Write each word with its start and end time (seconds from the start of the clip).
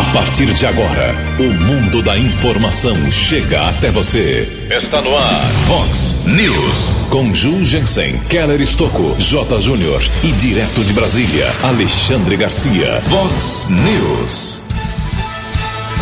A 0.00 0.12
partir 0.14 0.46
de 0.54 0.64
agora, 0.64 1.14
o 1.38 1.52
mundo 1.62 2.00
da 2.00 2.16
informação 2.16 2.96
chega 3.12 3.68
até 3.68 3.90
você. 3.90 4.66
Está 4.70 5.02
no 5.02 5.14
ar, 5.14 5.44
Fox 5.66 6.24
News. 6.24 7.06
Com 7.10 7.34
Ju 7.34 7.62
Jensen, 7.62 8.18
Keller 8.20 8.62
Estocco, 8.62 9.14
J. 9.18 9.60
Júnior 9.60 10.02
e 10.24 10.28
direto 10.32 10.82
de 10.82 10.94
Brasília, 10.94 11.46
Alexandre 11.62 12.34
Garcia. 12.38 13.02
Fox 13.02 13.68
News. 13.68 14.60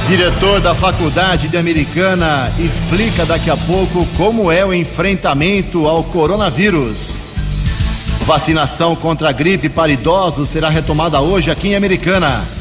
Diretor 0.07 0.61
da 0.61 0.77
Faculdade 0.77 1.49
de 1.49 1.57
Americana 1.57 2.55
explica 2.57 3.27
daqui 3.27 3.51
a 3.51 3.57
pouco 3.57 4.07
como 4.17 4.53
é 4.53 4.65
o 4.65 4.73
enfrentamento 4.73 5.89
ao 5.89 6.05
coronavírus. 6.05 7.15
Vacinação 8.21 8.95
contra 8.95 9.31
a 9.31 9.33
gripe 9.33 9.69
para 9.69 9.91
idosos 9.91 10.49
será 10.49 10.69
retomada 10.69 11.21
hoje 11.21 11.51
aqui 11.51 11.71
em 11.71 11.75
Americana. 11.75 12.58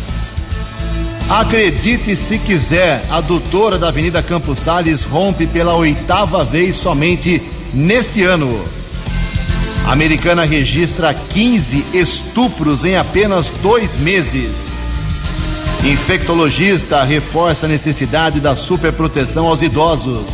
Acredite 1.29 2.15
se 2.15 2.39
quiser, 2.39 3.05
a 3.09 3.19
doutora 3.19 3.77
da 3.77 3.89
Avenida 3.89 4.23
Campos 4.23 4.59
Sales 4.59 5.03
rompe 5.03 5.45
pela 5.45 5.75
oitava 5.75 6.41
vez 6.45 6.77
somente 6.77 7.41
neste 7.73 8.23
ano. 8.23 8.63
A 9.85 9.91
americana 9.91 10.45
registra 10.45 11.13
15 11.13 11.85
estupros 11.93 12.85
em 12.85 12.95
apenas 12.95 13.51
dois 13.61 13.97
meses. 13.97 14.69
Infectologista 15.83 17.03
reforça 17.03 17.65
a 17.65 17.69
necessidade 17.69 18.39
da 18.39 18.55
superproteção 18.55 19.47
aos 19.47 19.61
idosos. 19.61 20.31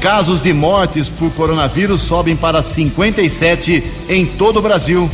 Casos 0.00 0.40
de 0.40 0.54
mortes 0.54 1.10
por 1.10 1.30
coronavírus 1.32 2.00
sobem 2.00 2.34
para 2.34 2.62
57 2.62 3.84
em 4.08 4.24
todo 4.24 4.56
o 4.56 4.62
Brasil 4.62 5.08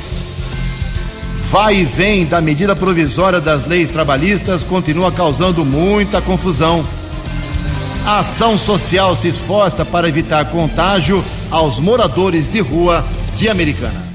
vai 1.50 1.76
e 1.76 1.84
vem 1.84 2.26
da 2.26 2.42
medida 2.42 2.76
provisória 2.76 3.40
das 3.40 3.64
leis 3.64 3.90
trabalhistas 3.90 4.62
continua 4.62 5.10
causando 5.10 5.64
muita 5.64 6.20
confusão. 6.20 6.84
A 8.04 8.18
ação 8.18 8.58
social 8.58 9.16
se 9.16 9.28
esforça 9.28 9.82
para 9.82 10.08
evitar 10.08 10.50
contágio 10.50 11.24
aos 11.50 11.80
moradores 11.80 12.50
de 12.50 12.60
rua 12.60 13.02
de 13.34 13.48
Americana. 13.48 14.08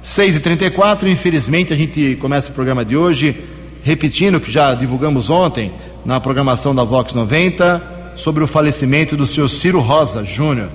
6 0.02 0.36
e 0.36 0.40
34 0.40 1.08
infelizmente, 1.08 1.72
a 1.72 1.76
gente 1.76 2.16
começa 2.16 2.50
o 2.50 2.52
programa 2.52 2.84
de 2.84 2.96
hoje 2.96 3.36
repetindo 3.82 4.36
o 4.36 4.40
que 4.40 4.50
já 4.50 4.74
divulgamos 4.74 5.30
ontem 5.30 5.72
na 6.04 6.20
programação 6.20 6.74
da 6.74 6.84
Vox 6.84 7.12
90 7.14 7.82
sobre 8.14 8.42
o 8.42 8.46
falecimento 8.46 9.16
do 9.16 9.26
seu 9.26 9.48
Ciro 9.48 9.80
Rosa 9.80 10.24
Júnior. 10.24 10.68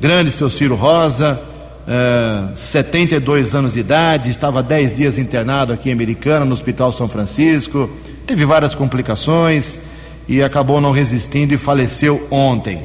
Grande 0.00 0.30
seu 0.30 0.50
Ciro 0.50 0.74
Rosa, 0.74 1.40
uh, 1.86 2.56
72 2.56 3.54
anos 3.54 3.74
de 3.74 3.80
idade, 3.80 4.30
estava 4.30 4.62
10 4.62 4.96
dias 4.96 5.18
internado 5.18 5.72
aqui 5.72 5.88
em 5.88 5.92
Americana, 5.92 6.44
no 6.44 6.52
Hospital 6.52 6.92
São 6.92 7.08
Francisco, 7.08 7.90
teve 8.26 8.44
várias 8.44 8.74
complicações 8.74 9.80
e 10.28 10.42
acabou 10.42 10.80
não 10.80 10.90
resistindo 10.90 11.54
e 11.54 11.58
faleceu 11.58 12.26
ontem. 12.30 12.82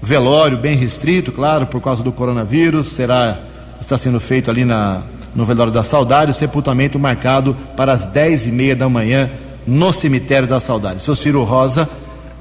Velório 0.00 0.58
bem 0.58 0.76
restrito, 0.76 1.32
claro, 1.32 1.66
por 1.66 1.80
causa 1.80 2.02
do 2.02 2.12
coronavírus, 2.12 2.88
será 2.88 3.38
está 3.80 3.98
sendo 3.98 4.20
feito 4.20 4.48
ali 4.48 4.64
na, 4.64 5.02
no 5.34 5.44
velório 5.44 5.72
da 5.72 5.82
Saudade, 5.82 6.32
sepultamento 6.34 6.98
marcado 6.98 7.56
para 7.76 7.92
as 7.92 8.06
10 8.06 8.46
e 8.46 8.52
meia 8.52 8.76
da 8.76 8.88
manhã 8.88 9.28
no 9.66 9.92
cemitério 9.92 10.48
da 10.48 10.60
Saudade. 10.60 11.02
Seu 11.02 11.14
Ciro 11.14 11.44
Rosa 11.44 11.88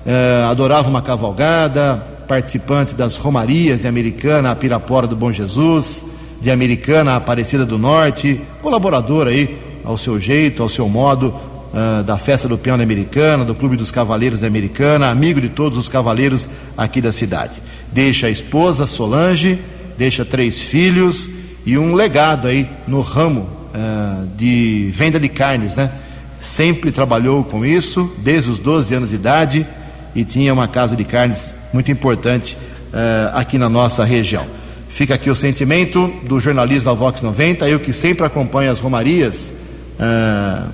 eh, 0.06 0.46
adorava 0.50 0.90
uma 0.90 1.02
cavalgada, 1.02 2.06
participante 2.28 2.96
das 2.96 3.18
Romarias 3.18 3.82
de 3.82 3.88
Americana, 3.88 4.52
a 4.52 4.56
Pirapora 4.56 5.06
do 5.06 5.16
Bom 5.16 5.32
Jesus, 5.32 6.12
de 6.42 6.50
Americana, 6.50 7.12
a 7.12 7.16
Aparecida 7.18 7.66
do 7.66 7.78
Norte, 7.78 8.42
colaborador 8.62 9.28
aí, 9.28 9.59
ao 9.84 9.98
seu 9.98 10.20
jeito, 10.20 10.64
ao 10.64 10.70
seu 10.70 10.88
modo, 10.88 11.34
uh, 11.74 12.04
da 12.04 12.18
Festa 12.18 12.48
do 12.48 12.58
Peão 12.58 12.78
da 12.78 12.84
Americana, 12.84 13.46
do 13.46 13.53
Clube 13.53 13.76
dos 13.76 13.92
Cavaleiros 13.92 14.42
da 14.42 14.48
Americana, 14.48 15.09
amigo 15.09 15.40
de 15.42 15.50
todos 15.50 15.78
os 15.78 15.90
cavaleiros 15.90 16.48
aqui 16.78 17.02
da 17.02 17.12
cidade. 17.12 17.62
Deixa 17.92 18.28
a 18.28 18.30
esposa, 18.30 18.88
Solange, 18.88 19.59
deixa 19.98 20.26
três 20.26 20.62
filhos 20.62 21.30
e 21.66 21.78
um 21.78 21.94
legado 21.94 22.48
aí 22.48 22.68
no 22.88 23.02
ramo 23.02 23.42
uh, 23.42 24.28
de 24.36 24.90
venda 24.94 25.20
de 25.20 25.30
carnes, 25.30 25.76
né? 25.76 25.92
Sempre 26.41 26.91
trabalhou 26.91 27.44
com 27.44 27.63
isso, 27.63 28.12
desde 28.18 28.50
os 28.50 28.57
12 28.57 28.96
anos 28.96 29.09
de 29.09 29.16
idade, 29.16 29.68
e 30.16 30.25
tinha 30.25 30.52
uma 30.52 30.68
casa 30.68 30.96
de 30.96 31.03
carnes 31.03 31.53
muito 31.72 31.91
importante 31.91 32.57
uh, 32.91 33.38
aqui 33.38 33.59
na 33.59 33.69
nossa 33.69 34.03
região. 34.03 34.44
Fica 34.90 35.13
aqui 35.13 35.29
o 35.29 35.35
sentimento 35.35 36.12
do 36.24 36.40
jornalismo 36.40 36.85
da 36.85 36.94
Vox 36.94 37.22
90, 37.22 37.69
eu 37.69 37.79
que 37.79 37.94
sempre 37.94 38.25
acompanho 38.25 38.72
as 38.72 38.79
romarias 38.79 39.53
uh, 40.00 40.68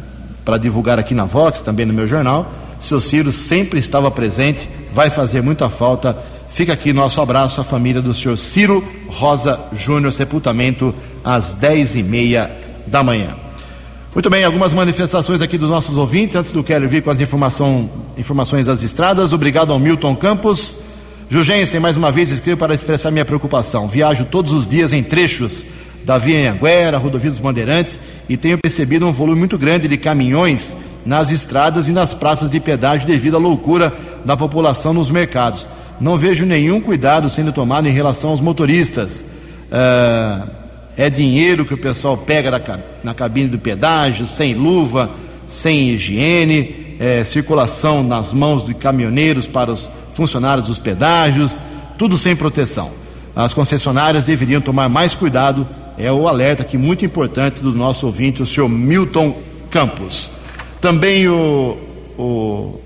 para 0.46 0.58
divulgar 0.58 0.98
aqui 0.98 1.14
na 1.14 1.26
Vox, 1.26 1.62
também 1.62 1.86
no 1.86 1.94
meu 1.94 2.08
jornal. 2.08 2.50
Seu 2.80 3.02
Ciro 3.02 3.32
sempre 3.34 3.78
estava 3.78 4.10
presente, 4.10 4.70
vai 4.94 5.10
fazer 5.10 5.42
muita 5.42 5.70
falta. 5.70 6.18
Fica 6.50 6.72
aqui 6.72 6.94
nosso 6.94 7.20
abraço 7.20 7.60
à 7.60 7.64
família 7.64 8.02
do 8.02 8.14
senhor 8.14 8.38
Ciro 8.38 8.82
Rosa 9.08 9.60
Júnior, 9.74 10.14
sepultamento 10.14 10.96
às 11.26 11.54
dez 11.54 11.98
e 11.98 12.02
meia 12.02 12.50
da 12.88 13.04
manhã. 13.04 13.47
Muito 14.18 14.32
bem, 14.32 14.44
algumas 14.44 14.74
manifestações 14.74 15.44
aqui 15.44 15.60
dos 15.60 15.70
nossos 15.70 15.96
ouvintes, 15.96 16.36
antes 16.36 16.52
do 16.52 16.64
Keller 16.64 16.90
vir 16.90 17.04
com 17.04 17.12
as 17.12 17.22
informação, 17.22 17.88
informações 18.18 18.66
das 18.66 18.82
estradas. 18.82 19.32
Obrigado 19.32 19.72
ao 19.72 19.78
Milton 19.78 20.16
Campos. 20.16 20.78
Jugensen, 21.30 21.80
mais 21.80 21.96
uma 21.96 22.12
vez 22.12 22.32
escrevo 22.32 22.58
para 22.58 22.74
expressar 22.74 23.12
minha 23.12 23.24
preocupação. 23.24 23.88
Viajo 23.88 24.26
todos 24.26 24.54
os 24.54 24.68
dias 24.68 24.92
em 24.92 25.04
trechos 25.04 25.64
da 26.04 26.18
Via 26.18 26.50
Anhanguera, 26.50 26.98
Rodovia 26.98 27.30
dos 27.30 27.40
Bandeirantes, 27.40 28.00
e 28.28 28.36
tenho 28.36 28.58
percebido 28.58 29.06
um 29.06 29.12
volume 29.12 29.38
muito 29.38 29.56
grande 29.56 29.88
de 29.88 29.98
caminhões 29.98 30.76
nas 31.06 31.30
estradas 31.30 31.88
e 31.88 31.92
nas 31.92 32.16
praças 32.16 32.50
de 32.50 32.60
pedágio 32.60 33.06
devido 33.06 33.38
à 33.38 33.40
loucura 33.40 33.94
da 34.26 34.36
população 34.36 34.96
nos 34.96 35.12
mercados. 35.12 35.68
Não 36.02 36.18
vejo 36.18 36.44
nenhum 36.44 36.82
cuidado 36.82 37.30
sendo 37.30 37.52
tomado 37.52 37.88
em 37.88 37.92
relação 37.92 38.32
aos 38.32 38.42
motoristas. 38.42 39.24
Uh, 39.72 40.67
é 40.98 41.12
dinheiro 41.12 41.64
que 41.64 41.76
o 41.76 41.78
pessoal 41.78 42.18
pega 42.18 42.50
na, 43.04 43.14
cabine 43.14 43.48
do 43.48 43.60
pedágio, 43.60 44.26
sem 44.26 44.56
luva, 44.56 45.12
sem 45.48 45.90
higiene, 45.90 46.98
é, 47.00 47.24
circulação 47.24 48.02
nas 48.02 48.34
mãos 48.34 48.66
de 48.66 48.74
caminhoneiros 48.74 49.46
para 49.46 49.72
os 49.72 49.92
funcionários 50.14 50.68
dos 50.68 50.80
pedágios, 50.80 51.62
tudo 52.00 52.18
sem 52.18 52.36
proteção. 52.36 52.90
As 53.36 53.54
concessionárias 53.54 54.24
deveriam 54.24 54.60
tomar 54.60 54.90
mais 54.90 55.14
cuidado, 55.14 55.68
é 56.00 56.12
o 56.12 56.28
alerta 56.28 56.64
aqui 56.64 56.78
muito 56.80 57.06
importante 57.06 57.62
do 57.62 57.74
nosso 57.74 58.08
ouvinte, 58.08 58.42
o 58.42 58.46
senhor 58.46 58.68
Milton 58.68 59.38
Campos. 59.70 60.32
Também 60.82 61.28
o, 61.28 61.78
o 62.18 62.82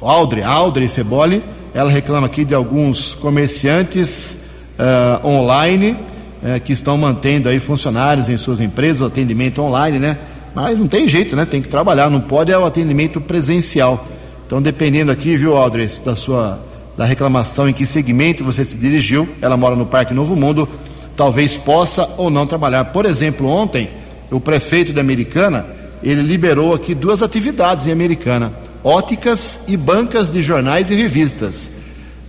Aldre, 0.00 0.42
Aldre 0.42 0.88
Feboli, 0.88 1.40
ela 1.72 1.90
reclama 1.90 2.26
aqui 2.26 2.44
de 2.44 2.54
alguns 2.54 3.14
comerciantes 3.14 4.44
uh, 4.76 5.26
online 5.26 5.96
uh, 6.44 6.60
que 6.60 6.72
estão 6.72 6.96
mantendo 6.96 7.48
aí 7.48 7.58
funcionários 7.58 8.28
em 8.28 8.36
suas 8.36 8.60
empresas, 8.60 9.02
atendimento 9.02 9.60
online, 9.62 9.98
né? 9.98 10.18
Mas 10.54 10.78
não 10.78 10.86
tem 10.86 11.08
jeito, 11.08 11.34
né? 11.34 11.44
Tem 11.44 11.60
que 11.60 11.68
trabalhar, 11.68 12.08
não 12.10 12.20
pode 12.20 12.52
é 12.52 12.58
o 12.58 12.64
atendimento 12.64 13.20
presencial. 13.20 14.06
Então, 14.46 14.62
dependendo 14.62 15.10
aqui, 15.10 15.36
viu, 15.36 15.56
Aldres, 15.56 15.98
da 15.98 16.14
sua 16.14 16.60
da 16.96 17.04
reclamação 17.04 17.68
em 17.68 17.72
que 17.72 17.84
segmento 17.84 18.44
você 18.44 18.64
se 18.64 18.76
dirigiu, 18.76 19.28
ela 19.42 19.56
mora 19.56 19.74
no 19.74 19.84
Parque 19.84 20.14
Novo 20.14 20.36
Mundo, 20.36 20.68
talvez 21.16 21.54
possa 21.56 22.08
ou 22.16 22.30
não 22.30 22.46
trabalhar. 22.46 22.84
Por 22.84 23.04
exemplo, 23.04 23.48
ontem, 23.48 23.90
o 24.30 24.38
prefeito 24.38 24.92
da 24.92 25.00
Americana, 25.00 25.66
ele 26.04 26.22
liberou 26.22 26.72
aqui 26.72 26.94
duas 26.94 27.20
atividades 27.20 27.88
em 27.88 27.90
Americana 27.90 28.52
óticas 28.84 29.62
e 29.66 29.78
bancas 29.78 30.28
de 30.28 30.42
jornais 30.42 30.90
e 30.90 30.94
revistas. 30.94 31.70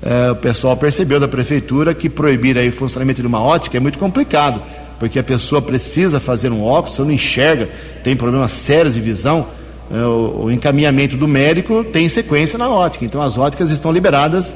É, 0.06 0.30
o 0.30 0.36
pessoal 0.36 0.78
percebeu 0.78 1.20
da 1.20 1.28
prefeitura 1.28 1.92
que 1.92 2.08
proibir 2.08 2.60
aí 2.60 2.70
o 2.70 2.72
funcionamento 2.72 3.22
de 3.22 3.28
uma 3.28 3.42
ótica 3.42 3.76
é 3.76 3.80
muito 3.80 3.98
complicado, 3.98 4.62
porque 5.00 5.18
a 5.18 5.24
pessoa 5.24 5.60
precisa 5.60 6.20
fazer 6.20 6.52
um 6.52 6.64
óculos, 6.64 7.00
não 7.00 7.12
enxerga, 7.12 7.68
tem 8.04 8.16
problemas 8.16 8.52
sérios 8.52 8.94
de 8.94 9.02
visão, 9.02 9.48
é, 9.92 9.98
o, 10.06 10.44
o, 10.44 10.52
encaminhamento 10.52 11.18
do 11.18 11.28
médico 11.28 11.84
tem 11.84 12.08
sequência 12.08 12.58
na 12.58 12.70
ótica. 12.70 13.04
Então 13.04 13.20
as 13.20 13.36
óticas 13.36 13.72
estão 13.72 13.92
liberadas 13.92 14.56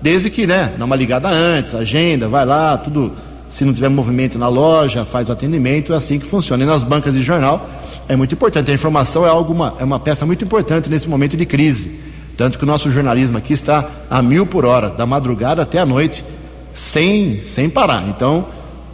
desde 0.00 0.28
que, 0.28 0.46
né, 0.46 0.72
dá 0.76 0.84
uma 0.84 0.96
ligada 0.96 1.28
antes, 1.28 1.74
agenda, 1.74 2.28
vai 2.28 2.44
lá, 2.44 2.76
tudo. 2.76 3.12
Se 3.48 3.66
não 3.66 3.74
tiver 3.74 3.90
movimento 3.90 4.38
na 4.38 4.48
loja, 4.48 5.04
faz 5.04 5.28
o 5.28 5.32
atendimento, 5.32 5.92
é 5.92 5.96
assim 5.96 6.18
que 6.18 6.24
funciona. 6.26 6.64
E 6.64 6.66
nas 6.66 6.82
bancas 6.82 7.14
de 7.14 7.22
jornal, 7.22 7.68
é 8.08 8.16
muito 8.16 8.34
importante. 8.34 8.70
A 8.70 8.74
informação 8.74 9.26
é, 9.26 9.28
alguma, 9.28 9.74
é 9.78 9.84
uma 9.84 9.98
peça 9.98 10.24
muito 10.24 10.42
importante 10.42 10.88
nesse 10.88 11.06
momento 11.06 11.36
de 11.36 11.44
crise. 11.44 11.98
Tanto 12.42 12.58
que 12.58 12.64
o 12.64 12.66
nosso 12.66 12.90
jornalismo 12.90 13.38
aqui 13.38 13.52
está 13.52 13.88
a 14.10 14.20
mil 14.20 14.44
por 14.44 14.64
hora, 14.64 14.90
da 14.90 15.06
madrugada 15.06 15.62
até 15.62 15.78
a 15.78 15.86
noite, 15.86 16.24
sem, 16.74 17.40
sem 17.40 17.70
parar. 17.70 18.08
Então, 18.08 18.44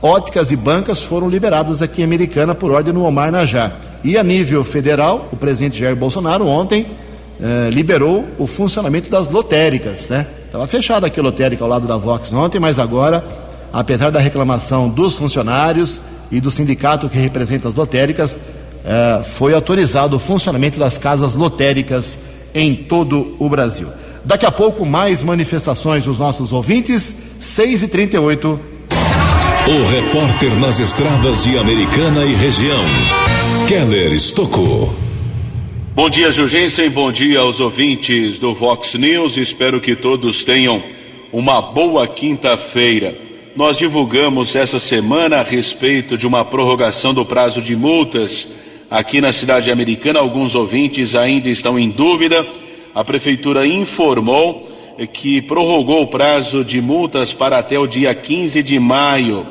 óticas 0.02 0.52
e 0.52 0.56
bancas 0.56 1.02
foram 1.02 1.30
liberadas 1.30 1.80
aqui 1.80 2.02
em 2.02 2.04
Americana 2.04 2.54
por 2.54 2.70
ordem 2.70 2.92
do 2.92 3.02
Omar 3.02 3.32
Najar. 3.32 3.72
E 4.04 4.18
a 4.18 4.22
nível 4.22 4.62
federal, 4.64 5.30
o 5.32 5.36
presidente 5.36 5.78
Jair 5.78 5.96
Bolsonaro 5.96 6.46
ontem 6.46 6.88
eh, 7.40 7.70
liberou 7.72 8.28
o 8.38 8.46
funcionamento 8.46 9.08
das 9.08 9.30
lotéricas. 9.30 10.10
Né? 10.10 10.26
Estava 10.44 10.66
fechada 10.66 11.06
aqui 11.06 11.18
a 11.18 11.22
lotérica 11.22 11.64
ao 11.64 11.70
lado 11.70 11.86
da 11.86 11.96
Vox 11.96 12.30
ontem, 12.34 12.60
mas 12.60 12.78
agora, 12.78 13.24
apesar 13.72 14.10
da 14.10 14.20
reclamação 14.20 14.90
dos 14.90 15.14
funcionários 15.14 16.02
e 16.30 16.38
do 16.38 16.50
sindicato 16.50 17.08
que 17.08 17.16
representa 17.16 17.66
as 17.66 17.74
lotéricas, 17.74 18.36
é, 18.84 19.24
foi 19.24 19.54
autorizado 19.54 20.16
o 20.16 20.18
funcionamento 20.18 20.78
das 20.78 20.98
casas 20.98 21.34
lotéricas 21.34 22.18
em 22.54 22.74
todo 22.74 23.36
o 23.38 23.48
Brasil. 23.48 23.88
Daqui 24.24 24.44
a 24.44 24.50
pouco, 24.50 24.84
mais 24.84 25.22
manifestações 25.22 26.04
dos 26.04 26.18
nossos 26.18 26.52
ouvintes, 26.52 27.14
6 27.40 27.84
e 27.84 27.88
38 27.88 28.60
O 29.66 29.84
repórter 29.90 30.54
nas 30.56 30.78
estradas 30.78 31.44
de 31.44 31.56
Americana 31.56 32.24
e 32.24 32.34
região, 32.34 32.84
Keller 33.66 34.12
Estocou. 34.12 34.94
Bom 35.94 36.08
dia, 36.08 36.30
Jurgensen. 36.30 36.90
Bom 36.90 37.10
dia 37.10 37.40
aos 37.40 37.58
ouvintes 37.58 38.38
do 38.38 38.54
Vox 38.54 38.94
News. 38.94 39.36
Espero 39.36 39.80
que 39.80 39.96
todos 39.96 40.44
tenham 40.44 40.82
uma 41.32 41.60
boa 41.60 42.06
quinta-feira. 42.06 43.16
Nós 43.56 43.76
divulgamos 43.78 44.54
essa 44.54 44.78
semana 44.78 45.38
a 45.38 45.42
respeito 45.42 46.16
de 46.16 46.26
uma 46.26 46.44
prorrogação 46.44 47.12
do 47.12 47.24
prazo 47.24 47.60
de 47.60 47.74
multas 47.74 48.46
aqui 48.90 49.20
na 49.20 49.32
cidade 49.32 49.70
americana. 49.70 50.20
Alguns 50.20 50.54
ouvintes 50.54 51.14
ainda 51.14 51.48
estão 51.48 51.78
em 51.78 51.90
dúvida. 51.90 52.46
A 52.94 53.04
prefeitura 53.04 53.66
informou 53.66 54.66
que 55.12 55.40
prorrogou 55.42 56.02
o 56.02 56.06
prazo 56.06 56.64
de 56.64 56.80
multas 56.80 57.32
para 57.32 57.58
até 57.58 57.78
o 57.78 57.86
dia 57.86 58.14
15 58.14 58.62
de 58.62 58.78
maio. 58.78 59.46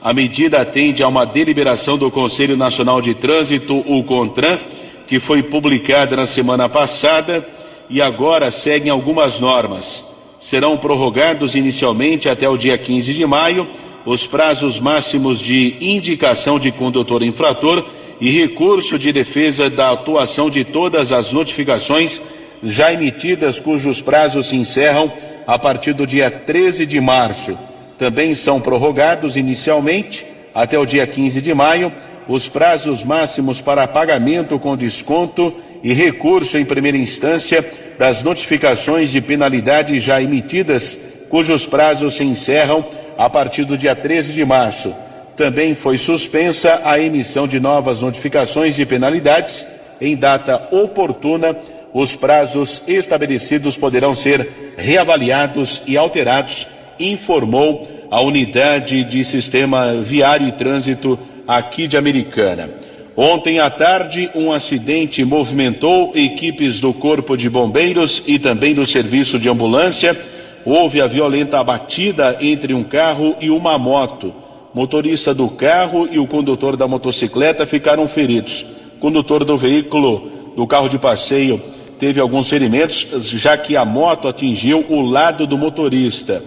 A 0.00 0.12
medida 0.12 0.60
atende 0.60 1.02
a 1.02 1.08
uma 1.08 1.24
deliberação 1.24 1.96
do 1.96 2.10
Conselho 2.10 2.56
Nacional 2.56 3.00
de 3.00 3.14
Trânsito, 3.14 3.78
o 3.86 4.02
CONTRAN, 4.02 4.58
que 5.06 5.20
foi 5.20 5.42
publicada 5.42 6.16
na 6.16 6.26
semana 6.26 6.68
passada 6.68 7.46
e 7.88 8.02
agora 8.02 8.50
seguem 8.50 8.90
algumas 8.90 9.38
normas. 9.38 10.04
Serão 10.38 10.76
prorrogados 10.76 11.54
inicialmente 11.54 12.28
até 12.28 12.48
o 12.48 12.56
dia 12.56 12.76
15 12.76 13.14
de 13.14 13.24
maio 13.24 13.66
os 14.04 14.26
prazos 14.26 14.80
máximos 14.80 15.38
de 15.38 15.76
indicação 15.80 16.58
de 16.58 16.72
condutor 16.72 17.22
infrator 17.22 17.86
e 18.22 18.30
recurso 18.30 18.96
de 19.00 19.12
defesa 19.12 19.68
da 19.68 19.90
atuação 19.90 20.48
de 20.48 20.62
todas 20.64 21.10
as 21.10 21.32
notificações 21.32 22.22
já 22.62 22.92
emitidas 22.92 23.58
cujos 23.58 24.00
prazos 24.00 24.46
se 24.46 24.54
encerram 24.54 25.12
a 25.44 25.58
partir 25.58 25.92
do 25.92 26.06
dia 26.06 26.30
13 26.30 26.86
de 26.86 27.00
março. 27.00 27.58
Também 27.98 28.32
são 28.36 28.60
prorrogados 28.60 29.34
inicialmente 29.34 30.24
até 30.54 30.78
o 30.78 30.86
dia 30.86 31.04
15 31.04 31.40
de 31.40 31.52
maio 31.52 31.92
os 32.28 32.48
prazos 32.48 33.02
máximos 33.02 33.60
para 33.60 33.88
pagamento 33.88 34.56
com 34.56 34.76
desconto 34.76 35.52
e 35.82 35.92
recurso 35.92 36.56
em 36.56 36.64
primeira 36.64 36.96
instância 36.96 37.68
das 37.98 38.22
notificações 38.22 39.10
de 39.10 39.20
penalidade 39.20 39.98
já 39.98 40.22
emitidas, 40.22 40.96
cujos 41.28 41.66
prazos 41.66 42.14
se 42.14 42.22
encerram 42.22 42.84
a 43.18 43.28
partir 43.28 43.64
do 43.64 43.76
dia 43.76 43.96
13 43.96 44.32
de 44.32 44.44
março. 44.44 44.94
Também 45.42 45.74
foi 45.74 45.98
suspensa 45.98 46.82
a 46.84 47.00
emissão 47.00 47.48
de 47.48 47.58
novas 47.58 48.00
notificações 48.00 48.76
de 48.76 48.86
penalidades. 48.86 49.66
Em 50.00 50.16
data 50.16 50.68
oportuna, 50.70 51.56
os 51.92 52.14
prazos 52.14 52.84
estabelecidos 52.86 53.76
poderão 53.76 54.14
ser 54.14 54.48
reavaliados 54.76 55.82
e 55.84 55.96
alterados, 55.96 56.68
informou 56.96 58.06
a 58.08 58.22
Unidade 58.22 59.02
de 59.02 59.24
Sistema 59.24 59.94
Viário 59.94 60.46
e 60.46 60.52
Trânsito 60.52 61.18
aqui 61.48 61.88
de 61.88 61.96
Americana. 61.96 62.70
Ontem 63.16 63.58
à 63.58 63.68
tarde, 63.68 64.30
um 64.36 64.52
acidente 64.52 65.24
movimentou 65.24 66.12
equipes 66.14 66.78
do 66.78 66.94
Corpo 66.94 67.36
de 67.36 67.50
Bombeiros 67.50 68.22
e 68.28 68.38
também 68.38 68.76
do 68.76 68.86
Serviço 68.86 69.40
de 69.40 69.48
Ambulância. 69.48 70.16
Houve 70.64 71.00
a 71.00 71.08
violenta 71.08 71.64
batida 71.64 72.38
entre 72.40 72.72
um 72.72 72.84
carro 72.84 73.34
e 73.40 73.50
uma 73.50 73.76
moto 73.76 74.41
motorista 74.74 75.34
do 75.34 75.48
carro 75.48 76.08
e 76.10 76.18
o 76.18 76.26
condutor 76.26 76.76
da 76.76 76.88
motocicleta 76.88 77.66
ficaram 77.66 78.08
feridos. 78.08 78.66
O 78.96 79.00
condutor 79.00 79.44
do 79.44 79.56
veículo 79.56 80.30
do 80.56 80.66
carro 80.66 80.88
de 80.88 80.98
passeio 80.98 81.60
teve 81.98 82.20
alguns 82.20 82.48
ferimentos, 82.48 83.06
já 83.30 83.56
que 83.56 83.76
a 83.76 83.84
moto 83.84 84.26
atingiu 84.28 84.84
o 84.88 85.02
lado 85.02 85.46
do 85.46 85.58
motorista. 85.58 86.42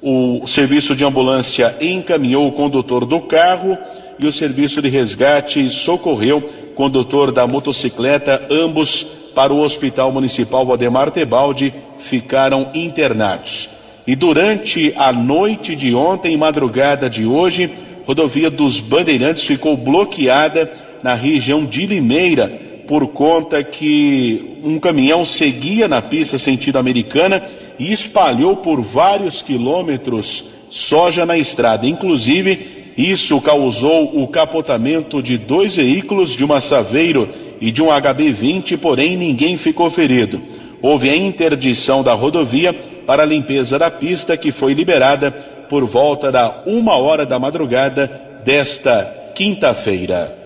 O 0.00 0.46
serviço 0.46 0.94
de 0.94 1.04
ambulância 1.04 1.74
encaminhou 1.80 2.48
o 2.48 2.52
condutor 2.52 3.04
do 3.04 3.20
carro 3.20 3.76
e 4.18 4.26
o 4.26 4.32
serviço 4.32 4.80
de 4.80 4.88
resgate 4.88 5.70
socorreu 5.70 6.38
o 6.38 6.74
condutor 6.74 7.32
da 7.32 7.46
motocicleta, 7.46 8.46
ambos 8.50 9.06
para 9.34 9.52
o 9.52 9.60
Hospital 9.60 10.10
Municipal 10.10 10.64
Valdemar 10.64 11.10
Tebaldi, 11.10 11.72
ficaram 11.98 12.70
internados. 12.74 13.77
E 14.08 14.16
durante 14.16 14.94
a 14.96 15.12
noite 15.12 15.76
de 15.76 15.94
ontem 15.94 16.32
e 16.32 16.36
madrugada 16.38 17.10
de 17.10 17.26
hoje, 17.26 17.70
rodovia 18.06 18.48
dos 18.48 18.80
Bandeirantes 18.80 19.44
ficou 19.44 19.76
bloqueada 19.76 20.72
na 21.02 21.12
região 21.12 21.66
de 21.66 21.84
Limeira 21.84 22.48
por 22.86 23.08
conta 23.08 23.62
que 23.62 24.60
um 24.64 24.78
caminhão 24.78 25.26
seguia 25.26 25.86
na 25.86 26.00
pista 26.00 26.38
sentido 26.38 26.78
americana 26.78 27.44
e 27.78 27.92
espalhou 27.92 28.56
por 28.56 28.80
vários 28.80 29.42
quilômetros 29.42 30.42
soja 30.70 31.26
na 31.26 31.36
estrada. 31.36 31.86
Inclusive, 31.86 32.94
isso 32.96 33.38
causou 33.42 34.22
o 34.22 34.26
capotamento 34.26 35.22
de 35.22 35.36
dois 35.36 35.76
veículos, 35.76 36.30
de 36.30 36.42
uma 36.42 36.62
Saveiro 36.62 37.28
e 37.60 37.70
de 37.70 37.82
um 37.82 37.88
HB20, 37.88 38.78
porém 38.78 39.18
ninguém 39.18 39.58
ficou 39.58 39.90
ferido 39.90 40.40
houve 40.80 41.10
a 41.10 41.16
interdição 41.16 42.02
da 42.02 42.14
rodovia 42.14 42.74
para 43.08 43.22
a 43.22 43.26
limpeza 43.26 43.78
da 43.78 43.90
pista 43.90 44.36
que 44.36 44.52
foi 44.52 44.74
liberada 44.74 45.30
por 45.30 45.86
volta 45.86 46.30
da 46.30 46.60
uma 46.66 46.98
hora 46.98 47.24
da 47.24 47.38
madrugada 47.38 48.06
desta 48.44 49.02
quinta-feira. 49.34 50.36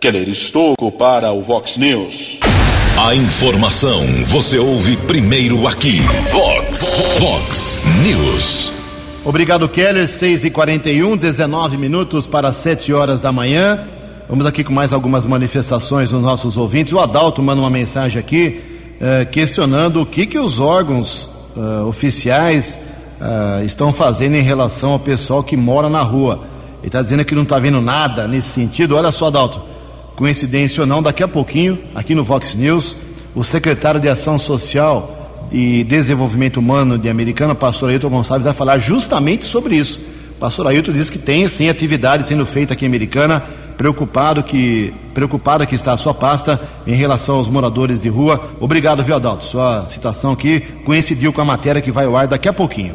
Keller 0.00 0.26
Estocco 0.26 0.90
para 0.90 1.32
o 1.32 1.42
Vox 1.42 1.76
News. 1.76 2.40
A 2.96 3.14
informação 3.14 4.06
você 4.24 4.56
ouve 4.56 4.96
primeiro 4.96 5.66
aqui. 5.66 6.00
Vox, 6.32 6.94
Vox 7.18 7.78
News. 8.02 8.72
Obrigado, 9.22 9.68
Keller. 9.68 10.08
6 10.08 10.44
e 10.46 10.50
41 10.50 11.14
19 11.14 11.76
minutos 11.76 12.26
para 12.26 12.54
7 12.54 12.90
horas 12.90 13.20
da 13.20 13.30
manhã. 13.30 13.86
Vamos 14.26 14.46
aqui 14.46 14.64
com 14.64 14.72
mais 14.72 14.94
algumas 14.94 15.26
manifestações 15.26 16.08
dos 16.08 16.22
nossos 16.22 16.56
ouvintes. 16.56 16.94
O 16.94 17.00
Adalto 17.00 17.42
manda 17.42 17.60
uma 17.60 17.68
mensagem 17.68 18.18
aqui 18.18 18.62
eh, 18.98 19.26
questionando 19.30 20.00
o 20.00 20.06
que, 20.06 20.24
que 20.24 20.38
os 20.38 20.58
órgãos 20.58 21.36
uh, 21.58 21.86
oficiais 21.86 22.80
uh, 23.20 23.64
estão 23.64 23.92
fazendo 23.92 24.36
em 24.36 24.42
relação 24.42 24.92
ao 24.92 24.98
pessoal 24.98 25.42
que 25.42 25.56
mora 25.56 25.88
na 25.88 26.02
rua. 26.02 26.44
Ele 26.78 26.86
está 26.86 27.02
dizendo 27.02 27.24
que 27.24 27.34
não 27.34 27.42
está 27.42 27.58
vendo 27.58 27.80
nada 27.80 28.28
nesse 28.28 28.48
sentido. 28.48 28.96
Olha 28.96 29.10
só, 29.10 29.30
Dalton, 29.30 29.60
coincidência 30.14 30.82
ou 30.82 30.86
não, 30.86 31.02
daqui 31.02 31.22
a 31.22 31.28
pouquinho, 31.28 31.78
aqui 31.94 32.14
no 32.14 32.22
Vox 32.22 32.54
News, 32.54 32.96
o 33.34 33.42
secretário 33.42 34.00
de 34.00 34.08
Ação 34.08 34.38
Social 34.38 35.16
e 35.50 35.82
Desenvolvimento 35.84 36.58
Humano 36.58 36.96
de 36.98 37.08
Americana, 37.08 37.54
pastor 37.54 37.90
Ailton 37.90 38.08
Gonçalves, 38.08 38.44
vai 38.44 38.54
falar 38.54 38.78
justamente 38.78 39.44
sobre 39.44 39.76
isso. 39.76 40.00
pastor 40.38 40.66
Ailton 40.66 40.92
diz 40.92 41.10
que 41.10 41.18
tem 41.18 41.46
sim 41.48 41.68
atividade 41.68 42.26
sendo 42.26 42.46
feita 42.46 42.74
aqui 42.74 42.84
em 42.84 42.88
Americana, 42.88 43.42
preocupado 43.78 44.42
que 44.42 44.92
preocupada 45.14 45.64
que 45.64 45.74
está 45.74 45.92
a 45.92 45.96
sua 45.96 46.12
pasta 46.12 46.60
em 46.86 46.94
relação 46.94 47.36
aos 47.36 47.48
moradores 47.48 48.02
de 48.02 48.08
rua. 48.08 48.50
Obrigado, 48.60 49.02
viu, 49.02 49.16
Adalto? 49.16 49.44
Sua 49.44 49.86
citação 49.88 50.32
aqui 50.32 50.60
coincidiu 50.84 51.32
com 51.32 51.40
a 51.40 51.44
matéria 51.44 51.80
que 51.80 51.90
vai 51.90 52.04
ao 52.04 52.16
ar 52.16 52.26
daqui 52.26 52.48
a 52.48 52.52
pouquinho. 52.52 52.94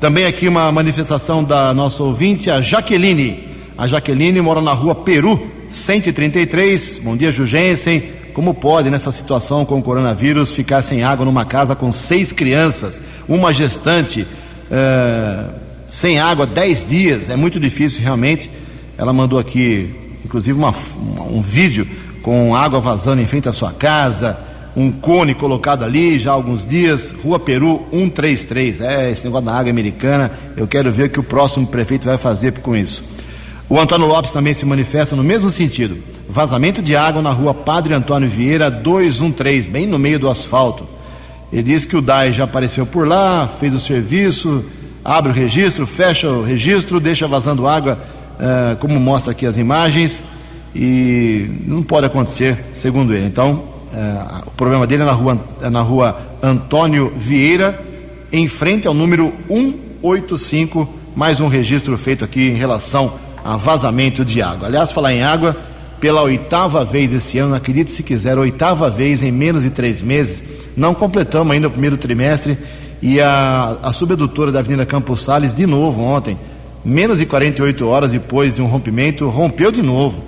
Também 0.00 0.24
aqui 0.24 0.48
uma 0.48 0.72
manifestação 0.72 1.44
da 1.44 1.74
nossa 1.74 2.02
ouvinte, 2.02 2.50
a 2.50 2.60
Jaqueline. 2.60 3.48
A 3.76 3.86
Jaqueline 3.86 4.40
mora 4.40 4.60
na 4.60 4.72
rua 4.72 4.94
Peru, 4.94 5.40
133. 5.68 7.00
Bom 7.02 7.16
dia, 7.16 7.30
Jugensen. 7.30 8.02
Como 8.32 8.54
pode, 8.54 8.90
nessa 8.90 9.12
situação 9.12 9.64
com 9.64 9.78
o 9.78 9.82
coronavírus, 9.82 10.52
ficar 10.52 10.82
sem 10.82 11.04
água 11.04 11.24
numa 11.24 11.44
casa 11.44 11.76
com 11.76 11.90
seis 11.90 12.32
crianças, 12.32 13.02
uma 13.28 13.52
gestante, 13.52 14.26
é, 14.70 15.44
sem 15.86 16.18
água 16.18 16.46
dez 16.46 16.86
dias? 16.88 17.28
É 17.28 17.36
muito 17.36 17.60
difícil, 17.60 18.00
realmente. 18.02 18.50
Ela 18.96 19.12
mandou 19.12 19.38
aqui, 19.38 19.94
inclusive, 20.24 20.58
uma, 20.58 20.74
um 21.30 21.42
vídeo 21.42 21.86
com 22.22 22.54
água 22.54 22.80
vazando 22.80 23.20
em 23.20 23.26
frente 23.26 23.48
à 23.48 23.52
sua 23.52 23.72
casa, 23.72 24.38
um 24.76 24.90
cone 24.90 25.34
colocado 25.34 25.84
ali 25.84 26.18
já 26.18 26.30
há 26.30 26.34
alguns 26.34 26.66
dias. 26.66 27.14
Rua 27.22 27.38
Peru 27.38 27.86
133. 27.90 28.80
É, 28.80 29.10
esse 29.10 29.24
negócio 29.24 29.46
da 29.46 29.54
água 29.54 29.70
americana. 29.70 30.30
Eu 30.56 30.66
quero 30.66 30.90
ver 30.90 31.04
o 31.04 31.10
que 31.10 31.20
o 31.20 31.22
próximo 31.22 31.66
prefeito 31.66 32.06
vai 32.06 32.16
fazer 32.16 32.52
com 32.60 32.74
isso. 32.74 33.04
O 33.68 33.78
Antônio 33.78 34.06
Lopes 34.06 34.32
também 34.32 34.54
se 34.54 34.64
manifesta 34.64 35.16
no 35.16 35.24
mesmo 35.24 35.50
sentido. 35.50 35.98
Vazamento 36.28 36.80
de 36.80 36.96
água 36.96 37.20
na 37.20 37.30
rua 37.30 37.52
Padre 37.52 37.94
Antônio 37.94 38.28
Vieira 38.28 38.70
213, 38.70 39.68
bem 39.68 39.86
no 39.86 39.98
meio 39.98 40.18
do 40.18 40.28
asfalto. 40.28 40.86
Ele 41.52 41.62
diz 41.62 41.84
que 41.84 41.96
o 41.96 42.02
DAI 42.02 42.32
já 42.32 42.44
apareceu 42.44 42.86
por 42.86 43.06
lá, 43.06 43.46
fez 43.46 43.74
o 43.74 43.78
serviço, 43.78 44.64
abre 45.04 45.30
o 45.30 45.34
registro, 45.34 45.86
fecha 45.86 46.28
o 46.28 46.42
registro, 46.42 46.98
deixa 46.98 47.28
vazando 47.28 47.66
água, 47.66 47.98
uh, 48.38 48.76
como 48.76 48.98
mostra 48.98 49.32
aqui 49.32 49.46
as 49.46 49.56
imagens, 49.56 50.24
e 50.74 51.50
não 51.66 51.82
pode 51.82 52.06
acontecer, 52.06 52.58
segundo 52.72 53.12
ele. 53.14 53.26
Então, 53.26 53.52
uh, 53.92 54.42
o 54.46 54.50
problema 54.52 54.86
dele 54.86 55.02
é 55.02 55.06
na 55.06 55.12
rua, 55.12 55.38
é 55.62 55.70
na 55.70 55.80
rua 55.82 56.18
Antônio 56.42 57.12
Vieira, 57.16 57.78
em 58.32 58.48
frente 58.48 58.86
ao 58.86 58.94
número 58.94 59.32
185, 59.48 60.88
mais 61.14 61.40
um 61.40 61.48
registro 61.48 61.96
feito 61.98 62.24
aqui 62.24 62.48
em 62.48 62.54
relação 62.54 63.14
a 63.44 63.56
vazamento 63.56 64.24
de 64.24 64.40
água. 64.40 64.68
Aliás, 64.68 64.92
falar 64.92 65.12
em 65.12 65.22
água, 65.22 65.56
pela 66.00 66.22
oitava 66.22 66.84
vez 66.84 67.12
esse 67.12 67.38
ano, 67.38 67.54
acredite 67.54 67.90
se 67.90 68.02
quiser, 68.02 68.38
oitava 68.38 68.88
vez 68.88 69.22
em 69.22 69.30
menos 69.30 69.62
de 69.62 69.70
três 69.70 70.00
meses, 70.00 70.42
não 70.76 70.94
completamos 70.94 71.52
ainda 71.52 71.68
o 71.68 71.70
primeiro 71.70 71.96
trimestre 71.96 72.56
e 73.00 73.20
a, 73.20 73.76
a 73.82 73.92
subedutora 73.92 74.50
da 74.50 74.60
Avenida 74.60 74.86
Campos 74.86 75.22
Sales, 75.22 75.52
de 75.52 75.66
novo 75.66 76.02
ontem, 76.02 76.38
menos 76.84 77.18
de 77.18 77.26
48 77.26 77.86
horas 77.86 78.12
depois 78.12 78.54
de 78.54 78.62
um 78.62 78.66
rompimento, 78.66 79.28
rompeu 79.28 79.70
de 79.70 79.82
novo. 79.82 80.22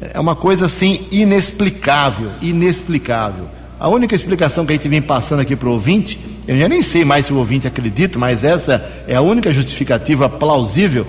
É 0.00 0.20
uma 0.20 0.34
coisa 0.34 0.66
assim 0.66 1.06
inexplicável, 1.10 2.30
inexplicável. 2.42 3.46
A 3.78 3.88
única 3.88 4.14
explicação 4.14 4.64
que 4.64 4.72
a 4.72 4.76
gente 4.76 4.88
vem 4.88 5.02
passando 5.02 5.40
aqui 5.40 5.54
para 5.54 5.68
o 5.68 5.72
ouvinte, 5.72 6.18
eu 6.48 6.58
já 6.58 6.68
nem 6.68 6.82
sei 6.82 7.04
mais 7.04 7.26
se 7.26 7.32
o 7.32 7.36
ouvinte 7.36 7.66
acredita, 7.66 8.18
mas 8.18 8.44
essa 8.44 8.84
é 9.06 9.14
a 9.14 9.20
única 9.20 9.52
justificativa 9.52 10.28
plausível 10.28 11.06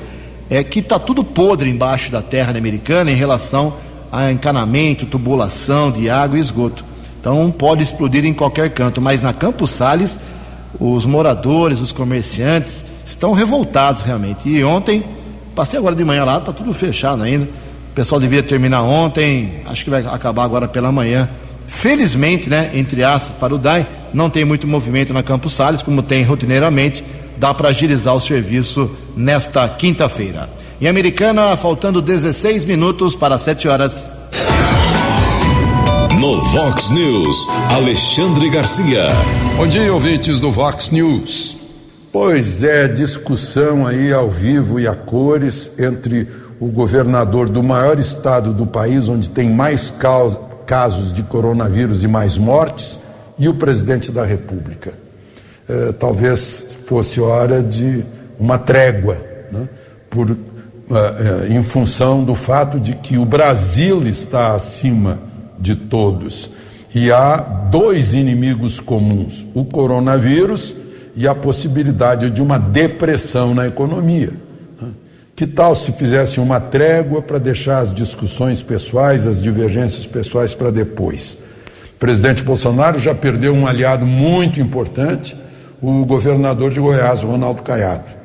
é 0.50 0.64
que 0.64 0.80
está 0.80 0.98
tudo 0.98 1.24
podre 1.24 1.70
embaixo 1.70 2.12
da 2.12 2.22
terra 2.22 2.58
americana 2.58 3.12
em 3.12 3.16
relação 3.16 3.74
a 4.12 4.32
encanamento, 4.32 5.06
tubulação 5.06 5.92
de 5.92 6.10
água 6.10 6.38
e 6.38 6.42
esgoto. 6.42 6.86
Então 7.20 7.52
pode 7.52 7.84
explodir 7.84 8.26
em 8.26 8.34
qualquer 8.34 8.70
canto, 8.70 9.02
mas 9.02 9.22
na 9.22 9.34
Campos 9.34 9.72
Sales 9.72 10.20
os 10.80 11.06
moradores, 11.06 11.82
os 11.82 11.92
comerciantes 11.92 12.86
estão 13.08 13.34
revoltados 13.34 14.04
realmente. 14.04 14.48
E 14.48 14.64
ontem, 14.64 15.04
passei 15.56 15.80
agora 15.80 15.96
de 15.96 16.06
manhã 16.06 16.24
lá, 16.24 16.38
está 16.38 16.54
tudo 16.54 16.72
fechado 16.74 17.24
ainda. 17.24 17.46
O 17.46 17.96
pessoal 17.96 18.22
devia 18.22 18.44
terminar 18.44 18.84
ontem, 18.84 19.62
acho 19.66 19.84
que 19.84 19.90
vai 19.90 20.06
acabar 20.06 20.44
agora 20.44 20.68
pela 20.68 20.92
manhã. 20.92 21.28
Felizmente, 21.68 22.50
né, 22.50 22.70
entre 22.76 23.04
aspas, 23.04 23.36
para 23.40 23.56
o 23.56 23.58
DAI, 23.58 23.88
não 24.14 24.30
tem 24.30 24.46
muito 24.46 24.68
movimento 24.68 25.12
na 25.14 25.24
Campos 25.24 25.54
Sales, 25.54 25.82
como 25.82 26.04
tem 26.04 26.24
rotineiramente 26.24 27.04
dá 27.38 27.54
para 27.54 27.70
agilizar 27.70 28.16
o 28.16 28.20
serviço 28.20 28.90
nesta 29.16 29.68
quinta-feira. 29.70 30.50
Em 30.82 30.88
Americana, 30.88 31.56
faltando 31.56 32.02
16 32.02 32.66
minutos 32.66 33.16
para 33.16 33.38
7 33.38 33.68
horas. 33.68 34.12
No 36.20 36.42
Vox 36.42 36.90
News, 36.90 37.48
Alexandre 37.70 38.50
Garcia. 38.50 39.08
Bom 39.56 39.68
dia, 39.68 39.94
ouvintes 39.94 40.40
do 40.40 40.52
Vox 40.52 40.90
News. 40.90 41.67
Pois 42.20 42.64
é, 42.64 42.88
discussão 42.88 43.86
aí 43.86 44.12
ao 44.12 44.32
vivo 44.32 44.80
e 44.80 44.88
a 44.88 44.96
cores 44.96 45.70
entre 45.78 46.28
o 46.60 46.66
governador 46.66 47.48
do 47.48 47.62
maior 47.62 48.00
estado 48.00 48.56
do 48.56 48.66
país, 48.66 49.08
onde 49.08 49.30
tem 49.30 49.52
mais 49.52 49.94
casos 50.66 51.14
de 51.14 51.22
coronavírus 51.22 52.02
e 52.02 52.08
mais 52.08 52.36
mortes, 52.36 53.00
e 53.38 53.48
o 53.48 53.54
presidente 53.54 54.12
da 54.12 54.26
República. 54.26 54.96
Eh, 55.70 55.94
talvez 56.00 56.76
fosse 56.88 57.22
hora 57.22 57.62
de 57.62 58.04
uma 58.40 58.58
trégua, 58.58 59.22
né? 59.52 59.70
por, 60.10 60.32
uh, 60.32 60.38
em 61.48 61.62
função 61.62 62.24
do 62.24 62.34
fato 62.34 62.80
de 62.80 62.96
que 62.96 63.16
o 63.20 63.26
Brasil 63.26 64.02
está 64.08 64.56
acima 64.56 65.20
de 65.60 65.76
todos 65.76 66.50
e 66.96 67.12
há 67.12 67.38
dois 67.38 68.16
inimigos 68.16 68.80
comuns: 68.80 69.46
o 69.54 69.64
coronavírus 69.64 70.74
e 71.18 71.28
a 71.28 71.34
possibilidade 71.34 72.30
de 72.30 72.44
uma 72.44 72.60
depressão 72.60 73.56
na 73.56 73.68
economia. 73.68 74.34
Né? 74.80 74.90
Que 75.36 75.48
tal 75.48 75.74
se 75.74 75.92
fizesse 75.94 76.40
uma 76.40 76.60
trégua 76.60 77.24
para 77.24 77.40
deixar 77.40 77.80
as 77.80 77.94
discussões 77.94 78.62
pessoais, 78.62 79.26
as 79.26 79.42
divergências 79.42 80.06
pessoais 80.06 80.54
para 80.54 80.70
depois? 80.70 81.36
O 81.96 82.00
presidente 82.00 82.44
Bolsonaro 82.44 83.00
já 83.00 83.16
perdeu 83.16 83.56
um 83.56 83.66
aliado 83.66 84.06
muito 84.06 84.62
importante 84.62 85.36
o 85.82 86.06
governador 86.06 86.72
de 86.72 86.80
Goiás, 86.80 87.22
Ronaldo 87.22 87.64
Caiado. 87.64 88.16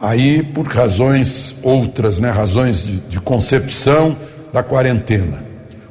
Aí, 0.00 0.42
por 0.42 0.66
razões 0.66 1.54
outras, 1.62 2.18
né, 2.18 2.28
razões 2.30 2.82
de, 2.82 2.96
de 3.02 3.20
concepção 3.20 4.16
da 4.52 4.64
quarentena. 4.64 5.44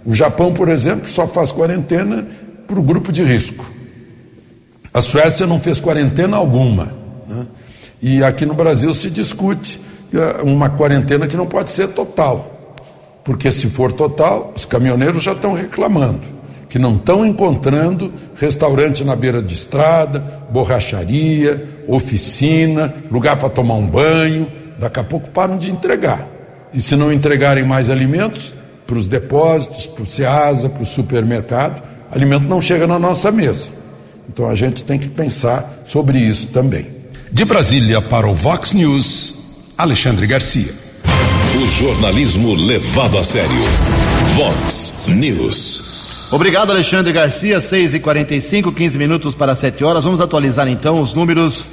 O 0.05 0.13
Japão, 0.13 0.53
por 0.53 0.67
exemplo, 0.67 1.07
só 1.07 1.27
faz 1.27 1.49
quarentena 1.49 2.25
para 2.67 2.77
o 2.77 2.83
grupo 2.83 3.09
de 3.09 3.23
risco. 3.23 3.71
A 4.93 5.01
Suécia 5.01 5.47
não 5.47 5.59
fez 5.59 5.79
quarentena 5.79 6.37
alguma. 6.37 6.93
Né? 7.27 7.45
E 8.01 8.23
aqui 8.23 8.45
no 8.45 8.53
Brasil 8.53 8.93
se 8.93 9.09
discute 9.09 9.79
é 10.13 10.41
uma 10.41 10.69
quarentena 10.69 11.27
que 11.27 11.37
não 11.37 11.47
pode 11.47 11.69
ser 11.69 11.89
total. 11.89 12.75
Porque 13.23 13.51
se 13.51 13.67
for 13.67 13.91
total, 13.91 14.51
os 14.55 14.65
caminhoneiros 14.65 15.23
já 15.23 15.31
estão 15.31 15.53
reclamando 15.53 16.41
que 16.71 16.79
não 16.79 16.95
estão 16.95 17.25
encontrando 17.25 18.13
restaurante 18.33 19.03
na 19.03 19.13
beira 19.13 19.41
de 19.41 19.53
estrada, 19.53 20.19
borracharia, 20.49 21.67
oficina, 21.85 22.93
lugar 23.11 23.37
para 23.37 23.49
tomar 23.49 23.73
um 23.73 23.85
banho. 23.85 24.47
Daqui 24.79 24.97
a 24.97 25.03
pouco 25.03 25.29
param 25.31 25.57
de 25.57 25.69
entregar. 25.69 26.25
E 26.73 26.79
se 26.79 26.95
não 26.95 27.11
entregarem 27.11 27.65
mais 27.65 27.89
alimentos 27.89 28.53
para 28.87 28.97
os 28.97 29.05
depósitos, 29.05 29.85
para 29.85 30.03
o 30.03 30.05
SEASA, 30.05 30.69
para 30.69 30.81
o 30.81 30.85
supermercado, 30.85 31.83
alimento 32.09 32.45
não 32.45 32.61
chega 32.61 32.87
na 32.87 32.97
nossa 32.97 33.33
mesa. 33.33 33.69
Então 34.29 34.49
a 34.49 34.55
gente 34.55 34.83
tem 34.83 34.97
que 34.97 35.07
pensar 35.07 35.83
sobre 35.85 36.19
isso 36.19 36.47
também. 36.47 36.87
De 37.31 37.45
Brasília 37.45 38.01
para 38.01 38.27
o 38.27 38.35
Vox 38.35 38.73
News, 38.73 39.37
Alexandre 39.77 40.27
Garcia. 40.27 40.73
O 41.55 41.67
jornalismo 41.67 42.53
levado 42.53 43.17
a 43.17 43.23
sério. 43.23 43.49
Vox 44.35 44.93
News. 45.07 46.29
Obrigado, 46.31 46.71
Alexandre 46.71 47.11
Garcia. 47.11 47.59
6 47.59 47.95
e 47.95 47.99
45 47.99 48.71
15 48.71 48.97
minutos 48.97 49.35
para 49.35 49.55
7 49.55 49.83
horas. 49.83 50.05
Vamos 50.05 50.21
atualizar 50.21 50.67
então 50.67 51.01
os 51.01 51.13
números 51.13 51.67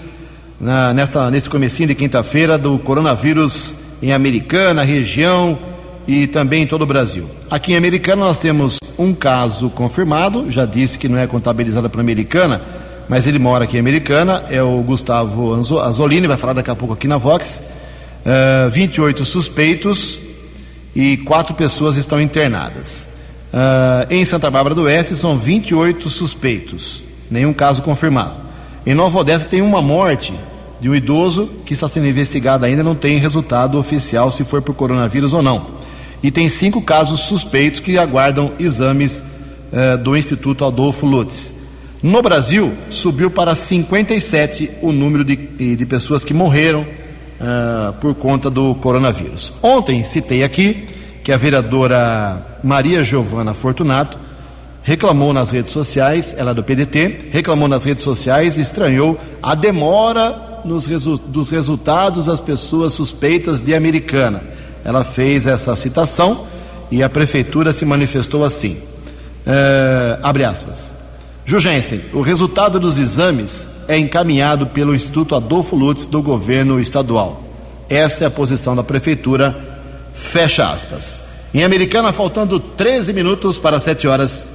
na, 0.61 0.93
nesta, 0.93 1.31
nesse 1.31 1.49
comecinho 1.49 1.89
de 1.89 1.95
quinta-feira 1.95 2.59
do 2.59 2.79
coronavírus 2.79 3.73
em 4.03 4.13
Americana, 4.13 4.83
região 4.83 5.59
e 6.09 6.27
também 6.27 6.63
em 6.63 6.67
todo 6.67 6.83
o 6.83 6.87
Brasil. 6.87 7.29
Aqui 7.51 7.75
em 7.75 7.77
Americana 7.77 8.25
nós 8.25 8.39
temos 8.39 8.79
um 8.99 9.13
caso 9.13 9.69
confirmado, 9.69 10.51
já 10.51 10.65
disse 10.65 10.99
que 10.99 11.07
não 11.07 11.19
é 11.19 11.27
contabilizado 11.27 11.89
para 11.91 12.01
Americana, 12.01 12.63
mas 13.11 13.27
ele 13.27 13.39
mora 13.39 13.65
aqui 13.65 13.77
em 13.77 13.81
Americana, 13.81 14.43
é 14.49 14.63
o 14.63 14.83
Gustavo 14.83 15.55
Azolini, 15.83 16.27
vai 16.27 16.39
falar 16.39 16.55
daqui 16.55 16.71
a 16.71 16.75
pouco 16.75 16.95
aqui 16.95 17.07
na 17.07 17.19
Vox. 17.19 17.61
Uh, 18.25 18.67
eh, 18.67 18.71
28 18.71 19.25
suspeitos 19.25 20.19
e 20.97 21.19
quatro 21.19 21.55
pessoas 21.55 21.97
estão 21.97 22.21
internadas. 22.21 23.09
Uh, 23.53 24.13
em 24.13 24.25
Santa 24.25 24.51
Bárbara 24.51 24.75
do 24.75 24.83
Oeste 24.83 25.15
são 25.15 25.37
28 25.37 26.09
suspeitos, 26.09 27.03
nenhum 27.31 27.53
caso 27.53 27.83
confirmado. 27.83 28.35
Em 28.87 28.95
Nova 28.95 29.19
Odessa 29.19 29.47
tem 29.47 29.61
uma 29.61 29.81
morte 29.81 30.35
de 30.81 30.89
um 30.89 30.95
idoso 30.95 31.51
que 31.65 31.75
está 31.75 31.87
sendo 31.87 32.07
investigado 32.07 32.65
ainda, 32.65 32.83
não 32.83 32.95
tem 32.95 33.19
resultado 33.19 33.79
oficial 33.79 34.31
se 34.31 34.45
foi 34.45 34.61
por 34.61 34.75
coronavírus 34.75 35.33
ou 35.33 35.43
não. 35.43 35.78
E 36.23 36.31
tem 36.31 36.49
cinco 36.49 36.83
casos 36.83 37.21
suspeitos 37.21 37.81
que 37.81 37.99
aguardam 37.99 38.53
exames 38.59 39.23
uh, 39.73 39.97
do 39.99 40.17
Instituto 40.17 40.65
Adolfo 40.65 41.07
Lutz. 41.07 41.53
No 42.03 42.23
Brasil, 42.23 42.73
subiu 42.91 43.31
para 43.31 43.55
57 43.55 44.71
o 44.83 44.93
número 44.93 45.25
de, 45.25 45.37
de 45.77 45.87
pessoas 45.87 46.25
que 46.25 46.33
morreram 46.33 46.83
uh, 46.83 47.93
por 48.01 48.15
conta 48.15 48.49
do 48.49 48.75
coronavírus. 48.77 49.53
Ontem 49.63 50.05
citei 50.05 50.45
aqui 50.45 50.87
que 51.25 51.33
a 51.33 51.37
vereadora 51.37 52.41
Maria 52.63 53.03
Giovana 53.05 53.53
Fortunato 53.53 54.19
reclamou 54.83 55.33
nas 55.33 55.51
redes 55.51 55.73
sociais, 55.73 56.35
ela 56.39 56.53
é 56.53 56.55
do 56.55 56.65
PDT, 56.65 57.29
reclamou 57.31 57.69
nas 57.69 57.85
redes 57.85 58.03
sociais 58.03 58.57
e 58.57 58.63
estranhou 58.63 59.21
a 59.43 59.55
demora 59.55 60.61
nos 60.65 60.87
resu 60.87 61.19
dos 61.19 61.51
resultados 61.51 62.27
das 62.27 62.41
pessoas 62.41 62.93
suspeitas 62.93 63.61
de 63.61 63.75
americana. 63.75 64.43
Ela 64.89 65.05
fez 65.05 65.47
essa 65.47 65.77
citação 65.77 66.47
e 66.91 67.03
a 67.03 67.11
prefeitura 67.11 67.75
se 67.75 67.85
manifestou 67.85 68.43
assim. 68.43 68.79
Uh, 69.47 70.19
abre 70.23 70.45
aspas. 70.45 70.95
Jugensen, 71.45 72.01
o 72.15 72.23
resultado 72.23 72.81
dos 72.81 72.99
exames 72.99 73.69
é 73.87 73.99
encaminhado 73.99 74.67
pelo 74.69 74.95
Instituto 74.95 75.35
Adolfo 75.35 75.77
Lutz 75.77 76.07
do 76.07 76.23
governo 76.23 76.81
estadual. 76.81 77.43
Essa 77.87 78.25
é 78.25 78.27
a 78.29 78.31
posição 78.31 78.75
da 78.75 78.83
prefeitura. 78.83 79.55
Fecha 80.15 80.71
aspas. 80.71 81.21
Em 81.53 81.63
Americana, 81.63 82.11
faltando 82.11 82.59
13 82.59 83.13
minutos 83.13 83.59
para 83.59 83.79
7 83.79 84.09
horas. 84.09 84.51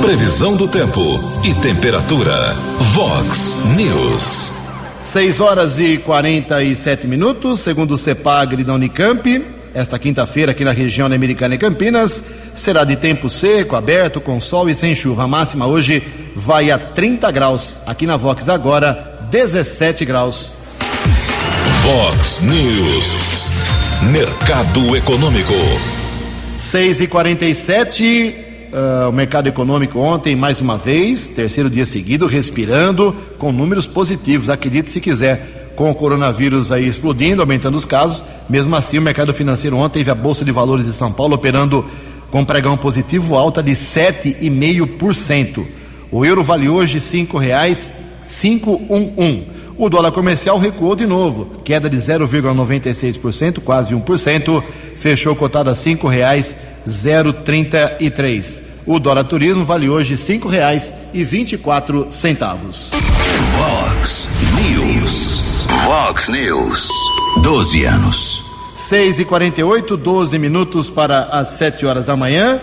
Previsão 0.00 0.54
do 0.54 0.68
tempo 0.68 1.02
e 1.42 1.52
temperatura. 1.54 2.54
Vox 2.92 3.56
News. 3.76 4.55
6 5.06 5.38
horas 5.38 5.78
e 5.78 5.98
47 5.98 7.06
minutos, 7.06 7.60
segundo 7.60 7.92
o 7.92 7.98
CEPAGRE 7.98 8.64
da 8.64 8.74
Unicamp. 8.74 9.24
Esta 9.72 10.00
quinta-feira, 10.00 10.50
aqui 10.50 10.64
na 10.64 10.72
região 10.72 11.06
Americana 11.06 11.54
e 11.54 11.58
Campinas, 11.58 12.24
será 12.56 12.82
de 12.82 12.96
tempo 12.96 13.30
seco, 13.30 13.76
aberto, 13.76 14.20
com 14.20 14.40
sol 14.40 14.68
e 14.68 14.74
sem 14.74 14.96
chuva. 14.96 15.22
A 15.22 15.28
máxima 15.28 15.64
hoje 15.64 16.02
vai 16.34 16.72
a 16.72 16.78
30 16.78 17.30
graus. 17.30 17.78
Aqui 17.86 18.04
na 18.04 18.16
Vox 18.16 18.48
agora, 18.48 19.18
17 19.30 20.04
graus. 20.04 20.54
Vox 21.82 22.40
News. 22.40 23.14
Mercado 24.10 24.96
Econômico. 24.96 25.54
6 26.58 27.02
e 27.02 27.06
47 27.06 28.45
uh, 28.72 29.08
O 29.08 29.12
mercado 29.12 29.46
econômico 29.48 29.98
ontem, 29.98 30.36
mais 30.36 30.60
uma 30.60 30.76
vez, 30.76 31.28
terceiro 31.28 31.70
dia 31.70 31.84
seguido, 31.84 32.26
respirando, 32.26 33.14
com 33.38 33.52
números 33.52 33.86
positivos. 33.86 34.48
Acredite 34.48 34.90
se 34.90 35.00
quiser 35.00 35.72
com 35.76 35.90
o 35.90 35.94
coronavírus 35.94 36.72
aí 36.72 36.86
explodindo, 36.86 37.42
aumentando 37.42 37.76
os 37.76 37.84
casos. 37.84 38.24
Mesmo 38.48 38.74
assim, 38.74 38.98
o 38.98 39.02
mercado 39.02 39.34
financeiro 39.34 39.76
ontem 39.76 39.98
teve 40.00 40.10
a 40.10 40.14
Bolsa 40.14 40.44
de 40.44 40.50
Valores 40.50 40.86
de 40.86 40.92
São 40.92 41.12
Paulo 41.12 41.34
operando 41.34 41.84
com 42.30 42.44
pregão 42.44 42.76
positivo 42.76 43.36
alta 43.36 43.62
de 43.62 43.72
7,5%. 43.72 45.64
O 46.10 46.24
euro 46.24 46.42
vale 46.42 46.68
hoje 46.68 47.00
cinco 47.00 47.38
reais 47.38 47.92
511. 48.24 49.56
O 49.78 49.90
dólar 49.90 50.10
comercial 50.10 50.58
recuou 50.58 50.96
de 50.96 51.04
novo, 51.04 51.60
queda 51.62 51.90
de 51.90 51.98
0,96%, 51.98 53.60
quase 53.60 53.94
1%, 53.94 54.62
fechou 54.96 55.36
cotado 55.36 55.68
a 55.68 55.74
cinco 55.74 56.08
reais 56.08 56.56
033. 56.86 58.62
O 58.86 59.00
dólar 59.00 59.24
turismo 59.24 59.64
vale 59.64 59.88
hoje 59.88 60.16
cinco 60.16 60.48
reais 60.48 60.92
e 61.12 61.24
vinte 61.24 61.54
e 61.54 61.58
quatro 61.58 62.06
centavos. 62.10 62.90
Vox 63.58 64.28
News. 64.62 65.42
Vox 65.84 66.28
News. 66.28 66.88
12 67.42 67.84
anos. 67.84 68.44
6 68.76 69.20
e 69.20 69.24
48 69.24 69.96
12 69.96 70.38
minutos 70.38 70.88
para 70.88 71.24
as 71.24 71.48
7 71.48 71.84
horas 71.86 72.06
da 72.06 72.16
manhã. 72.16 72.60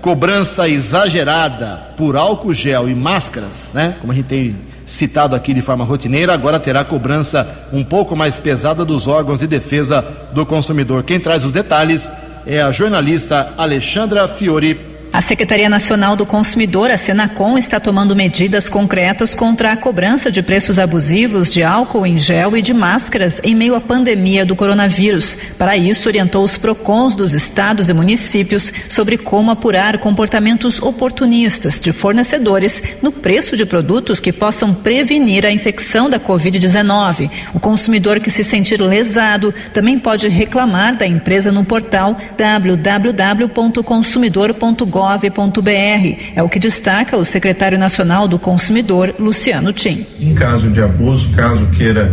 Cobrança 0.00 0.68
exagerada 0.68 1.94
por 1.96 2.14
álcool 2.14 2.52
gel 2.52 2.88
e 2.88 2.94
máscaras, 2.94 3.72
né? 3.74 3.96
Como 4.00 4.12
a 4.12 4.14
gente 4.14 4.26
tem 4.26 4.56
citado 4.86 5.34
aqui 5.34 5.54
de 5.54 5.62
forma 5.62 5.84
rotineira, 5.84 6.34
agora 6.34 6.60
terá 6.60 6.84
cobrança 6.84 7.48
um 7.72 7.82
pouco 7.82 8.14
mais 8.14 8.36
pesada 8.36 8.84
dos 8.84 9.06
órgãos 9.06 9.40
de 9.40 9.46
defesa 9.46 10.04
do 10.32 10.44
consumidor. 10.44 11.02
Quem 11.02 11.18
traz 11.18 11.44
os 11.44 11.52
detalhes 11.52 12.12
é 12.46 12.60
a 12.60 12.70
jornalista 12.70 13.52
Alexandra 13.56 14.28
Fiore 14.28 14.93
a 15.14 15.20
Secretaria 15.20 15.68
Nacional 15.68 16.16
do 16.16 16.26
Consumidor, 16.26 16.90
a 16.90 16.96
Senacom, 16.96 17.56
está 17.56 17.78
tomando 17.78 18.16
medidas 18.16 18.68
concretas 18.68 19.32
contra 19.32 19.70
a 19.70 19.76
cobrança 19.76 20.28
de 20.28 20.42
preços 20.42 20.76
abusivos 20.76 21.52
de 21.52 21.62
álcool 21.62 22.04
em 22.04 22.18
gel 22.18 22.56
e 22.56 22.62
de 22.62 22.74
máscaras 22.74 23.40
em 23.44 23.54
meio 23.54 23.76
à 23.76 23.80
pandemia 23.80 24.44
do 24.44 24.56
coronavírus. 24.56 25.38
Para 25.56 25.76
isso, 25.76 26.08
orientou 26.08 26.42
os 26.42 26.56
PROCONs 26.56 27.14
dos 27.14 27.32
estados 27.32 27.88
e 27.88 27.94
municípios 27.94 28.72
sobre 28.88 29.16
como 29.16 29.52
apurar 29.52 29.98
comportamentos 29.98 30.82
oportunistas 30.82 31.80
de 31.80 31.92
fornecedores 31.92 32.82
no 33.00 33.12
preço 33.12 33.56
de 33.56 33.64
produtos 33.64 34.18
que 34.18 34.32
possam 34.32 34.74
prevenir 34.74 35.46
a 35.46 35.52
infecção 35.52 36.10
da 36.10 36.18
Covid-19. 36.18 37.30
O 37.54 37.60
consumidor 37.60 38.18
que 38.18 38.32
se 38.32 38.42
sentir 38.42 38.80
lesado 38.80 39.54
também 39.72 39.96
pode 39.96 40.26
reclamar 40.26 40.96
da 40.96 41.06
empresa 41.06 41.52
no 41.52 41.64
portal 41.64 42.16
www.consumidor.gov 42.36 45.03
gov.br. 45.04 46.32
É 46.34 46.42
o 46.42 46.48
que 46.48 46.58
destaca 46.58 47.16
o 47.16 47.24
secretário 47.24 47.78
nacional 47.78 48.26
do 48.26 48.36
consumidor, 48.38 49.14
Luciano 49.18 49.72
Tim. 49.72 50.06
Em 50.18 50.34
caso 50.34 50.70
de 50.70 50.82
abuso, 50.82 51.30
caso 51.32 51.66
queira 51.66 52.12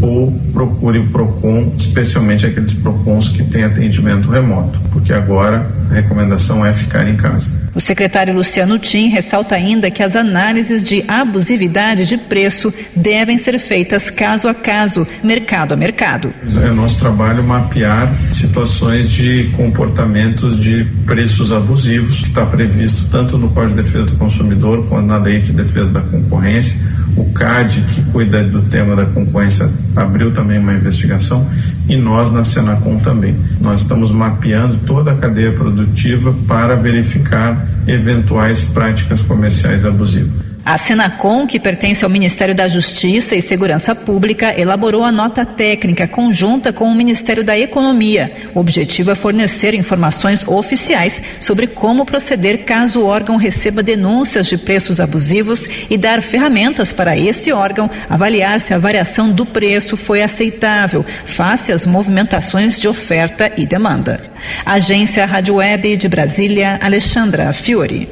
ou 0.00 0.32
procure 0.52 0.98
o 0.98 1.08
PROCON, 1.08 1.72
especialmente 1.76 2.46
aqueles 2.46 2.74
PROCONs 2.74 3.28
que 3.28 3.42
têm 3.44 3.64
atendimento 3.64 4.30
remoto, 4.30 4.80
porque 4.90 5.12
agora 5.12 5.70
a 5.90 5.94
recomendação 5.94 6.64
é 6.64 6.72
ficar 6.72 7.06
em 7.08 7.16
casa. 7.16 7.69
O 7.74 7.80
secretário 7.80 8.34
Luciano 8.34 8.78
Tim 8.78 9.08
ressalta 9.08 9.54
ainda 9.54 9.90
que 9.90 10.02
as 10.02 10.16
análises 10.16 10.82
de 10.82 11.04
abusividade 11.06 12.04
de 12.04 12.16
preço 12.16 12.72
devem 12.96 13.38
ser 13.38 13.58
feitas 13.58 14.10
caso 14.10 14.48
a 14.48 14.54
caso, 14.54 15.06
mercado 15.22 15.74
a 15.74 15.76
mercado. 15.76 16.32
É 16.64 16.70
nosso 16.70 16.98
trabalho 16.98 17.44
mapear 17.44 18.12
situações 18.32 19.10
de 19.10 19.50
comportamentos 19.56 20.58
de 20.58 20.84
preços 21.06 21.52
abusivos, 21.52 22.20
que 22.20 22.26
está 22.26 22.44
previsto 22.44 23.04
tanto 23.10 23.38
no 23.38 23.48
Código 23.50 23.76
de 23.76 23.82
Defesa 23.82 24.06
do 24.06 24.16
Consumidor 24.16 24.86
quanto 24.88 25.06
na 25.06 25.18
Lei 25.18 25.40
de 25.40 25.52
Defesa 25.52 25.92
da 25.92 26.00
Concorrência. 26.00 26.80
O 27.16 27.32
CAD, 27.32 27.82
que 27.92 28.02
cuida 28.12 28.42
do 28.44 28.62
tema 28.62 28.94
da 28.96 29.04
concorrência, 29.04 29.68
abriu 29.96 30.32
também 30.32 30.58
uma 30.58 30.72
investigação 30.72 31.48
e 31.90 31.96
nós 31.96 32.30
na 32.30 32.44
Senacom 32.44 32.98
também. 33.00 33.34
Nós 33.60 33.82
estamos 33.82 34.12
mapeando 34.12 34.78
toda 34.86 35.10
a 35.10 35.16
cadeia 35.16 35.52
produtiva 35.52 36.32
para 36.46 36.76
verificar 36.76 37.66
eventuais 37.86 38.64
práticas 38.64 39.20
comerciais 39.20 39.84
abusivas. 39.84 40.49
A 40.64 40.76
Senacom, 40.76 41.46
que 41.46 41.58
pertence 41.58 42.04
ao 42.04 42.10
Ministério 42.10 42.54
da 42.54 42.68
Justiça 42.68 43.34
e 43.34 43.40
Segurança 43.40 43.94
Pública, 43.94 44.54
elaborou 44.58 45.02
a 45.02 45.10
nota 45.10 45.44
técnica 45.44 46.06
conjunta 46.06 46.72
com 46.72 46.84
o 46.84 46.94
Ministério 46.94 47.42
da 47.42 47.58
Economia. 47.58 48.30
O 48.54 48.60
objetivo 48.60 49.10
é 49.10 49.14
fornecer 49.14 49.74
informações 49.74 50.46
oficiais 50.46 51.20
sobre 51.40 51.66
como 51.66 52.04
proceder 52.04 52.64
caso 52.64 53.00
o 53.00 53.06
órgão 53.06 53.36
receba 53.36 53.82
denúncias 53.82 54.46
de 54.46 54.58
preços 54.58 55.00
abusivos 55.00 55.66
e 55.88 55.96
dar 55.96 56.20
ferramentas 56.22 56.92
para 56.92 57.16
esse 57.16 57.50
órgão 57.52 57.90
avaliar 58.08 58.60
se 58.60 58.74
a 58.74 58.78
variação 58.78 59.30
do 59.30 59.46
preço 59.46 59.96
foi 59.96 60.22
aceitável, 60.22 61.04
face 61.24 61.72
às 61.72 61.86
movimentações 61.86 62.78
de 62.78 62.86
oferta 62.86 63.50
e 63.56 63.64
demanda. 63.64 64.20
Agência 64.64 65.24
Rádio 65.24 65.56
Web 65.56 65.96
de 65.96 66.08
Brasília, 66.08 66.78
Alexandra 66.82 67.52
Fiore. 67.52 68.08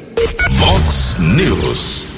Vox 0.51 1.17
News. 1.19 2.08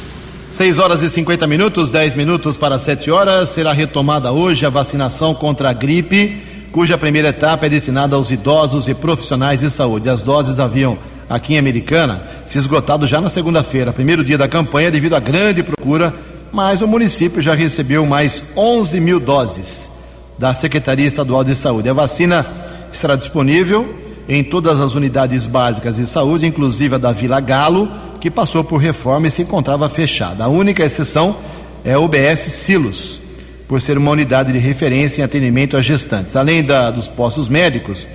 6 0.52 0.80
horas 0.80 1.02
e 1.02 1.10
50 1.10 1.48
minutos, 1.48 1.90
10 1.90 2.14
minutos 2.16 2.58
para 2.58 2.78
7 2.78 3.10
horas. 3.10 3.52
Será 3.52 3.72
retomada 3.72 4.34
hoje 4.34 4.66
a 4.66 4.70
vacinação 4.70 5.34
contra 5.34 5.70
a 5.70 5.74
gripe, 5.74 6.44
cuja 6.74 6.98
primeira 6.98 7.30
etapa 7.30 7.68
é 7.68 7.70
destinada 7.70 8.18
aos 8.18 8.32
idosos 8.32 8.90
e 8.90 8.94
profissionais 8.94 9.62
de 9.62 9.72
saúde. 9.72 10.10
As 10.10 10.22
doses 10.22 10.60
haviam, 10.60 10.98
aqui 11.30 11.54
em 11.54 11.58
Americana, 11.58 12.22
se 12.46 12.58
esgotado 12.58 13.08
já 13.08 13.22
na 13.22 13.30
segunda-feira, 13.30 13.94
primeiro 13.94 14.26
dia 14.26 14.38
da 14.38 14.46
campanha, 14.46 14.92
devido 14.92 15.16
à 15.16 15.22
grande 15.22 15.64
procura, 15.64 16.14
mas 16.52 16.82
o 16.82 16.88
município 16.88 17.42
já 17.42 17.56
recebeu 17.56 18.06
mais 18.06 18.44
11 18.54 19.00
mil 19.00 19.22
doses 19.22 19.90
da 20.38 20.54
Secretaria 20.54 21.08
Estadual 21.08 21.46
de 21.46 21.56
Saúde. 21.56 21.88
A 21.88 21.94
vacina 21.94 22.46
estará 22.92 23.16
disponível 23.16 23.88
em 24.28 24.44
todas 24.44 24.82
as 24.82 24.96
unidades 24.96 25.46
básicas 25.46 25.96
de 25.96 26.06
saúde, 26.06 26.46
inclusive 26.46 26.96
a 26.96 26.98
da 26.98 27.14
Vila 27.14 27.40
Galo 27.40 28.11
que 28.22 28.32
passou 28.32 28.64
por 28.64 28.78
reforma 28.78 29.28
e 29.28 29.32
se 29.32 29.42
encontrava 29.42 29.90
fechada. 29.90 30.46
A 30.46 30.48
única 30.48 30.86
exceção 30.86 31.36
é 31.84 31.98
o 31.98 32.06
UBS 32.06 32.40
Silos, 32.40 33.20
por 33.68 33.82
ser 33.82 33.98
uma 33.98 34.12
unidade 34.12 34.54
de 34.54 34.60
referência 34.60 35.22
em 35.22 35.26
atendimento 35.26 35.76
a 35.76 35.82
gestantes. 35.82 36.38
Além 36.38 36.64
da, 36.64 36.90
dos 36.90 37.10
postos 37.10 37.50
médicos, 37.50 38.08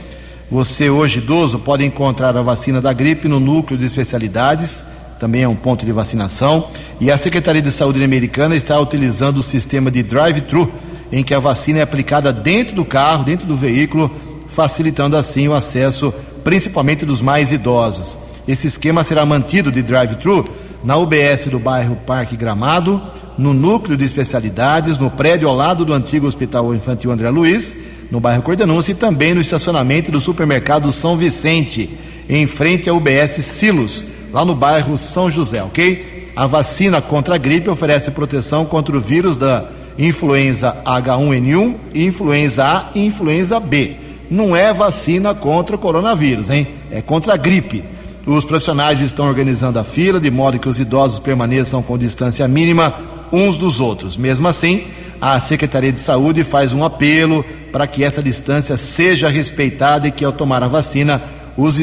você 0.50 0.88
hoje 0.88 1.18
idoso 1.18 1.58
pode 1.58 1.84
encontrar 1.84 2.34
a 2.34 2.42
vacina 2.42 2.80
da 2.80 2.94
gripe 2.94 3.28
no 3.28 3.38
núcleo 3.38 3.78
de 3.78 3.84
especialidades 3.84 4.82
também 5.18 5.42
é 5.42 5.48
um 5.48 5.56
ponto 5.56 5.84
de 5.84 5.92
vacinação. 5.92 6.68
E 7.00 7.10
a 7.10 7.18
Secretaria 7.18 7.62
de 7.62 7.70
Saúde 7.70 8.02
americana 8.02 8.54
está 8.54 8.78
utilizando 8.78 9.38
o 9.38 9.42
sistema 9.42 9.90
de 9.90 10.02
drive-thru, 10.02 10.70
em 11.10 11.22
que 11.22 11.34
a 11.34 11.38
vacina 11.38 11.78
é 11.78 11.82
aplicada 11.82 12.32
dentro 12.32 12.74
do 12.74 12.84
carro, 12.84 13.24
dentro 13.24 13.46
do 13.46 13.56
veículo, 13.56 14.10
facilitando 14.48 15.16
assim 15.16 15.48
o 15.48 15.54
acesso, 15.54 16.12
principalmente 16.44 17.04
dos 17.04 17.20
mais 17.20 17.52
idosos. 17.52 18.16
Esse 18.46 18.68
esquema 18.68 19.02
será 19.02 19.26
mantido 19.26 19.72
de 19.72 19.82
drive-thru 19.82 20.48
na 20.84 20.96
UBS 20.96 21.46
do 21.46 21.58
bairro 21.58 21.96
Parque 22.06 22.36
Gramado, 22.36 23.02
no 23.36 23.52
núcleo 23.52 23.96
de 23.96 24.04
especialidades, 24.04 24.98
no 24.98 25.10
prédio 25.10 25.48
ao 25.48 25.54
lado 25.54 25.84
do 25.84 25.92
antigo 25.92 26.28
Hospital 26.28 26.72
Infantil 26.72 27.10
André 27.10 27.28
Luiz, 27.28 27.76
no 28.10 28.20
bairro 28.20 28.42
Cordenúncia, 28.42 28.92
e 28.92 28.94
também 28.94 29.34
no 29.34 29.40
estacionamento 29.40 30.12
do 30.12 30.20
supermercado 30.20 30.92
São 30.92 31.16
Vicente, 31.16 31.90
em 32.28 32.46
frente 32.46 32.88
ao 32.88 32.98
UBS 32.98 33.44
Silos, 33.44 34.06
lá 34.32 34.44
no 34.44 34.54
bairro 34.54 34.96
São 34.96 35.28
José, 35.28 35.62
ok? 35.62 36.30
A 36.36 36.46
vacina 36.46 37.00
contra 37.00 37.34
a 37.34 37.38
gripe 37.38 37.68
oferece 37.68 38.12
proteção 38.12 38.64
contra 38.64 38.96
o 38.96 39.00
vírus 39.00 39.36
da 39.36 39.64
influenza 39.98 40.76
H1N1, 40.84 41.74
influenza 41.94 42.64
A 42.64 42.90
e 42.94 43.04
influenza 43.04 43.58
B. 43.58 43.96
Não 44.30 44.54
é 44.54 44.72
vacina 44.72 45.34
contra 45.34 45.74
o 45.74 45.78
coronavírus, 45.78 46.48
hein? 46.48 46.68
É 46.92 47.00
contra 47.02 47.34
a 47.34 47.36
gripe. 47.36 47.95
Os 48.26 48.44
profissionais 48.44 49.00
estão 49.00 49.28
organizando 49.28 49.78
a 49.78 49.84
fila 49.84 50.18
de 50.18 50.32
modo 50.32 50.58
que 50.58 50.68
os 50.68 50.80
idosos 50.80 51.20
permaneçam 51.20 51.80
com 51.80 51.96
distância 51.96 52.48
mínima 52.48 52.92
uns 53.32 53.56
dos 53.56 53.78
outros. 53.78 54.16
Mesmo 54.16 54.48
assim, 54.48 54.84
a 55.20 55.38
Secretaria 55.38 55.92
de 55.92 56.00
Saúde 56.00 56.42
faz 56.42 56.72
um 56.72 56.84
apelo 56.84 57.44
para 57.70 57.86
que 57.86 58.02
essa 58.02 58.20
distância 58.20 58.76
seja 58.76 59.28
respeitada 59.28 60.08
e 60.08 60.10
que, 60.10 60.24
ao 60.24 60.32
tomar 60.32 60.62
a 60.64 60.68
vacina, 60.68 61.22
os 61.56 61.78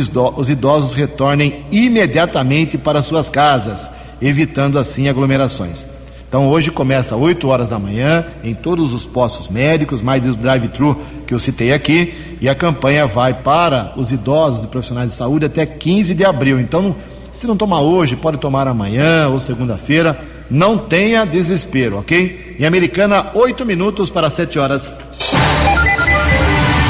idosos 0.49 0.93
retornem 0.93 1.63
imediatamente 1.71 2.77
para 2.77 3.01
suas 3.01 3.29
casas, 3.29 3.89
evitando 4.21 4.77
assim 4.77 5.07
aglomerações. 5.07 5.87
Então 6.33 6.47
hoje 6.47 6.71
começa 6.71 7.13
às 7.13 7.21
8 7.21 7.47
horas 7.47 7.69
da 7.69 7.77
manhã 7.77 8.25
em 8.43 8.55
todos 8.55 8.91
os 8.91 9.05
postos 9.05 9.49
médicos, 9.49 10.01
mais 10.01 10.25
o 10.25 10.35
drive-thru 10.35 10.99
que 11.27 11.33
eu 11.35 11.37
citei 11.37 11.71
aqui, 11.71 12.11
e 12.41 12.49
a 12.49 12.55
campanha 12.55 13.05
vai 13.05 13.35
para 13.35 13.93
os 13.95 14.11
idosos 14.11 14.63
e 14.63 14.67
profissionais 14.67 15.11
de 15.11 15.15
saúde 15.15 15.45
até 15.45 15.63
15 15.63 16.15
de 16.15 16.25
abril. 16.25 16.59
Então, 16.59 16.95
se 17.31 17.45
não 17.45 17.55
tomar 17.55 17.81
hoje, 17.81 18.15
pode 18.15 18.39
tomar 18.39 18.67
amanhã 18.67 19.27
ou 19.27 19.39
segunda-feira. 19.39 20.19
Não 20.49 20.75
tenha 20.75 21.23
desespero, 21.23 21.99
ok? 21.99 22.55
Em 22.59 22.65
Americana, 22.65 23.27
8 23.35 23.63
minutos 23.63 24.09
para 24.09 24.27
7 24.27 24.57
horas. 24.57 24.97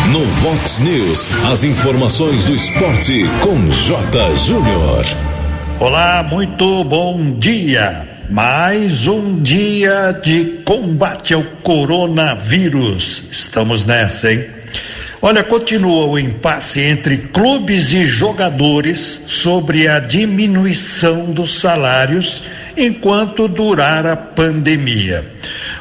No 0.10 0.26
Vox 0.26 0.80
News, 0.80 1.28
as 1.52 1.66
informações 1.66 2.46
do 2.46 2.54
esporte 2.54 3.26
com 3.42 3.60
J. 3.70 4.38
Júnior. 4.38 5.06
Olá, 5.82 6.24
muito 6.24 6.86
bom 6.86 7.34
dia. 7.38 8.13
Mais 8.30 9.06
um 9.06 9.42
dia 9.42 10.12
de 10.24 10.62
combate 10.64 11.34
ao 11.34 11.44
coronavírus. 11.62 13.26
Estamos 13.30 13.84
nessa, 13.84 14.32
hein? 14.32 14.46
Olha, 15.22 15.44
continua 15.44 16.06
o 16.06 16.18
impasse 16.18 16.80
entre 16.80 17.18
clubes 17.18 17.94
e 17.94 18.06
jogadores 18.06 19.24
sobre 19.28 19.88
a 19.88 20.00
diminuição 20.00 21.32
dos 21.32 21.60
salários 21.60 22.44
enquanto 22.78 23.48
durar 23.48 24.06
a 24.06 24.16
pandemia. 24.16 25.26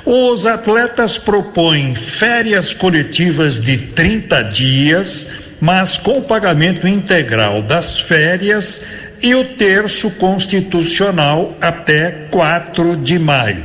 Os 0.05 0.45
atletas 0.45 1.19
propõem 1.19 1.95
férias 1.95 2.75
coletivas 2.75 3.59
de 3.61 3.79
30 3.79 4.43
dias, 4.43 5.29
mas 5.61 5.97
com 5.97 6.21
pagamento 6.21 6.89
integral 6.89 7.63
das 7.63 8.01
férias 8.01 8.81
e 9.23 9.35
o 9.35 9.45
terço 9.45 10.11
constitucional 10.11 11.57
até 11.61 12.27
4 12.31 12.97
de 12.97 13.19
maio. 13.19 13.65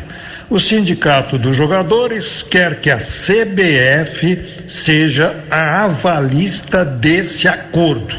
O 0.49 0.59
Sindicato 0.59 1.37
dos 1.37 1.57
Jogadores 1.57 2.41
quer 2.41 2.79
que 2.79 2.89
a 2.89 2.97
CBF 2.97 4.65
seja 4.67 5.35
a 5.49 5.83
avalista 5.83 6.85
desse 6.85 7.47
acordo. 7.47 8.15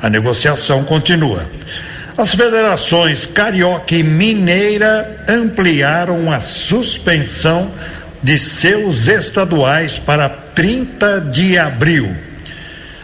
A 0.00 0.08
negociação 0.08 0.84
continua. 0.84 1.46
As 2.16 2.34
federações 2.34 3.26
carioca 3.26 3.94
e 3.94 4.02
mineira 4.02 5.22
ampliaram 5.28 6.32
a 6.32 6.40
suspensão 6.40 7.70
de 8.22 8.38
seus 8.38 9.06
estaduais 9.06 9.98
para 9.98 10.28
30 10.28 11.20
de 11.20 11.58
abril. 11.58 12.25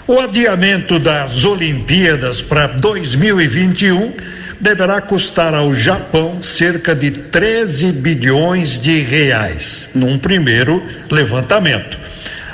O 0.05 0.19
adiamento 0.19 0.99
das 0.99 1.45
Olimpíadas 1.45 2.43
para 2.43 2.67
2021 2.67 4.13
deverá 4.59 5.01
custar 5.01 5.55
ao 5.55 5.73
Japão 5.73 6.43
cerca 6.43 6.93
de 6.93 7.13
13 7.13 7.93
bilhões 7.93 8.81
de 8.81 9.01
reais, 9.01 9.89
num 9.95 10.19
primeiro 10.19 10.85
levantamento. 11.09 12.01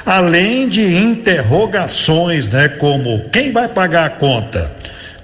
Além 0.04 0.68
de 0.68 0.82
interrogações, 0.82 2.50
né, 2.50 2.68
como 2.68 3.30
quem 3.30 3.50
vai 3.50 3.66
pagar 3.66 4.04
a 4.04 4.10
conta? 4.10 4.70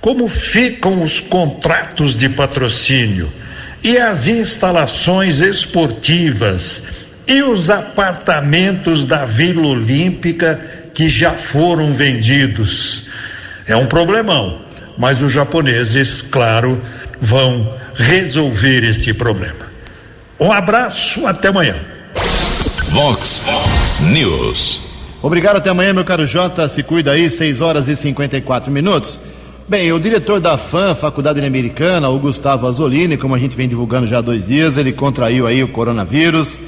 Como 0.00 0.26
ficam 0.26 1.02
os 1.02 1.20
contratos 1.20 2.16
de 2.16 2.30
patrocínio? 2.30 3.30
E 3.82 3.98
as 3.98 4.28
instalações 4.28 5.40
esportivas? 5.40 6.84
E 7.26 7.42
os 7.42 7.68
apartamentos 7.68 9.04
da 9.04 9.26
Vila 9.26 9.66
Olímpica 9.66 10.73
que 10.94 11.08
já 11.08 11.32
foram 11.32 11.92
vendidos. 11.92 13.08
É 13.66 13.76
um 13.76 13.86
problemão, 13.86 14.60
mas 14.96 15.20
os 15.20 15.32
japoneses, 15.32 16.22
claro, 16.22 16.80
vão 17.20 17.76
resolver 17.94 18.84
este 18.84 19.12
problema. 19.12 19.72
Um 20.38 20.52
abraço, 20.52 21.26
até 21.26 21.48
amanhã. 21.48 21.76
Vox 22.90 23.42
News. 24.00 24.80
Obrigado, 25.20 25.56
até 25.56 25.70
amanhã, 25.70 25.92
meu 25.92 26.04
caro 26.04 26.26
Jota. 26.26 26.68
Se 26.68 26.82
cuida 26.82 27.12
aí, 27.12 27.30
6 27.30 27.60
horas 27.60 27.88
e 27.88 27.96
54 27.96 28.70
minutos. 28.70 29.18
Bem, 29.66 29.90
o 29.92 29.98
diretor 29.98 30.38
da 30.38 30.58
FAM, 30.58 30.94
Faculdade 30.94 31.42
Americana, 31.44 32.10
o 32.10 32.18
Gustavo 32.18 32.66
Azolini, 32.66 33.16
como 33.16 33.34
a 33.34 33.38
gente 33.38 33.56
vem 33.56 33.66
divulgando 33.66 34.06
já 34.06 34.18
há 34.18 34.20
dois 34.20 34.46
dias, 34.46 34.76
ele 34.76 34.92
contraiu 34.92 35.46
aí 35.46 35.64
o 35.64 35.68
coronavírus. 35.68 36.58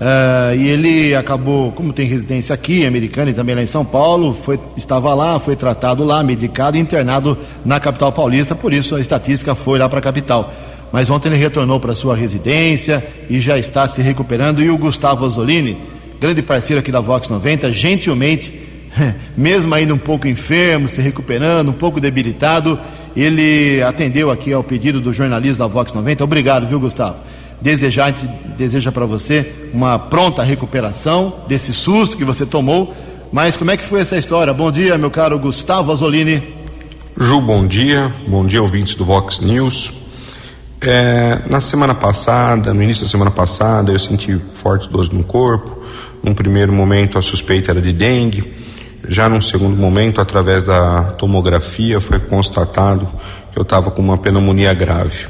Uh, 0.00 0.56
e 0.56 0.66
ele 0.66 1.14
acabou, 1.14 1.72
como 1.72 1.92
tem 1.92 2.06
residência 2.06 2.54
aqui, 2.54 2.86
americana 2.86 3.30
e 3.30 3.34
também 3.34 3.54
lá 3.54 3.62
em 3.62 3.66
São 3.66 3.84
Paulo, 3.84 4.32
foi, 4.32 4.58
estava 4.74 5.12
lá, 5.12 5.38
foi 5.38 5.54
tratado 5.54 6.02
lá, 6.04 6.22
medicado 6.22 6.78
e 6.78 6.80
internado 6.80 7.36
na 7.66 7.78
capital 7.78 8.10
paulista, 8.10 8.54
por 8.54 8.72
isso 8.72 8.96
a 8.96 9.00
estatística 9.00 9.54
foi 9.54 9.78
lá 9.78 9.90
para 9.90 9.98
a 9.98 10.02
capital. 10.02 10.54
Mas 10.90 11.10
ontem 11.10 11.28
ele 11.28 11.36
retornou 11.36 11.78
para 11.78 11.94
sua 11.94 12.16
residência 12.16 13.06
e 13.28 13.42
já 13.42 13.58
está 13.58 13.86
se 13.86 14.00
recuperando. 14.00 14.62
E 14.62 14.70
o 14.70 14.78
Gustavo 14.78 15.26
Ozzolini, 15.26 15.76
grande 16.18 16.42
parceiro 16.42 16.80
aqui 16.80 16.90
da 16.90 17.00
Vox 17.00 17.28
90, 17.28 17.70
gentilmente, 17.70 18.58
mesmo 19.36 19.74
ainda 19.74 19.92
um 19.92 19.98
pouco 19.98 20.26
enfermo, 20.26 20.88
se 20.88 21.02
recuperando, 21.02 21.68
um 21.68 21.74
pouco 21.74 22.00
debilitado, 22.00 22.78
ele 23.14 23.82
atendeu 23.82 24.30
aqui 24.30 24.50
ao 24.50 24.64
pedido 24.64 24.98
do 24.98 25.12
jornalista 25.12 25.62
da 25.62 25.66
Vox 25.66 25.92
90. 25.92 26.24
Obrigado, 26.24 26.66
viu, 26.66 26.80
Gustavo? 26.80 27.16
Desejar, 27.60 28.12
deseja 28.56 28.90
para 28.90 29.06
você 29.06 29.52
uma 29.72 29.98
pronta 29.98 30.42
recuperação 30.42 31.34
desse 31.46 31.72
susto 31.72 32.16
que 32.16 32.24
você 32.24 32.46
tomou. 32.46 32.94
Mas 33.32 33.56
como 33.56 33.70
é 33.70 33.76
que 33.76 33.84
foi 33.84 34.00
essa 34.00 34.16
história? 34.16 34.52
Bom 34.52 34.70
dia, 34.70 34.98
meu 34.98 35.10
caro 35.10 35.38
Gustavo 35.38 35.92
Azolini. 35.92 36.42
Ju, 37.18 37.40
bom 37.40 37.66
dia. 37.66 38.12
Bom 38.26 38.44
dia, 38.44 38.62
ouvintes 38.62 38.94
do 38.94 39.04
Vox 39.04 39.40
News. 39.40 39.92
É, 40.80 41.42
na 41.48 41.60
semana 41.60 41.94
passada, 41.94 42.72
no 42.72 42.82
início 42.82 43.04
da 43.04 43.10
semana 43.10 43.30
passada, 43.30 43.92
eu 43.92 43.98
senti 43.98 44.40
fortes 44.54 44.88
dores 44.88 45.10
no 45.10 45.22
corpo. 45.22 45.82
Num 46.22 46.34
primeiro 46.34 46.72
momento, 46.72 47.18
a 47.18 47.22
suspeita 47.22 47.70
era 47.70 47.80
de 47.80 47.92
dengue. 47.92 48.52
Já 49.06 49.28
num 49.28 49.40
segundo 49.40 49.76
momento, 49.76 50.20
através 50.20 50.64
da 50.64 51.04
tomografia, 51.18 52.00
foi 52.00 52.18
constatado 52.18 53.08
que 53.52 53.58
eu 53.58 53.62
estava 53.62 53.90
com 53.90 54.00
uma 54.00 54.18
pneumonia 54.18 54.72
grave. 54.72 55.26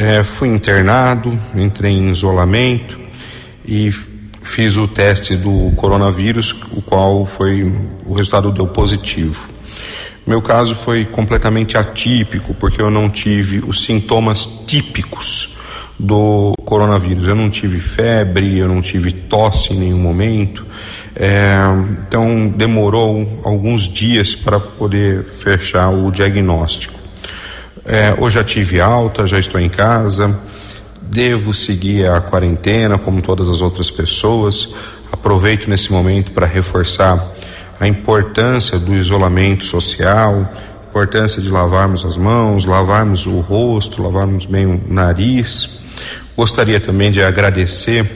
É, 0.00 0.22
fui 0.22 0.46
internado, 0.46 1.36
entrei 1.56 1.90
em 1.90 2.08
isolamento 2.08 3.00
e 3.66 3.90
fiz 4.44 4.76
o 4.76 4.86
teste 4.86 5.34
do 5.34 5.72
coronavírus, 5.74 6.54
o 6.70 6.80
qual 6.80 7.26
foi 7.26 7.64
o 8.06 8.14
resultado 8.14 8.52
deu 8.52 8.68
positivo. 8.68 9.48
Meu 10.24 10.40
caso 10.40 10.76
foi 10.76 11.04
completamente 11.04 11.76
atípico, 11.76 12.54
porque 12.54 12.80
eu 12.80 12.92
não 12.92 13.10
tive 13.10 13.58
os 13.58 13.82
sintomas 13.82 14.46
típicos 14.68 15.56
do 15.98 16.54
coronavírus. 16.64 17.26
Eu 17.26 17.34
não 17.34 17.50
tive 17.50 17.80
febre, 17.80 18.56
eu 18.56 18.68
não 18.68 18.80
tive 18.80 19.10
tosse 19.10 19.72
em 19.72 19.78
nenhum 19.78 19.98
momento. 19.98 20.64
É, 21.16 21.56
então 22.06 22.46
demorou 22.46 23.40
alguns 23.44 23.88
dias 23.88 24.36
para 24.36 24.60
poder 24.60 25.24
fechar 25.24 25.90
o 25.90 26.12
diagnóstico. 26.12 26.97
É, 27.84 28.14
hoje 28.18 28.36
já 28.36 28.44
tive 28.44 28.80
alta, 28.80 29.26
já 29.26 29.38
estou 29.38 29.60
em 29.60 29.68
casa, 29.68 30.38
devo 31.02 31.52
seguir 31.52 32.08
a 32.08 32.20
quarentena 32.20 32.98
como 32.98 33.22
todas 33.22 33.48
as 33.48 33.60
outras 33.60 33.90
pessoas. 33.90 34.74
Aproveito 35.10 35.68
nesse 35.68 35.90
momento 35.90 36.32
para 36.32 36.46
reforçar 36.46 37.24
a 37.80 37.86
importância 37.86 38.78
do 38.78 38.94
isolamento 38.94 39.64
social, 39.64 40.50
importância 40.88 41.40
de 41.40 41.48
lavarmos 41.48 42.04
as 42.04 42.16
mãos, 42.16 42.64
lavarmos 42.64 43.26
o 43.26 43.40
rosto, 43.40 44.02
lavarmos 44.02 44.46
bem 44.46 44.66
o 44.66 44.82
nariz. 44.88 45.78
Gostaria 46.36 46.80
também 46.80 47.10
de 47.10 47.22
agradecer 47.22 48.06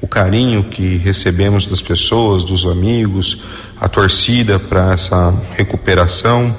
o 0.00 0.08
carinho 0.08 0.64
que 0.64 0.96
recebemos 0.96 1.64
das 1.66 1.80
pessoas, 1.80 2.44
dos 2.44 2.66
amigos, 2.66 3.42
a 3.80 3.88
torcida 3.88 4.58
para 4.58 4.92
essa 4.92 5.34
recuperação. 5.54 6.54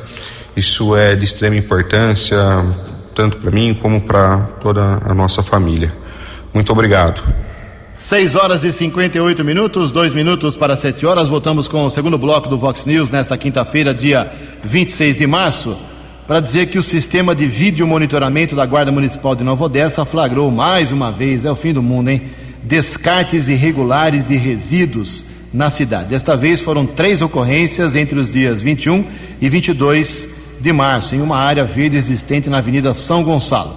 Isso 0.56 0.96
é 0.96 1.16
de 1.16 1.26
extrema 1.26 1.56
importância, 1.56 2.38
tanto 3.16 3.38
para 3.38 3.50
mim 3.50 3.74
como 3.74 4.02
para 4.02 4.38
toda 4.62 5.00
a 5.04 5.14
nossa 5.14 5.42
família. 5.42 5.92
Muito 6.54 6.72
obrigado. 6.72 7.24
6 7.98 8.36
horas 8.36 8.64
e 8.64 8.72
58 8.72 9.44
minutos, 9.44 9.92
dois 9.92 10.14
minutos 10.14 10.56
para 10.56 10.78
7 10.78 11.06
horas. 11.06 11.28
Voltamos 11.28 11.68
com 11.68 11.86
o 11.86 11.90
segundo 11.90 12.18
bloco 12.18 12.50
do 12.50 12.58
Vox 12.58 12.86
News 12.86 13.10
nesta 13.10 13.36
quinta-feira, 13.36 13.94
dia 13.94 14.32
26 14.64 15.18
de 15.18 15.26
março, 15.26 15.76
para 16.28 16.40
dizer 16.40 16.68
que 16.68 16.78
o 16.78 16.84
sistema 16.84 17.34
de 17.34 17.48
vídeo 17.48 17.88
monitoramento 17.88 18.56
da 18.56 18.66
Guarda 18.66 18.92
Municipal 18.92 19.36
de 19.36 19.44
Nova 19.44 19.66
Odessa 19.66 20.06
flagrou 20.06 20.52
mais 20.52 20.92
uma 20.92 21.12
vez, 21.12 21.46
é 21.46 21.52
o 21.52 21.56
fim 21.56 21.74
do 21.74 21.82
mundo, 21.82 22.10
hein? 22.10 22.22
Descartes 22.62 23.48
irregulares 23.48 24.26
de 24.26 24.36
resíduos 24.36 25.26
na 25.52 25.70
cidade. 25.70 26.10
Desta 26.10 26.36
vez 26.38 26.62
foram 26.62 26.86
três 26.86 27.22
ocorrências 27.22 27.96
entre 27.96 28.20
os 28.20 28.30
dias 28.30 28.62
21 28.62 29.04
e 29.42 29.50
22 29.50 30.43
de 30.64 30.72
março, 30.72 31.14
em 31.14 31.22
uma 31.22 31.38
área 31.38 31.66
verde 31.66 31.98
existente 31.98 32.50
na 32.50 32.60
Avenida 32.60 32.94
São 32.94 33.22
Gonçalo. 33.22 33.76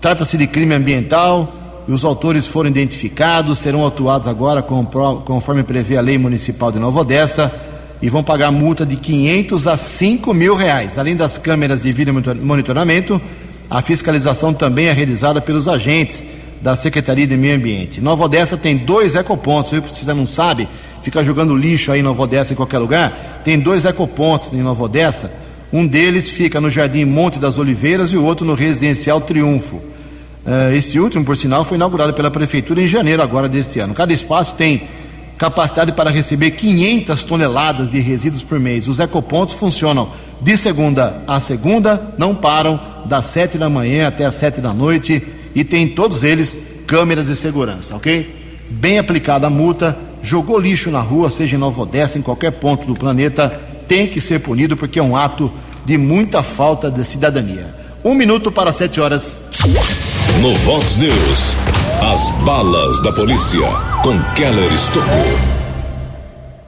Trata-se 0.00 0.38
de 0.38 0.46
crime 0.46 0.74
ambiental 0.74 1.52
e 1.88 1.92
os 1.92 2.04
autores 2.04 2.46
foram 2.46 2.70
identificados, 2.70 3.58
serão 3.58 3.84
atuados 3.84 4.28
agora 4.28 4.62
conforme 4.62 5.64
prevê 5.64 5.96
a 5.96 6.00
lei 6.00 6.16
municipal 6.16 6.70
de 6.70 6.78
Nova 6.78 7.00
Odessa 7.00 7.52
e 8.00 8.08
vão 8.08 8.22
pagar 8.22 8.52
multa 8.52 8.86
de 8.86 8.94
500 8.94 9.66
a 9.66 9.76
5 9.76 10.32
mil 10.32 10.54
reais. 10.54 10.96
Além 10.98 11.16
das 11.16 11.36
câmeras 11.36 11.80
de 11.80 11.92
vídeo 11.92 12.14
monitoramento, 12.40 13.20
a 13.68 13.82
fiscalização 13.82 14.54
também 14.54 14.86
é 14.86 14.92
realizada 14.92 15.40
pelos 15.40 15.66
agentes 15.66 16.24
da 16.62 16.76
Secretaria 16.76 17.26
de 17.26 17.36
Meio 17.36 17.56
Ambiente. 17.56 18.00
Nova 18.00 18.24
Odessa 18.24 18.56
tem 18.56 18.76
dois 18.76 19.16
ecopontos, 19.16 19.70
se 19.70 20.04
você 20.04 20.14
não 20.14 20.26
sabe, 20.26 20.68
fica 21.02 21.24
jogando 21.24 21.56
lixo 21.56 21.90
aí 21.90 21.98
em 21.98 22.04
Nova 22.04 22.22
Odessa 22.22 22.52
em 22.52 22.56
qualquer 22.56 22.78
lugar, 22.78 23.40
tem 23.42 23.58
dois 23.58 23.84
ecopontos 23.84 24.52
em 24.52 24.62
Nova 24.62 24.84
Odessa, 24.84 25.49
um 25.72 25.86
deles 25.86 26.30
fica 26.30 26.60
no 26.60 26.68
Jardim 26.68 27.04
Monte 27.04 27.38
das 27.38 27.58
Oliveiras 27.58 28.12
e 28.12 28.16
o 28.16 28.24
outro 28.24 28.44
no 28.44 28.54
Residencial 28.54 29.20
Triunfo. 29.20 29.76
Uh, 29.76 30.74
este 30.74 30.98
último, 30.98 31.24
por 31.24 31.36
sinal, 31.36 31.64
foi 31.64 31.76
inaugurado 31.76 32.14
pela 32.14 32.30
Prefeitura 32.30 32.80
em 32.80 32.86
janeiro 32.86 33.22
agora 33.22 33.48
deste 33.48 33.78
ano. 33.78 33.94
Cada 33.94 34.12
espaço 34.12 34.54
tem 34.54 34.82
capacidade 35.38 35.92
para 35.92 36.10
receber 36.10 36.50
500 36.50 37.24
toneladas 37.24 37.90
de 37.90 38.00
resíduos 38.00 38.42
por 38.42 38.58
mês. 38.58 38.88
Os 38.88 38.98
ecopontos 38.98 39.54
funcionam 39.54 40.10
de 40.40 40.56
segunda 40.56 41.22
a 41.26 41.38
segunda, 41.38 42.14
não 42.18 42.34
param, 42.34 42.80
das 43.04 43.26
sete 43.26 43.56
da 43.56 43.68
manhã 43.68 44.08
até 44.08 44.24
as 44.24 44.34
sete 44.34 44.60
da 44.60 44.72
noite 44.72 45.22
e 45.54 45.64
tem 45.64 45.88
todos 45.88 46.24
eles 46.24 46.58
câmeras 46.86 47.26
de 47.26 47.36
segurança, 47.36 47.96
ok? 47.96 48.38
Bem 48.68 48.98
aplicada 48.98 49.46
a 49.46 49.50
multa, 49.50 49.96
jogou 50.22 50.58
lixo 50.58 50.90
na 50.90 51.00
rua, 51.00 51.30
seja 51.30 51.56
em 51.56 51.58
Nova 51.58 51.82
Odessa, 51.82 52.18
em 52.18 52.22
qualquer 52.22 52.52
ponto 52.52 52.86
do 52.86 52.94
planeta, 52.94 53.58
tem 53.90 54.06
que 54.06 54.20
ser 54.20 54.38
punido 54.38 54.76
porque 54.76 55.00
é 55.00 55.02
um 55.02 55.16
ato 55.16 55.50
de 55.84 55.98
muita 55.98 56.44
falta 56.44 56.88
de 56.88 57.04
cidadania. 57.04 57.74
Um 58.04 58.14
minuto 58.14 58.52
para 58.52 58.72
sete 58.72 59.00
horas. 59.00 59.42
No 60.40 60.54
Vox 60.58 60.94
News, 60.94 61.56
as 62.00 62.30
balas 62.44 63.02
da 63.02 63.12
polícia 63.12 63.58
com 64.04 64.16
Keller 64.36 64.72
Estocou. 64.72 65.50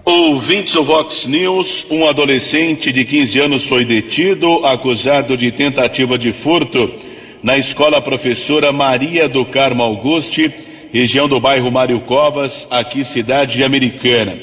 Ouvintes 0.05 0.75
do 0.75 0.83
Vox 0.83 1.27
News, 1.27 1.87
um 1.93 2.09
adolescente 2.09 2.91
de 2.91 3.05
15 3.05 3.39
anos 3.39 3.69
foi 3.69 3.85
detido, 3.85 4.67
acusado 4.67 5.37
de 5.37 5.53
tentativa 5.53 6.19
de 6.19 6.33
furto 6.33 6.93
na 7.41 7.57
escola 7.57 8.03
professora 8.03 8.73
Maria 8.73 9.29
do 9.29 9.45
Carmo 9.45 9.85
Auguste, 9.85 10.53
região 10.93 11.29
do 11.29 11.39
bairro 11.39 11.71
Mário 11.71 12.01
Covas, 12.01 12.67
aqui 12.69 13.05
cidade 13.05 13.63
americana. 13.63 14.37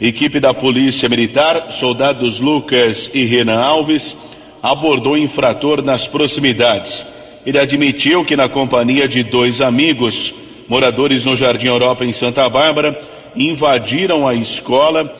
Equipe 0.00 0.40
da 0.40 0.52
Polícia 0.52 1.08
Militar, 1.08 1.70
soldados 1.70 2.40
Lucas 2.40 3.10
e 3.14 3.24
Renan 3.24 3.60
Alves, 3.60 4.16
abordou 4.62 5.12
o 5.12 5.18
infrator 5.18 5.82
nas 5.82 6.08
proximidades. 6.08 7.06
Ele 7.46 7.58
admitiu 7.58 8.24
que 8.24 8.36
na 8.36 8.48
companhia 8.48 9.06
de 9.06 9.22
dois 9.22 9.60
amigos, 9.60 10.34
moradores 10.68 11.24
no 11.24 11.36
Jardim 11.36 11.66
Europa 11.66 12.04
em 12.04 12.12
Santa 12.12 12.48
Bárbara, 12.48 12.98
invadiram 13.36 14.26
a 14.26 14.34
escola, 14.34 15.14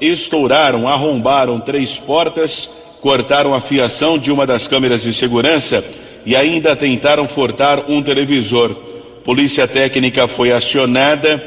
estouraram, 0.00 0.86
arrombaram 0.86 1.58
três 1.58 1.98
portas, 1.98 2.68
cortaram 3.00 3.54
a 3.54 3.60
fiação 3.60 4.18
de 4.18 4.30
uma 4.30 4.46
das 4.46 4.68
câmeras 4.68 5.02
de 5.02 5.12
segurança 5.12 5.84
e 6.24 6.36
ainda 6.36 6.76
tentaram 6.76 7.26
furtar 7.26 7.90
um 7.90 8.02
televisor. 8.02 8.74
Polícia 9.24 9.66
técnica 9.66 10.28
foi 10.28 10.52
acionada, 10.52 11.42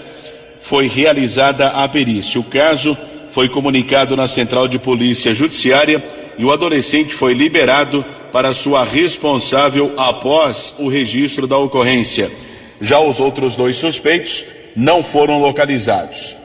foi 0.64 0.88
realizada 0.88 1.68
a 1.68 1.88
perícia. 1.88 2.40
O 2.40 2.44
caso 2.44 2.98
foi 3.30 3.50
comunicado 3.50 4.16
na 4.16 4.28
Central 4.30 4.68
de 4.68 4.80
Polícia 4.80 5.34
Judiciária 5.34 6.02
e 6.38 6.46
o 6.46 6.52
adolescente 6.52 7.14
foi 7.14 7.34
liberado 7.34 8.04
para 8.32 8.54
sua 8.54 8.86
responsável 8.86 9.92
após 9.98 10.74
o 10.80 10.88
registro 10.88 11.46
da 11.46 11.58
ocorrência. 11.58 12.32
Já 12.80 13.00
os 13.00 13.20
outros 13.20 13.58
dois 13.58 13.76
suspeitos 13.76 14.46
não 14.76 15.04
foram 15.04 15.40
localizados. 15.40 16.38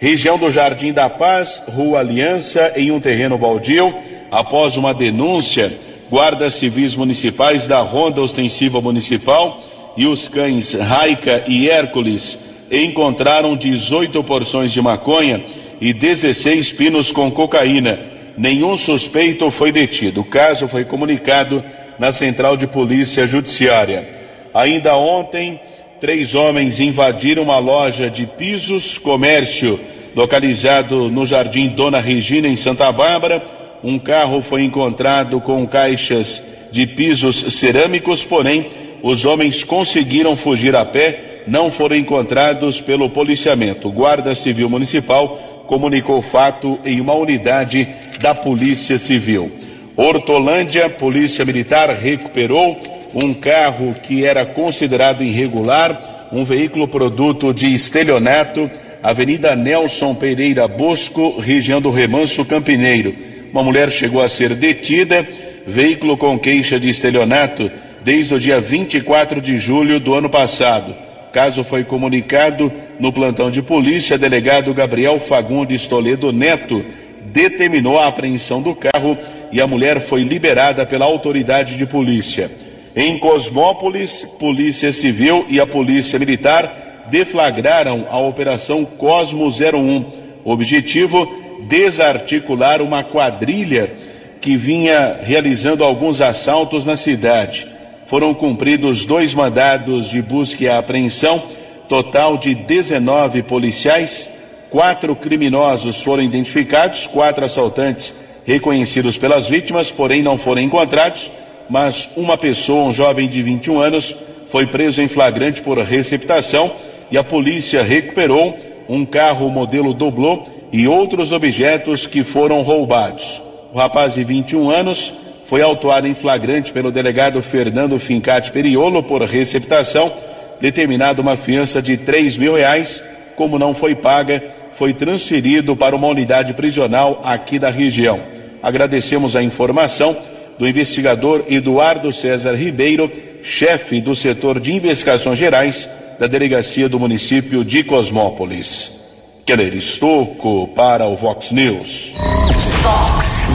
Região 0.00 0.38
do 0.38 0.50
Jardim 0.50 0.92
da 0.92 1.10
Paz, 1.10 1.62
Rua 1.68 2.00
Aliança, 2.00 2.72
em 2.76 2.90
um 2.90 2.98
terreno 2.98 3.36
baldio, 3.36 3.94
após 4.30 4.76
uma 4.76 4.94
denúncia 4.94 5.72
guardas 6.10 6.54
civis 6.54 6.96
municipais 6.96 7.68
da 7.68 7.80
Ronda 7.80 8.22
Ostensiva 8.22 8.80
Municipal 8.80 9.60
e 9.96 10.06
os 10.06 10.28
cães 10.28 10.72
Raica 10.72 11.44
e 11.46 11.68
Hércules 11.68 12.38
encontraram 12.70 13.56
18 13.56 14.22
porções 14.24 14.72
de 14.72 14.80
maconha 14.80 15.44
e 15.80 15.92
16 15.92 16.72
pinos 16.72 17.12
com 17.12 17.30
cocaína. 17.30 17.98
Nenhum 18.36 18.76
suspeito 18.76 19.50
foi 19.50 19.72
detido. 19.72 20.20
O 20.20 20.24
caso 20.24 20.68
foi 20.68 20.84
comunicado 20.84 21.64
na 21.98 22.12
Central 22.12 22.56
de 22.56 22.66
Polícia 22.66 23.26
Judiciária. 23.26 24.06
Ainda 24.52 24.96
ontem, 24.96 25.60
três 26.00 26.34
homens 26.34 26.80
invadiram 26.80 27.42
uma 27.42 27.58
loja 27.58 28.10
de 28.10 28.26
pisos 28.26 28.98
comércio 28.98 29.80
localizado 30.14 31.10
no 31.10 31.26
Jardim 31.26 31.68
Dona 31.68 32.00
Regina, 32.00 32.48
em 32.48 32.56
Santa 32.56 32.90
Bárbara 32.90 33.42
um 33.82 33.98
carro 33.98 34.40
foi 34.40 34.62
encontrado 34.62 35.40
com 35.40 35.66
caixas 35.66 36.42
de 36.72 36.86
pisos 36.86 37.54
cerâmicos, 37.54 38.24
porém 38.24 38.66
os 39.02 39.24
homens 39.24 39.62
conseguiram 39.62 40.34
fugir 40.34 40.74
a 40.74 40.84
pé, 40.84 41.25
não 41.46 41.70
foram 41.70 41.96
encontrados 41.96 42.80
pelo 42.80 43.10
policiamento. 43.10 43.90
Guarda 43.90 44.34
Civil 44.34 44.68
Municipal 44.68 45.64
comunicou 45.66 46.18
o 46.18 46.22
fato 46.22 46.78
em 46.84 47.00
uma 47.00 47.14
unidade 47.14 47.86
da 48.20 48.34
Polícia 48.34 48.98
Civil. 48.98 49.50
Hortolândia, 49.96 50.88
Polícia 50.90 51.44
Militar 51.44 51.90
recuperou 51.90 52.78
um 53.14 53.32
carro 53.32 53.94
que 54.02 54.24
era 54.24 54.44
considerado 54.44 55.22
irregular, 55.22 56.28
um 56.32 56.44
veículo 56.44 56.86
produto 56.86 57.52
de 57.54 57.74
estelionato, 57.74 58.70
Avenida 59.02 59.54
Nelson 59.54 60.14
Pereira 60.14 60.66
Bosco, 60.66 61.38
região 61.38 61.80
do 61.80 61.90
Remanso 61.90 62.44
Campineiro 62.44 63.36
uma 63.56 63.62
mulher 63.62 63.90
chegou 63.90 64.20
a 64.20 64.28
ser 64.28 64.54
detida, 64.54 65.26
veículo 65.66 66.16
com 66.16 66.38
queixa 66.38 66.78
de 66.78 66.90
estelionato, 66.90 67.70
desde 68.04 68.34
o 68.34 68.38
dia 68.38 68.60
24 68.60 69.40
de 69.40 69.56
julho 69.56 69.98
do 69.98 70.14
ano 70.14 70.28
passado. 70.28 70.94
Caso 71.36 71.62
foi 71.62 71.84
comunicado 71.84 72.72
no 72.98 73.12
plantão 73.12 73.50
de 73.50 73.60
polícia, 73.60 74.16
delegado 74.16 74.72
Gabriel 74.72 75.20
Fagundes 75.20 75.86
Toledo 75.86 76.32
Neto 76.32 76.82
determinou 77.26 77.98
a 77.98 78.06
apreensão 78.06 78.62
do 78.62 78.74
carro 78.74 79.18
e 79.52 79.60
a 79.60 79.66
mulher 79.66 80.00
foi 80.00 80.22
liberada 80.22 80.86
pela 80.86 81.04
autoridade 81.04 81.76
de 81.76 81.84
polícia. 81.84 82.50
Em 82.96 83.18
Cosmópolis, 83.18 84.24
Polícia 84.38 84.90
Civil 84.90 85.44
e 85.46 85.60
a 85.60 85.66
Polícia 85.66 86.18
Militar 86.18 87.04
deflagraram 87.10 88.06
a 88.08 88.18
Operação 88.18 88.86
Cosmo 88.86 89.46
01. 89.48 90.06
Objetivo 90.42 91.30
desarticular 91.68 92.80
uma 92.80 93.04
quadrilha 93.04 93.92
que 94.40 94.56
vinha 94.56 95.20
realizando 95.22 95.84
alguns 95.84 96.22
assaltos 96.22 96.86
na 96.86 96.96
cidade. 96.96 97.75
Foram 98.06 98.32
cumpridos 98.32 99.04
dois 99.04 99.34
mandados 99.34 100.10
de 100.10 100.22
busca 100.22 100.62
e 100.62 100.68
apreensão, 100.68 101.42
total 101.88 102.38
de 102.38 102.54
19 102.54 103.42
policiais, 103.42 104.30
quatro 104.70 105.16
criminosos 105.16 106.02
foram 106.02 106.22
identificados, 106.22 107.08
quatro 107.08 107.44
assaltantes 107.44 108.14
reconhecidos 108.46 109.18
pelas 109.18 109.48
vítimas, 109.48 109.90
porém 109.90 110.22
não 110.22 110.38
foram 110.38 110.62
encontrados, 110.62 111.32
mas 111.68 112.10
uma 112.16 112.38
pessoa, 112.38 112.84
um 112.84 112.92
jovem 112.92 113.26
de 113.26 113.42
21 113.42 113.80
anos, 113.80 114.14
foi 114.46 114.66
preso 114.68 115.02
em 115.02 115.08
flagrante 115.08 115.60
por 115.60 115.76
receptação 115.78 116.70
e 117.10 117.18
a 117.18 117.24
polícia 117.24 117.82
recuperou 117.82 118.56
um 118.88 119.04
carro 119.04 119.48
modelo 119.48 119.92
doblô 119.92 120.44
e 120.72 120.86
outros 120.86 121.32
objetos 121.32 122.06
que 122.06 122.22
foram 122.22 122.62
roubados. 122.62 123.42
O 123.72 123.78
rapaz 123.78 124.14
de 124.14 124.22
21 124.22 124.70
anos 124.70 125.12
foi 125.46 125.62
autuado 125.62 126.08
em 126.08 126.14
flagrante 126.14 126.72
pelo 126.72 126.90
delegado 126.90 127.40
Fernando 127.40 127.98
Fincati 127.98 128.50
Periolo 128.50 129.02
por 129.02 129.22
receptação, 129.22 130.12
determinado 130.60 131.22
uma 131.22 131.36
fiança 131.36 131.80
de 131.80 131.96
três 131.96 132.36
mil 132.36 132.54
reais. 132.54 133.02
Como 133.36 133.58
não 133.58 133.72
foi 133.72 133.94
paga, 133.94 134.42
foi 134.72 134.92
transferido 134.92 135.76
para 135.76 135.94
uma 135.94 136.08
unidade 136.08 136.52
prisional 136.54 137.20
aqui 137.22 137.58
da 137.58 137.70
região. 137.70 138.20
Agradecemos 138.62 139.36
a 139.36 139.42
informação 139.42 140.16
do 140.58 140.66
investigador 140.66 141.44
Eduardo 141.48 142.12
César 142.12 142.54
Ribeiro, 142.54 143.10
chefe 143.42 144.00
do 144.00 144.16
setor 144.16 144.58
de 144.58 144.72
investigações 144.72 145.38
gerais 145.38 145.88
da 146.18 146.26
delegacia 146.26 146.88
do 146.88 146.98
município 146.98 147.64
de 147.64 147.84
Cosmópolis. 147.84 148.96
Keller 149.44 149.74
Estocco 149.74 150.68
para 150.74 151.06
o 151.06 151.16
Vox 151.16 151.52
News. 151.52 152.14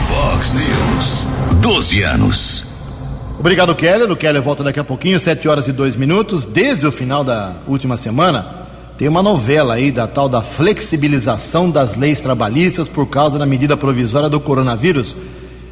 Vox 0.08 0.54
News. 0.54 1.41
12 1.62 2.02
anos. 2.02 2.64
Obrigado, 3.38 3.72
Keller. 3.76 4.10
O 4.10 4.16
Keller 4.16 4.42
volta 4.42 4.64
daqui 4.64 4.80
a 4.80 4.84
pouquinho, 4.84 5.20
7 5.20 5.46
horas 5.46 5.68
e 5.68 5.72
2 5.72 5.94
minutos. 5.94 6.44
Desde 6.44 6.84
o 6.88 6.90
final 6.90 7.22
da 7.22 7.52
última 7.68 7.96
semana, 7.96 8.44
tem 8.98 9.06
uma 9.06 9.22
novela 9.22 9.74
aí 9.74 9.92
da 9.92 10.08
tal 10.08 10.28
da 10.28 10.42
flexibilização 10.42 11.70
das 11.70 11.94
leis 11.94 12.20
trabalhistas 12.20 12.88
por 12.88 13.06
causa 13.06 13.38
da 13.38 13.46
medida 13.46 13.76
provisória 13.76 14.28
do 14.28 14.40
coronavírus, 14.40 15.14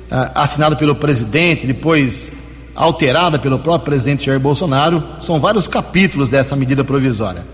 ah, 0.08 0.30
assinada 0.36 0.76
pelo 0.76 0.94
presidente, 0.94 1.66
depois 1.66 2.30
alterada 2.72 3.36
pelo 3.36 3.58
próprio 3.58 3.86
presidente 3.86 4.26
Jair 4.26 4.38
Bolsonaro. 4.38 5.02
São 5.20 5.40
vários 5.40 5.66
capítulos 5.66 6.28
dessa 6.28 6.54
medida 6.54 6.84
provisória. 6.84 7.44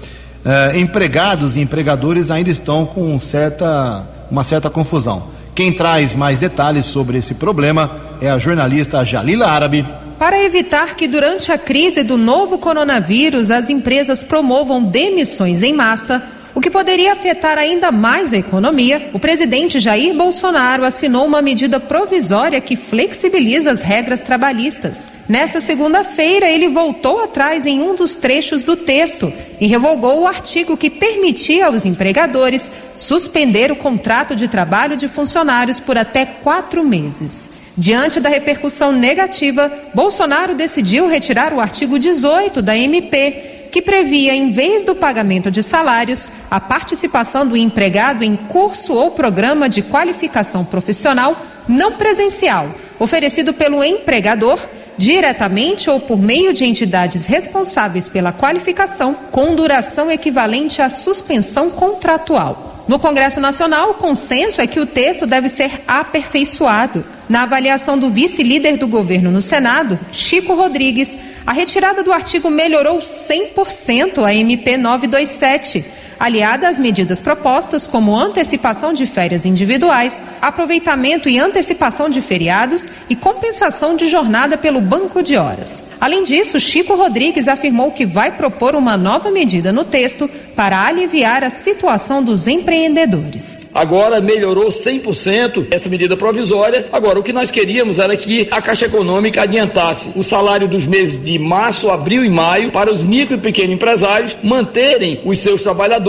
Ah, 0.44 0.76
empregados 0.76 1.56
e 1.56 1.60
empregadores 1.60 2.30
ainda 2.30 2.50
estão 2.50 2.84
com 2.84 3.18
certa, 3.18 4.06
uma 4.30 4.44
certa 4.44 4.68
confusão. 4.68 5.35
Quem 5.56 5.72
traz 5.72 6.14
mais 6.14 6.38
detalhes 6.38 6.84
sobre 6.84 7.16
esse 7.16 7.32
problema 7.32 7.90
é 8.20 8.28
a 8.28 8.36
jornalista 8.36 9.02
Jalila 9.02 9.46
Árabe. 9.46 9.86
Para 10.18 10.44
evitar 10.44 10.94
que 10.94 11.08
durante 11.08 11.50
a 11.50 11.56
crise 11.56 12.02
do 12.02 12.18
novo 12.18 12.58
coronavírus 12.58 13.50
as 13.50 13.70
empresas 13.70 14.22
promovam 14.22 14.84
demissões 14.84 15.62
em 15.62 15.72
massa, 15.72 16.22
o 16.56 16.60
que 16.60 16.70
poderia 16.70 17.12
afetar 17.12 17.58
ainda 17.58 17.92
mais 17.92 18.32
a 18.32 18.38
economia, 18.38 19.10
o 19.12 19.18
presidente 19.18 19.78
Jair 19.78 20.14
Bolsonaro 20.14 20.86
assinou 20.86 21.26
uma 21.26 21.42
medida 21.42 21.78
provisória 21.78 22.62
que 22.62 22.76
flexibiliza 22.76 23.70
as 23.70 23.82
regras 23.82 24.22
trabalhistas. 24.22 25.10
Nessa 25.28 25.60
segunda-feira, 25.60 26.48
ele 26.48 26.68
voltou 26.68 27.22
atrás 27.22 27.66
em 27.66 27.82
um 27.82 27.94
dos 27.94 28.14
trechos 28.14 28.64
do 28.64 28.74
texto 28.74 29.30
e 29.60 29.66
revogou 29.66 30.22
o 30.22 30.26
artigo 30.26 30.78
que 30.78 30.88
permitia 30.88 31.66
aos 31.66 31.84
empregadores 31.84 32.72
suspender 32.94 33.70
o 33.70 33.76
contrato 33.76 34.34
de 34.34 34.48
trabalho 34.48 34.96
de 34.96 35.08
funcionários 35.08 35.78
por 35.78 35.98
até 35.98 36.24
quatro 36.24 36.82
meses. 36.82 37.50
Diante 37.76 38.18
da 38.18 38.30
repercussão 38.30 38.92
negativa, 38.92 39.70
Bolsonaro 39.92 40.54
decidiu 40.54 41.06
retirar 41.06 41.52
o 41.52 41.60
artigo 41.60 41.98
18 41.98 42.62
da 42.62 42.74
MP, 42.74 43.55
que 43.76 43.82
previa, 43.82 44.34
em 44.34 44.52
vez 44.52 44.84
do 44.84 44.94
pagamento 44.94 45.50
de 45.50 45.62
salários, 45.62 46.30
a 46.50 46.58
participação 46.58 47.46
do 47.46 47.54
empregado 47.54 48.24
em 48.24 48.34
curso 48.34 48.94
ou 48.94 49.10
programa 49.10 49.68
de 49.68 49.82
qualificação 49.82 50.64
profissional 50.64 51.36
não 51.68 51.92
presencial, 51.92 52.70
oferecido 52.98 53.52
pelo 53.52 53.84
empregador, 53.84 54.58
diretamente 54.96 55.90
ou 55.90 56.00
por 56.00 56.18
meio 56.18 56.54
de 56.54 56.64
entidades 56.64 57.26
responsáveis 57.26 58.08
pela 58.08 58.32
qualificação, 58.32 59.14
com 59.30 59.54
duração 59.54 60.10
equivalente 60.10 60.80
à 60.80 60.88
suspensão 60.88 61.68
contratual. 61.68 62.84
No 62.88 62.98
Congresso 62.98 63.40
Nacional, 63.40 63.90
o 63.90 63.94
consenso 63.94 64.58
é 64.58 64.66
que 64.66 64.80
o 64.80 64.86
texto 64.86 65.26
deve 65.26 65.50
ser 65.50 65.82
aperfeiçoado. 65.86 67.04
Na 67.28 67.42
avaliação 67.42 67.98
do 67.98 68.08
vice-líder 68.08 68.78
do 68.78 68.86
governo 68.86 69.30
no 69.30 69.40
Senado, 69.40 69.98
Chico 70.12 70.54
Rodrigues, 70.54 71.16
a 71.46 71.52
retirada 71.52 72.02
do 72.02 72.12
artigo 72.12 72.50
melhorou 72.50 72.98
100% 72.98 74.24
a 74.24 74.34
MP 74.34 74.76
927, 74.76 75.86
aliada 76.18 76.68
às 76.68 76.78
medidas 76.78 77.20
propostas 77.20 77.86
como 77.86 78.16
antecipação 78.16 78.92
de 78.92 79.06
férias 79.06 79.44
individuais, 79.44 80.22
aproveitamento 80.40 81.28
e 81.28 81.38
antecipação 81.38 82.08
de 82.08 82.20
feriados 82.20 82.88
e 83.08 83.16
compensação 83.16 83.96
de 83.96 84.08
jornada 84.08 84.56
pelo 84.56 84.80
banco 84.80 85.22
de 85.22 85.36
horas. 85.36 85.84
Além 86.00 86.24
disso, 86.24 86.60
Chico 86.60 86.94
Rodrigues 86.94 87.48
afirmou 87.48 87.90
que 87.90 88.04
vai 88.04 88.32
propor 88.32 88.74
uma 88.74 88.96
nova 88.96 89.30
medida 89.30 89.72
no 89.72 89.84
texto 89.84 90.28
para 90.54 90.86
aliviar 90.86 91.42
a 91.42 91.50
situação 91.50 92.22
dos 92.22 92.46
empreendedores. 92.46 93.62
Agora 93.74 94.20
melhorou 94.20 94.68
100% 94.68 95.66
essa 95.70 95.88
medida 95.88 96.16
provisória. 96.16 96.86
Agora, 96.92 97.18
o 97.18 97.22
que 97.22 97.32
nós 97.32 97.50
queríamos 97.50 97.98
era 97.98 98.16
que 98.16 98.46
a 98.50 98.60
Caixa 98.60 98.86
Econômica 98.86 99.42
adiantasse 99.42 100.12
o 100.16 100.22
salário 100.22 100.68
dos 100.68 100.86
meses 100.86 101.22
de 101.22 101.38
março, 101.38 101.90
abril 101.90 102.24
e 102.24 102.28
maio 102.28 102.70
para 102.70 102.92
os 102.92 103.02
micro 103.02 103.36
e 103.36 103.40
pequenos 103.40 103.74
empresários 103.74 104.36
manterem 104.42 105.20
os 105.24 105.38
seus 105.38 105.62
trabalhadores 105.62 106.05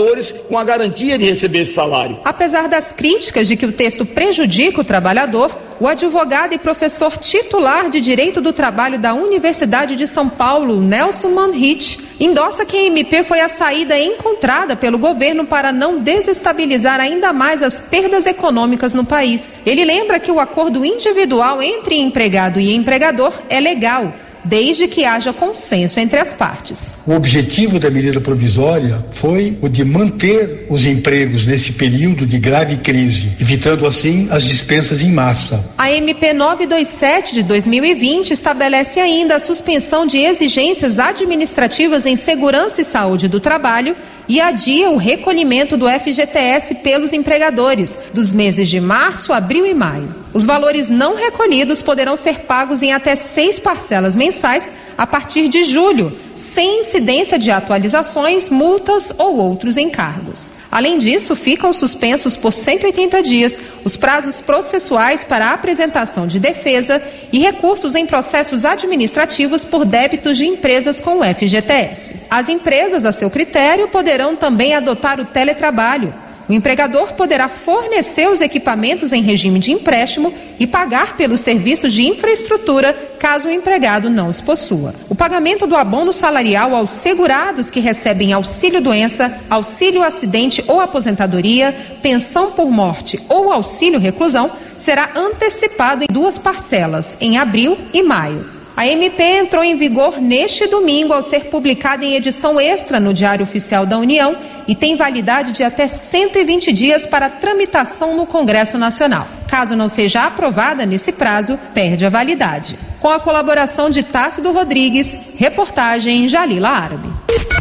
com 0.48 0.56
a 0.56 0.64
garantia 0.64 1.18
de 1.18 1.24
receber 1.24 1.60
esse 1.60 1.74
salário. 1.74 2.18
Apesar 2.24 2.68
das 2.68 2.92
críticas 2.92 3.48
de 3.48 3.56
que 3.56 3.66
o 3.66 3.72
texto 3.72 4.06
prejudica 4.06 4.80
o 4.80 4.84
trabalhador, 4.84 5.50
o 5.80 5.86
advogado 5.86 6.52
e 6.52 6.58
professor 6.58 7.16
titular 7.16 7.88
de 7.88 8.00
Direito 8.00 8.40
do 8.40 8.52
Trabalho 8.52 8.98
da 8.98 9.14
Universidade 9.14 9.96
de 9.96 10.06
São 10.06 10.28
Paulo, 10.28 10.80
Nelson 10.80 11.30
Manhit, 11.30 12.00
endossa 12.20 12.64
que 12.64 12.76
a 12.76 12.86
MP 12.86 13.22
foi 13.22 13.40
a 13.40 13.48
saída 13.48 13.98
encontrada 13.98 14.76
pelo 14.76 14.98
governo 14.98 15.44
para 15.44 15.72
não 15.72 15.98
desestabilizar 15.98 17.00
ainda 17.00 17.32
mais 17.32 17.62
as 17.62 17.80
perdas 17.80 18.26
econômicas 18.26 18.94
no 18.94 19.04
país. 19.04 19.54
Ele 19.64 19.84
lembra 19.84 20.18
que 20.18 20.30
o 20.30 20.40
acordo 20.40 20.84
individual 20.84 21.62
entre 21.62 21.96
empregado 21.96 22.58
e 22.58 22.74
empregador 22.74 23.32
é 23.48 23.60
legal 23.60 24.12
desde 24.48 24.88
que 24.88 25.04
haja 25.04 25.32
consenso 25.32 26.00
entre 26.00 26.18
as 26.18 26.32
partes. 26.32 26.94
O 27.06 27.12
objetivo 27.12 27.78
da 27.78 27.90
medida 27.90 28.20
provisória 28.20 29.04
foi 29.10 29.58
o 29.60 29.68
de 29.68 29.84
manter 29.84 30.66
os 30.68 30.86
empregos 30.86 31.46
nesse 31.46 31.72
período 31.72 32.26
de 32.26 32.38
grave 32.38 32.78
crise, 32.78 33.36
evitando 33.40 33.86
assim 33.86 34.26
as 34.30 34.44
dispensas 34.44 35.02
em 35.02 35.12
massa. 35.12 35.64
A 35.76 35.92
MP 35.92 36.32
927 36.32 37.34
de 37.34 37.42
2020 37.42 38.30
estabelece 38.30 38.98
ainda 38.98 39.36
a 39.36 39.40
suspensão 39.40 40.06
de 40.06 40.18
exigências 40.18 40.98
administrativas 40.98 42.06
em 42.06 42.16
segurança 42.16 42.80
e 42.80 42.84
saúde 42.84 43.28
do 43.28 43.40
trabalho 43.40 43.94
e 44.28 44.40
adia 44.40 44.90
o 44.90 44.96
recolhimento 44.96 45.76
do 45.76 45.88
FGTS 45.88 46.76
pelos 46.76 47.12
empregadores 47.12 47.98
dos 48.12 48.32
meses 48.32 48.68
de 48.68 48.78
março, 48.78 49.32
abril 49.32 49.66
e 49.66 49.74
maio. 49.74 50.14
Os 50.32 50.44
valores 50.44 50.90
não 50.90 51.14
recolhidos 51.14 51.82
poderão 51.82 52.16
ser 52.16 52.40
pagos 52.40 52.82
em 52.82 52.92
até 52.92 53.16
seis 53.16 53.58
parcelas 53.58 54.14
mensais 54.14 54.70
a 54.96 55.06
partir 55.06 55.48
de 55.48 55.64
julho, 55.64 56.12
sem 56.36 56.80
incidência 56.80 57.38
de 57.38 57.50
atualizações, 57.50 58.48
multas 58.48 59.12
ou 59.16 59.36
outros 59.36 59.76
encargos. 59.76 60.52
Além 60.70 60.98
disso, 60.98 61.34
ficam 61.34 61.72
suspensos 61.72 62.36
por 62.36 62.52
180 62.52 63.22
dias 63.22 63.58
os 63.84 63.96
prazos 63.96 64.40
processuais 64.40 65.24
para 65.24 65.52
apresentação 65.52 66.26
de 66.26 66.38
defesa 66.38 67.02
e 67.32 67.38
recursos 67.38 67.94
em 67.94 68.04
processos 68.04 68.66
administrativos 68.66 69.64
por 69.64 69.84
débitos 69.86 70.36
de 70.36 70.46
empresas 70.46 71.00
com 71.00 71.20
o 71.20 71.24
FGTS. 71.24 72.16
As 72.30 72.50
empresas, 72.50 73.06
a 73.06 73.12
seu 73.12 73.30
critério, 73.30 73.88
poderão 73.88 74.36
também 74.36 74.74
adotar 74.74 75.18
o 75.20 75.24
teletrabalho 75.24 76.12
o 76.48 76.52
empregador 76.52 77.12
poderá 77.12 77.48
fornecer 77.48 78.28
os 78.28 78.40
equipamentos 78.40 79.12
em 79.12 79.22
regime 79.22 79.58
de 79.58 79.70
empréstimo 79.70 80.32
e 80.58 80.66
pagar 80.66 81.16
pelos 81.16 81.40
serviços 81.40 81.92
de 81.92 82.06
infraestrutura 82.06 82.96
caso 83.18 83.48
o 83.48 83.52
empregado 83.52 84.08
não 84.08 84.28
os 84.28 84.40
possua. 84.40 84.94
O 85.08 85.14
pagamento 85.14 85.66
do 85.66 85.76
abono 85.76 86.12
salarial 86.12 86.74
aos 86.74 86.90
segurados 86.90 87.70
que 87.70 87.80
recebem 87.80 88.32
auxílio-doença, 88.32 89.38
auxílio-acidente 89.50 90.64
ou 90.66 90.80
aposentadoria, 90.80 91.74
pensão 92.00 92.52
por 92.52 92.70
morte 92.70 93.20
ou 93.28 93.52
auxílio-reclusão 93.52 94.50
será 94.76 95.10
antecipado 95.14 96.04
em 96.04 96.12
duas 96.12 96.38
parcelas, 96.38 97.16
em 97.20 97.36
abril 97.36 97.76
e 97.92 98.02
maio. 98.02 98.58
A 98.76 98.86
MP 98.86 99.22
entrou 99.22 99.64
em 99.64 99.76
vigor 99.76 100.20
neste 100.20 100.68
domingo 100.68 101.12
ao 101.12 101.20
ser 101.20 101.46
publicada 101.46 102.04
em 102.04 102.14
edição 102.14 102.60
extra 102.60 103.00
no 103.00 103.12
Diário 103.12 103.42
Oficial 103.42 103.84
da 103.84 103.98
União 103.98 104.36
e 104.68 104.74
tem 104.74 104.94
validade 104.94 105.52
de 105.52 105.64
até 105.64 105.86
120 105.88 106.70
dias 106.72 107.06
para 107.06 107.30
tramitação 107.30 108.14
no 108.14 108.26
Congresso 108.26 108.76
Nacional. 108.76 109.26
Caso 109.48 109.74
não 109.74 109.88
seja 109.88 110.26
aprovada 110.26 110.84
nesse 110.84 111.10
prazo, 111.10 111.58
perde 111.72 112.04
a 112.04 112.10
validade. 112.10 112.78
Com 113.00 113.08
a 113.08 113.18
colaboração 113.18 113.88
de 113.88 114.02
Tássio 114.02 114.52
Rodrigues, 114.52 115.18
reportagem 115.36 116.28
Jalila 116.28 116.68
Árabe. 116.68 117.08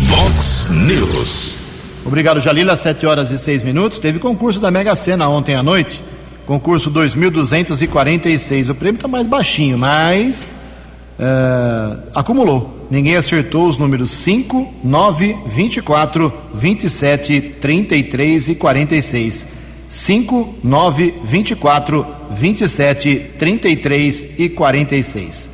Vox 0.01 0.67
News. 0.69 1.55
Obrigado, 2.05 2.41
Jalila. 2.41 2.75
7 2.75 3.05
horas 3.05 3.31
e 3.31 3.37
6 3.37 3.63
minutos. 3.63 3.99
Teve 3.99 4.19
concurso 4.19 4.59
da 4.59 4.69
Mega 4.69 4.95
Sena 4.95 5.29
ontem 5.29 5.55
à 5.55 5.63
noite. 5.63 6.03
Concurso 6.45 6.89
2246. 6.89 8.69
O 8.69 8.75
prêmio 8.75 8.97
está 8.97 9.07
mais 9.07 9.25
baixinho, 9.27 9.77
mas 9.77 10.55
uh, 11.19 11.99
acumulou. 12.13 12.85
Ninguém 12.89 13.15
acertou 13.15 13.67
os 13.67 13.77
números 13.77 14.11
5, 14.11 14.75
9, 14.83 15.37
24, 15.45 16.33
27, 16.53 17.41
33 17.61 18.49
e 18.49 18.55
46. 18.55 19.47
5, 19.89 20.55
9, 20.63 21.13
24, 21.23 22.05
27, 22.31 23.31
33 23.37 24.29
e 24.37 24.49
46. 24.49 25.49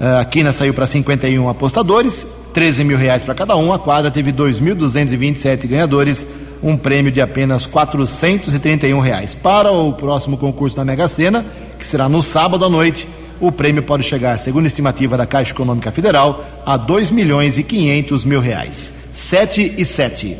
Uh, 0.00 0.20
a 0.20 0.24
quina 0.24 0.52
saiu 0.52 0.74
para 0.74 0.86
51 0.86 1.48
apostadores, 1.48 2.26
13 2.52 2.84
mil 2.84 2.96
reais 2.96 3.22
para 3.22 3.34
cada 3.34 3.56
um. 3.56 3.72
A 3.72 3.78
quadra 3.78 4.10
teve 4.10 4.32
2.227 4.32 5.66
ganhadores, 5.66 6.26
um 6.62 6.76
prêmio 6.76 7.10
de 7.10 7.20
apenas 7.20 7.66
431 7.66 8.98
reais. 9.00 9.34
Para 9.34 9.72
o 9.72 9.92
próximo 9.92 10.36
concurso 10.36 10.76
da 10.76 10.84
Mega 10.84 11.08
Sena, 11.08 11.44
que 11.78 11.86
será 11.86 12.08
no 12.08 12.22
sábado 12.22 12.64
à 12.64 12.68
noite, 12.68 13.06
o 13.42 13.50
prêmio 13.50 13.82
pode 13.82 14.04
chegar, 14.04 14.38
segundo 14.38 14.66
a 14.66 14.68
estimativa 14.68 15.16
da 15.16 15.26
Caixa 15.26 15.50
Econômica 15.50 15.90
Federal, 15.90 16.44
a 16.64 16.76
2 16.76 17.10
milhões 17.10 17.58
e 17.58 17.64
500 17.64 18.24
mil 18.24 18.40
reais. 18.40 18.94
7 19.12 19.74
e 19.76 19.84
7. 19.84 20.38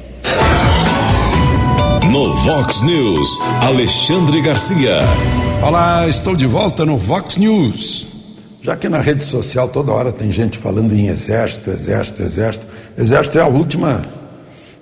No 2.08 2.32
Vox 2.32 2.80
News, 2.82 3.28
Alexandre 3.60 4.40
Garcia. 4.40 5.00
Olá, 5.66 6.06
estou 6.06 6.36
de 6.36 6.46
volta 6.46 6.86
no 6.86 6.96
Vox 6.96 7.36
News. 7.36 8.06
Já 8.62 8.76
que 8.76 8.88
na 8.88 9.00
rede 9.00 9.24
social 9.24 9.68
toda 9.68 9.90
hora 9.90 10.12
tem 10.12 10.30
gente 10.30 10.56
falando 10.56 10.94
em 10.94 11.08
exército, 11.08 11.70
exército, 11.70 12.22
exército. 12.22 12.66
Exército 12.96 13.36
é 13.36 13.42
a 13.42 13.48
última, 13.48 14.00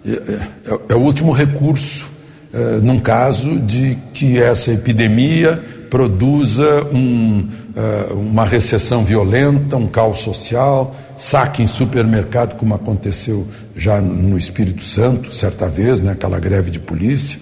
é, 0.05 0.11
é, 0.11 0.81
é 0.91 0.95
o 0.95 1.01
último 1.01 1.33
recurso 1.33 2.11
é, 2.53 2.81
num 2.83 3.01
caso 3.01 3.59
de 3.61 3.97
que 4.13 4.39
essa 4.39 4.73
epidemia 4.73 5.80
produza 5.91 6.87
um, 6.93 7.47
uh, 7.77 8.15
uma 8.15 8.47
recessão 8.47 9.05
violenta, 9.05 9.77
um 9.77 9.89
caos 9.89 10.21
social, 10.21 10.97
saque 11.19 11.63
em 11.63 11.67
supermercado, 11.67 12.57
como 12.57 12.75
aconteceu 12.75 13.47
já 13.77 14.01
no 14.01 14.39
Espírito 14.39 14.85
Santo, 14.85 15.35
certa 15.35 15.69
vez, 15.69 16.01
né, 16.01 16.13
aquela 16.13 16.39
greve 16.39 16.71
de 16.71 16.79
polícia. 16.79 17.39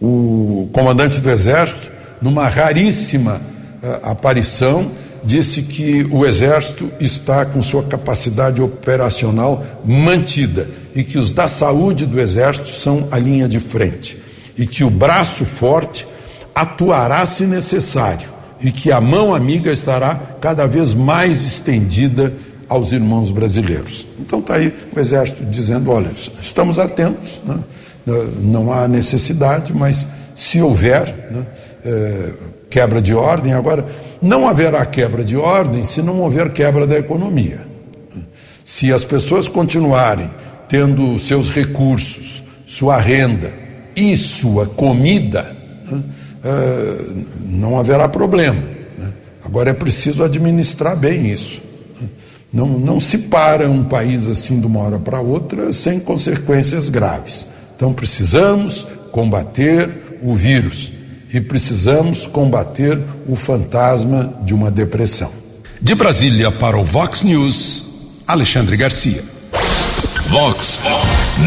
O 0.00 0.68
comandante 0.72 1.20
do 1.20 1.30
Exército, 1.30 1.90
numa 2.20 2.46
raríssima 2.46 3.40
uh, 3.82 4.10
aparição, 4.10 4.90
disse 5.24 5.62
que 5.62 6.06
o 6.10 6.26
Exército 6.26 6.90
está 7.00 7.44
com 7.44 7.62
sua 7.62 7.82
capacidade 7.84 8.60
operacional 8.60 9.64
mantida 9.84 10.68
e 10.94 11.04
que 11.04 11.16
os 11.16 11.32
da 11.32 11.48
saúde 11.48 12.06
do 12.06 12.20
Exército 12.20 12.68
são 12.68 13.08
a 13.10 13.18
linha 13.18 13.48
de 13.48 13.60
frente 13.60 14.18
e 14.58 14.66
que 14.66 14.84
o 14.84 14.90
braço 14.90 15.44
forte 15.44 16.06
atuará 16.54 17.24
se 17.26 17.44
necessário 17.44 18.28
e 18.60 18.70
que 18.70 18.92
a 18.92 19.00
mão 19.00 19.34
amiga 19.34 19.72
estará 19.72 20.14
cada 20.40 20.66
vez 20.66 20.94
mais 20.94 21.42
estendida 21.42 22.32
aos 22.68 22.92
irmãos 22.92 23.30
brasileiros. 23.30 24.06
Então 24.18 24.38
está 24.38 24.54
aí 24.54 24.72
o 24.94 25.00
Exército 25.00 25.44
dizendo: 25.44 25.90
olha, 25.90 26.10
estamos 26.40 26.78
atentos, 26.78 27.40
né? 27.44 27.58
não 28.40 28.72
há 28.72 28.88
necessidade, 28.88 29.72
mas 29.72 30.06
se 30.34 30.60
houver 30.60 31.06
né, 31.30 31.46
é, 31.84 32.32
quebra 32.70 33.02
de 33.02 33.14
ordem, 33.14 33.52
agora 33.52 33.86
não 34.20 34.48
haverá 34.48 34.84
quebra 34.86 35.24
de 35.24 35.36
ordem 35.36 35.84
se 35.84 36.00
não 36.00 36.20
houver 36.20 36.50
quebra 36.50 36.86
da 36.86 36.98
economia. 36.98 37.60
Se 38.64 38.92
as 38.92 39.04
pessoas 39.04 39.48
continuarem 39.48 40.30
tendo 40.68 41.18
seus 41.18 41.50
recursos, 41.50 42.42
sua 42.66 42.98
renda 42.98 43.52
e 43.94 44.16
sua 44.16 44.66
comida, 44.66 45.54
né, 45.90 46.00
uh, 46.44 47.24
não 47.44 47.78
haverá 47.78 48.08
problema. 48.08 48.60
Né? 48.98 49.12
Agora 49.44 49.70
é 49.70 49.74
preciso 49.74 50.22
administrar 50.22 50.96
bem 50.96 51.30
isso. 51.30 51.62
Né? 52.00 52.08
Não, 52.52 52.66
não 52.66 53.00
se 53.00 53.18
para 53.18 53.70
um 53.70 53.84
país 53.84 54.26
assim 54.26 54.60
de 54.60 54.66
uma 54.66 54.80
hora 54.80 54.98
para 54.98 55.20
outra 55.20 55.72
sem 55.72 55.98
consequências 55.98 56.88
graves. 56.88 57.46
Então 57.76 57.92
precisamos 57.92 58.86
combater 59.10 60.18
o 60.22 60.34
vírus 60.34 60.92
e 61.32 61.40
precisamos 61.40 62.26
combater 62.26 63.00
o 63.26 63.34
fantasma 63.34 64.34
de 64.44 64.54
uma 64.54 64.70
depressão. 64.70 65.30
De 65.80 65.94
Brasília 65.94 66.52
para 66.52 66.78
o 66.78 66.84
Vox 66.84 67.22
News, 67.22 68.20
Alexandre 68.26 68.76
Garcia. 68.76 69.24
Vox 70.28 70.80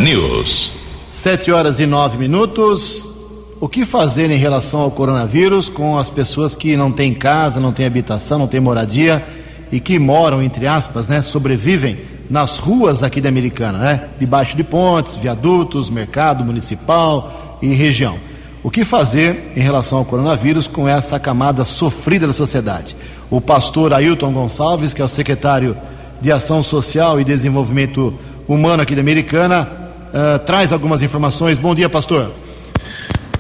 News. 0.04 0.72
Sete 1.10 1.52
horas 1.52 1.80
e 1.80 1.86
nove 1.86 2.18
minutos 2.18 3.15
o 3.60 3.70
que 3.70 3.86
fazer 3.86 4.30
em 4.30 4.38
relação 4.38 4.82
ao 4.82 4.92
coronavírus 4.92 5.70
com 5.70 5.98
as 5.98 6.10
pessoas 6.10 6.54
que 6.54 6.76
não 6.76 6.92
têm 6.92 7.14
casa, 7.14 7.60
não 7.60 7.72
têm 7.72 7.86
habitação, 7.86 8.40
não 8.40 8.48
têm 8.48 8.60
moradia 8.60 9.24
e 9.72 9.80
que 9.80 9.98
moram, 9.98 10.44
entre 10.44 10.68
aspas, 10.68 11.08
né, 11.08 11.22
sobrevivem 11.22 11.98
nas 12.30 12.58
ruas 12.58 13.04
aqui 13.04 13.22
da 13.22 13.30
Americana, 13.30 13.78
né, 13.78 14.04
debaixo 14.20 14.58
de 14.58 14.64
pontes, 14.64 15.18
viadutos, 15.18 15.90
mercado 15.90 16.44
municipal 16.44 17.58
e 17.62 17.74
região. 17.74 18.18
O 18.62 18.70
que 18.70 18.84
fazer 18.84 19.54
em 19.56 19.62
relação 19.62 20.00
ao 20.00 20.06
coronavírus 20.06 20.68
com 20.68 20.88
essa 20.88 21.20
camada 21.20 21.64
sofrida 21.64 22.28
da 22.28 22.34
sociedade? 22.34 22.96
O 23.30 23.40
pastor 23.40 23.94
Ailton 23.94 24.34
Gonçalves, 24.34 24.94
que 24.94 25.02
é 25.02 25.06
o 25.06 25.08
secretário 25.08 25.78
de 26.20 26.32
Ação 26.32 26.62
Social 26.62 27.22
e 27.22 27.24
Desenvolvimento 27.24 28.14
Humano 28.48 28.82
aqui 28.84 28.96
da 28.96 29.02
Americana, 29.02 29.70
uh, 30.10 30.40
traz 30.40 30.74
algumas 30.74 31.04
informações. 31.04 31.58
Bom 31.58 31.76
dia, 31.76 31.90
pastor. 31.90 32.32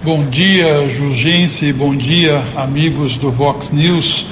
Bom 0.05 0.23
dia, 0.23 0.87
Jurgense, 0.87 1.73
bom 1.73 1.95
dia, 1.95 2.39
amigos 2.55 3.17
do 3.17 3.31
Vox 3.31 3.71
News. 3.71 4.23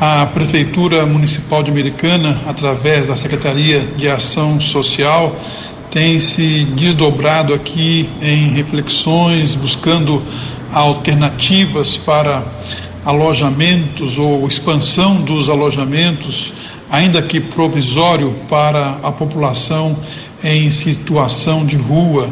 A 0.00 0.24
Prefeitura 0.26 1.04
Municipal 1.04 1.64
de 1.64 1.70
Americana, 1.72 2.40
através 2.46 3.08
da 3.08 3.16
Secretaria 3.16 3.80
de 3.96 4.08
Ação 4.08 4.60
Social, 4.60 5.34
tem 5.90 6.20
se 6.20 6.64
desdobrado 6.76 7.52
aqui 7.52 8.08
em 8.22 8.50
reflexões, 8.50 9.56
buscando 9.56 10.22
alternativas 10.72 11.96
para 11.96 12.44
alojamentos 13.04 14.18
ou 14.18 14.46
expansão 14.46 15.16
dos 15.22 15.48
alojamentos, 15.48 16.52
ainda 16.88 17.20
que 17.20 17.40
provisório, 17.40 18.32
para 18.48 18.96
a 19.02 19.10
população 19.10 19.96
em 20.44 20.70
situação 20.70 21.66
de 21.66 21.74
rua 21.74 22.30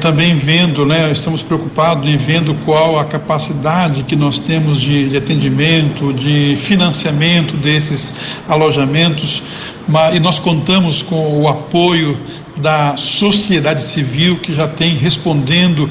também 0.00 0.34
vendo, 0.36 0.86
né, 0.86 1.10
estamos 1.12 1.42
preocupados 1.42 2.08
em 2.08 2.16
vendo 2.16 2.54
qual 2.64 2.98
a 2.98 3.04
capacidade 3.04 4.04
que 4.04 4.16
nós 4.16 4.38
temos 4.38 4.80
de, 4.80 5.10
de 5.10 5.16
atendimento, 5.16 6.14
de 6.14 6.56
financiamento 6.56 7.56
desses 7.56 8.14
alojamentos, 8.48 9.42
mas, 9.86 10.14
e 10.14 10.20
nós 10.20 10.38
contamos 10.38 11.02
com 11.02 11.42
o 11.42 11.48
apoio 11.48 12.16
da 12.56 12.96
sociedade 12.96 13.84
civil 13.84 14.36
que 14.36 14.54
já 14.54 14.66
tem 14.66 14.96
respondendo 14.96 15.90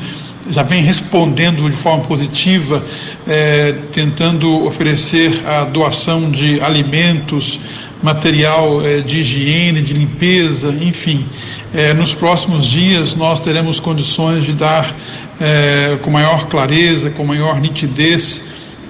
já 0.49 0.61
vem 0.61 0.83
respondendo 0.83 1.67
de 1.69 1.75
forma 1.75 2.03
positiva, 2.03 2.83
eh, 3.27 3.73
tentando 3.91 4.65
oferecer 4.65 5.41
a 5.47 5.63
doação 5.63 6.29
de 6.29 6.61
alimentos, 6.61 7.59
material 8.02 8.82
eh, 8.86 9.02
de 9.02 9.20
higiene, 9.20 9.82
de 9.82 9.93
limpeza, 9.93 10.70
enfim. 10.82 11.26
É, 11.74 11.93
nos 11.93 12.14
próximos 12.14 12.66
dias 12.66 13.16
nós 13.16 13.39
teremos 13.39 13.80
condições 13.80 14.46
de 14.46 14.54
dar 14.54 14.96
é, 15.41 15.98
com 16.02 16.10
maior 16.10 16.46
clareza, 16.48 17.10
com 17.10 17.26
maior 17.26 17.60
nitidez, 17.60 18.43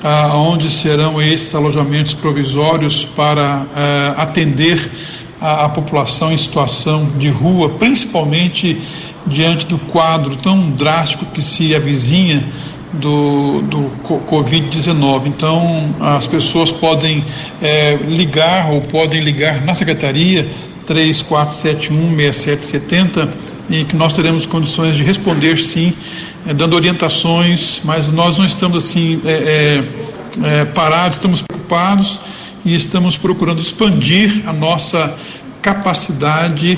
aonde 0.03 0.69
serão 0.69 1.19
esses 1.19 1.55
alojamentos 1.55 2.13
provisórios 2.13 3.03
para 3.03 3.65
atender 4.17 4.87
a, 5.41 5.65
a, 5.65 5.69
população 5.69 6.31
em 6.31 6.37
situação 6.37 7.07
de 7.17 7.29
rua, 7.29 7.69
principalmente 7.69 8.79
diante 9.25 9.65
do 9.65 9.79
quadro 9.79 10.35
tão 10.35 10.69
drástico 10.71 11.25
que 11.25 11.41
se 11.41 11.73
avizinha 11.73 12.43
do, 12.99 13.61
do 13.61 13.89
Covid-19. 14.03 15.27
Então, 15.27 15.95
as 15.99 16.25
pessoas 16.27 16.71
podem 16.71 17.23
é, 17.61 17.95
ligar 18.07 18.71
ou 18.71 18.81
podem 18.81 19.21
ligar 19.21 19.63
na 19.63 19.73
secretaria 19.73 20.45
34716770 20.87 23.29
e 23.69 23.83
que 23.83 23.95
nós 23.95 24.13
teremos 24.13 24.45
condições 24.45 24.97
de 24.97 25.03
responder 25.03 25.57
sim, 25.57 25.91
é, 26.47 26.53
dando 26.53 26.75
orientações, 26.75 27.81
mas 27.83 28.07
nós 28.11 28.37
não 28.37 28.45
estamos 28.45 28.85
assim 28.85 29.19
é, 29.25 29.81
é, 30.43 30.65
parados, 30.65 31.17
estamos 31.17 31.41
preocupados 31.41 32.19
e 32.63 32.75
estamos 32.75 33.17
procurando 33.17 33.59
expandir 33.61 34.47
a 34.47 34.53
nossa 34.53 35.15
capacidade 35.61 36.77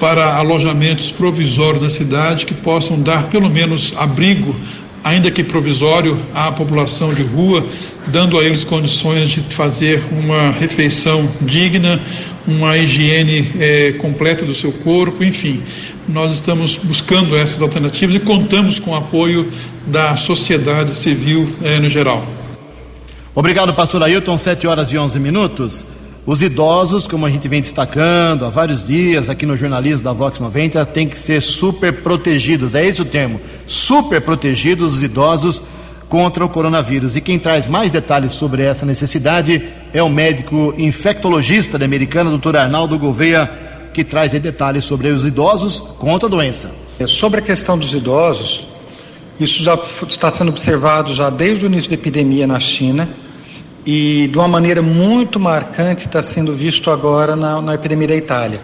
para 0.00 0.34
alojamentos 0.34 1.12
provisórios 1.12 1.80
na 1.80 1.88
cidade 1.88 2.44
que 2.44 2.52
possam 2.52 3.00
dar 3.00 3.28
pelo 3.28 3.48
menos 3.48 3.94
abrigo 3.96 4.56
ainda 5.02 5.30
que 5.30 5.42
provisório, 5.42 6.18
à 6.34 6.50
população 6.50 7.14
de 7.14 7.22
rua, 7.22 7.64
dando 8.08 8.38
a 8.38 8.44
eles 8.44 8.64
condições 8.64 9.30
de 9.30 9.40
fazer 9.54 10.02
uma 10.12 10.50
refeição 10.50 11.28
digna, 11.40 12.00
uma 12.46 12.76
higiene 12.76 13.52
é, 13.58 13.92
completa 13.92 14.44
do 14.44 14.54
seu 14.54 14.72
corpo, 14.72 15.24
enfim. 15.24 15.62
Nós 16.08 16.32
estamos 16.32 16.76
buscando 16.76 17.36
essas 17.36 17.60
alternativas 17.60 18.14
e 18.14 18.20
contamos 18.20 18.78
com 18.78 18.92
o 18.92 18.94
apoio 18.94 19.52
da 19.86 20.16
sociedade 20.16 20.94
civil 20.94 21.48
é, 21.62 21.78
no 21.78 21.88
geral. 21.88 22.24
Obrigado, 23.34 23.74
pastor 23.74 24.02
Ailton. 24.02 24.38
7 24.38 24.66
horas 24.66 24.92
e 24.92 24.98
11 24.98 25.18
minutos. 25.18 25.84
Os 26.26 26.42
idosos, 26.42 27.06
como 27.06 27.24
a 27.24 27.30
gente 27.30 27.46
vem 27.46 27.60
destacando 27.60 28.44
há 28.44 28.50
vários 28.50 28.84
dias 28.84 29.28
aqui 29.28 29.46
no 29.46 29.56
jornalismo 29.56 30.02
da 30.02 30.12
Vox 30.12 30.40
90, 30.40 30.84
têm 30.86 31.06
que 31.06 31.16
ser 31.16 31.40
super 31.40 31.92
protegidos. 32.02 32.74
É 32.74 32.84
esse 32.84 33.00
o 33.00 33.04
termo. 33.04 33.40
Super 33.64 34.20
protegidos 34.20 34.96
os 34.96 35.02
idosos 35.04 35.62
contra 36.08 36.44
o 36.44 36.48
coronavírus. 36.48 37.14
E 37.14 37.20
quem 37.20 37.38
traz 37.38 37.68
mais 37.68 37.92
detalhes 37.92 38.32
sobre 38.32 38.64
essa 38.64 38.84
necessidade 38.84 39.62
é 39.94 40.02
o 40.02 40.08
médico 40.08 40.74
infectologista 40.76 41.78
da 41.78 41.84
Americana, 41.84 42.28
doutor 42.28 42.56
Arnaldo 42.56 42.98
Gouveia, 42.98 43.48
que 43.94 44.02
traz 44.02 44.32
detalhes 44.32 44.84
sobre 44.84 45.06
os 45.06 45.24
idosos 45.24 45.78
contra 45.78 46.26
a 46.26 46.30
doença. 46.30 46.74
É, 46.98 47.06
sobre 47.06 47.38
a 47.38 47.42
questão 47.42 47.78
dos 47.78 47.94
idosos, 47.94 48.66
isso 49.38 49.62
já 49.62 49.78
está 50.08 50.28
sendo 50.28 50.48
observado 50.48 51.14
já 51.14 51.30
desde 51.30 51.66
o 51.66 51.68
início 51.68 51.88
da 51.88 51.94
epidemia 51.94 52.48
na 52.48 52.58
China 52.58 53.08
e 53.86 54.26
de 54.26 54.36
uma 54.36 54.48
maneira 54.48 54.82
muito 54.82 55.38
marcante 55.38 56.06
está 56.06 56.20
sendo 56.20 56.52
visto 56.52 56.90
agora 56.90 57.36
na, 57.36 57.62
na 57.62 57.74
epidemia 57.74 58.08
da 58.08 58.16
Itália. 58.16 58.60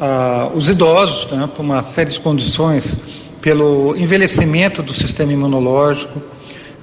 Ah, 0.00 0.50
os 0.52 0.68
idosos, 0.68 1.30
né, 1.30 1.48
por 1.54 1.62
uma 1.62 1.84
série 1.84 2.10
de 2.10 2.18
condições, 2.18 2.98
pelo 3.40 3.96
envelhecimento 3.96 4.82
do 4.82 4.92
sistema 4.92 5.32
imunológico, 5.32 6.20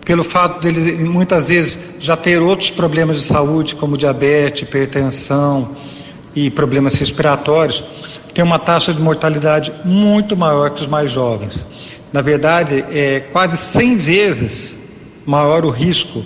pelo 0.05 0.23
fato 0.23 0.61
dele 0.61 0.93
muitas 1.03 1.49
vezes 1.49 1.95
já 1.99 2.15
ter 2.15 2.41
outros 2.41 2.71
problemas 2.71 3.17
de 3.17 3.23
saúde, 3.23 3.75
como 3.75 3.97
diabetes, 3.97 4.61
hipertensão 4.61 5.75
e 6.33 6.49
problemas 6.49 6.95
respiratórios, 6.95 7.83
tem 8.33 8.45
uma 8.45 8.59
taxa 8.59 8.93
de 8.93 9.01
mortalidade 9.01 9.73
muito 9.83 10.37
maior 10.37 10.69
que 10.69 10.81
os 10.81 10.87
mais 10.87 11.11
jovens. 11.11 11.67
Na 12.13 12.21
verdade, 12.21 12.85
é 12.89 13.19
quase 13.19 13.57
100 13.57 13.97
vezes 13.97 14.77
maior 15.25 15.65
o 15.65 15.69
risco 15.69 16.23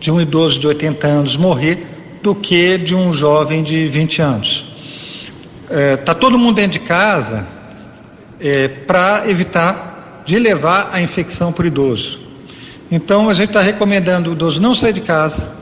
de 0.00 0.10
um 0.10 0.20
idoso 0.20 0.58
de 0.58 0.66
80 0.66 1.06
anos 1.06 1.36
morrer 1.36 1.86
do 2.22 2.34
que 2.34 2.78
de 2.78 2.94
um 2.94 3.12
jovem 3.12 3.62
de 3.62 3.86
20 3.88 4.22
anos. 4.22 4.72
Está 5.70 6.12
é, 6.12 6.14
todo 6.14 6.38
mundo 6.38 6.56
dentro 6.56 6.80
de 6.80 6.80
casa 6.80 7.46
é, 8.40 8.66
para 8.66 9.28
evitar 9.28 10.22
de 10.24 10.38
levar 10.38 10.90
a 10.92 11.00
infecção 11.00 11.52
para 11.52 11.64
o 11.64 11.66
idoso. 11.66 12.20
Então 12.90 13.28
a 13.28 13.34
gente 13.34 13.50
está 13.50 13.60
recomendando 13.60 14.30
o 14.30 14.32
idoso 14.32 14.60
não 14.60 14.74
sair 14.74 14.92
de 14.92 15.00
casa, 15.00 15.52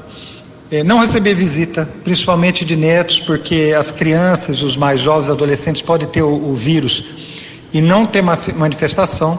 é, 0.70 0.82
não 0.82 1.00
receber 1.00 1.34
visita, 1.34 1.88
principalmente 2.04 2.64
de 2.64 2.76
netos, 2.76 3.20
porque 3.20 3.74
as 3.76 3.90
crianças, 3.90 4.62
os 4.62 4.76
mais 4.76 5.00
jovens, 5.00 5.28
adolescentes 5.28 5.82
podem 5.82 6.08
ter 6.08 6.22
o, 6.22 6.32
o 6.32 6.54
vírus 6.54 7.04
e 7.72 7.80
não 7.80 8.04
ter 8.04 8.22
manifestação. 8.22 9.38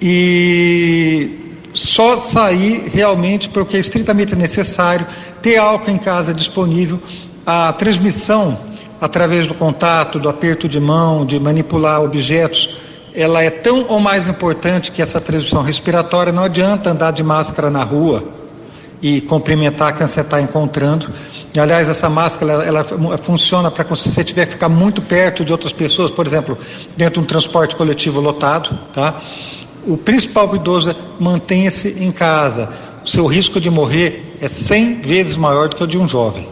E 0.00 1.47
só 1.72 2.16
sair 2.16 2.90
realmente 2.92 3.48
porque 3.48 3.76
é 3.76 3.80
estritamente 3.80 4.34
necessário, 4.34 5.06
ter 5.42 5.56
álcool 5.56 5.90
em 5.90 5.98
casa 5.98 6.34
disponível, 6.34 7.00
a 7.46 7.72
transmissão 7.72 8.58
através 9.00 9.46
do 9.46 9.54
contato, 9.54 10.18
do 10.18 10.28
aperto 10.28 10.68
de 10.68 10.80
mão, 10.80 11.24
de 11.24 11.38
manipular 11.38 12.02
objetos, 12.02 12.78
ela 13.14 13.42
é 13.42 13.50
tão 13.50 13.86
ou 13.88 13.98
mais 13.98 14.28
importante 14.28 14.92
que 14.92 15.02
essa 15.02 15.20
transmissão 15.20 15.62
respiratória. 15.62 16.32
Não 16.32 16.44
adianta 16.44 16.90
andar 16.90 17.12
de 17.12 17.22
máscara 17.22 17.70
na 17.70 17.82
rua 17.82 18.24
e 19.00 19.20
cumprimentar 19.20 19.96
quem 19.96 20.06
você 20.06 20.20
está 20.20 20.40
encontrando. 20.40 21.08
Aliás, 21.56 21.88
essa 21.88 22.08
máscara 22.08 22.52
ela, 22.52 22.64
ela 22.64 23.18
funciona 23.18 23.70
para 23.70 23.84
quando 23.84 23.98
você 23.98 24.22
tiver 24.22 24.46
que 24.46 24.52
ficar 24.52 24.68
muito 24.68 25.00
perto 25.02 25.44
de 25.44 25.52
outras 25.52 25.72
pessoas, 25.72 26.10
por 26.10 26.26
exemplo, 26.26 26.58
dentro 26.96 27.14
de 27.14 27.20
um 27.20 27.24
transporte 27.24 27.74
coletivo 27.74 28.20
lotado, 28.20 28.78
tá? 28.92 29.14
O 29.86 29.96
principal 29.96 30.54
idoso 30.54 30.90
é 30.90 30.96
mantenha-se 31.18 31.96
em 32.00 32.10
casa. 32.10 32.68
O 33.04 33.08
seu 33.08 33.26
risco 33.26 33.60
de 33.60 33.70
morrer 33.70 34.36
é 34.40 34.48
100 34.48 35.00
vezes 35.02 35.36
maior 35.36 35.68
do 35.68 35.76
que 35.76 35.84
o 35.84 35.86
de 35.86 35.98
um 35.98 36.06
jovem. 36.06 36.46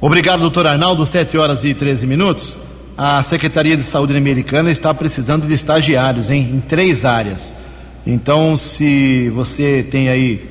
Obrigado, 0.00 0.40
doutor 0.40 0.66
Arnaldo. 0.66 1.04
7 1.04 1.36
horas 1.38 1.64
e 1.64 1.74
13 1.74 2.06
minutos. 2.06 2.56
A 2.96 3.22
Secretaria 3.22 3.76
de 3.76 3.82
Saúde 3.82 4.16
Americana 4.16 4.70
está 4.70 4.92
precisando 4.92 5.46
de 5.46 5.54
estagiários 5.54 6.30
hein, 6.30 6.50
em 6.52 6.60
três 6.60 7.04
áreas. 7.04 7.54
Então, 8.06 8.56
se 8.56 9.30
você 9.30 9.86
tem 9.90 10.08
aí, 10.08 10.44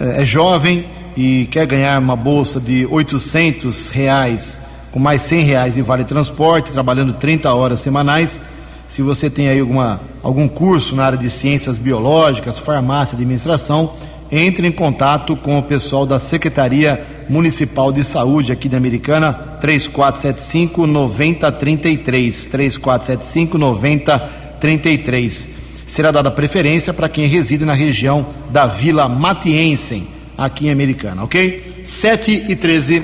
é, 0.00 0.22
é 0.22 0.24
jovem 0.24 0.84
e 1.16 1.46
quer 1.50 1.66
ganhar 1.66 2.00
uma 2.00 2.16
bolsa 2.16 2.60
de 2.60 2.86
800 2.86 3.88
reais 3.88 4.60
com 4.94 5.00
mais 5.00 5.22
100 5.22 5.40
reais 5.42 5.74
de 5.74 5.82
vale 5.82 6.04
transporte, 6.04 6.70
trabalhando 6.70 7.12
30 7.14 7.52
horas 7.52 7.80
semanais, 7.80 8.40
se 8.88 9.02
você 9.02 9.28
tem 9.28 9.48
aí 9.48 9.60
alguma, 9.60 10.00
algum 10.22 10.46
curso 10.46 10.94
na 10.94 11.04
área 11.04 11.18
de 11.18 11.28
ciências 11.30 11.76
biológicas, 11.76 12.58
farmácia, 12.58 13.16
administração, 13.16 13.92
entre 14.30 14.66
em 14.66 14.72
contato 14.72 15.36
com 15.36 15.58
o 15.58 15.62
pessoal 15.62 16.06
da 16.06 16.18
Secretaria 16.18 17.04
Municipal 17.28 17.92
de 17.92 18.04
Saúde 18.04 18.52
aqui 18.52 18.68
da 18.68 18.76
Americana, 18.76 19.32
3475 19.60 20.86
9033. 20.86 22.46
3475 22.46 23.58
9033. 23.58 25.50
Será 25.86 26.10
dada 26.10 26.30
preferência 26.30 26.92
para 26.92 27.08
quem 27.08 27.26
reside 27.26 27.64
na 27.64 27.74
região 27.74 28.26
da 28.50 28.66
Vila 28.66 29.08
Matiense, 29.08 30.06
aqui 30.36 30.66
em 30.66 30.70
Americana, 30.70 31.22
ok? 31.22 31.82
7 31.84 32.46
e 32.48 32.56
13. 32.56 33.02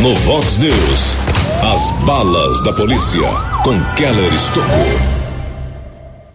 No 0.00 0.14
Vox 0.16 0.56
News, 0.58 1.16
as 1.64 1.92
balas 2.04 2.60
da 2.60 2.72
polícia 2.72 3.20
com 3.62 3.80
Keller 3.94 4.34
Estocou. 4.34 4.66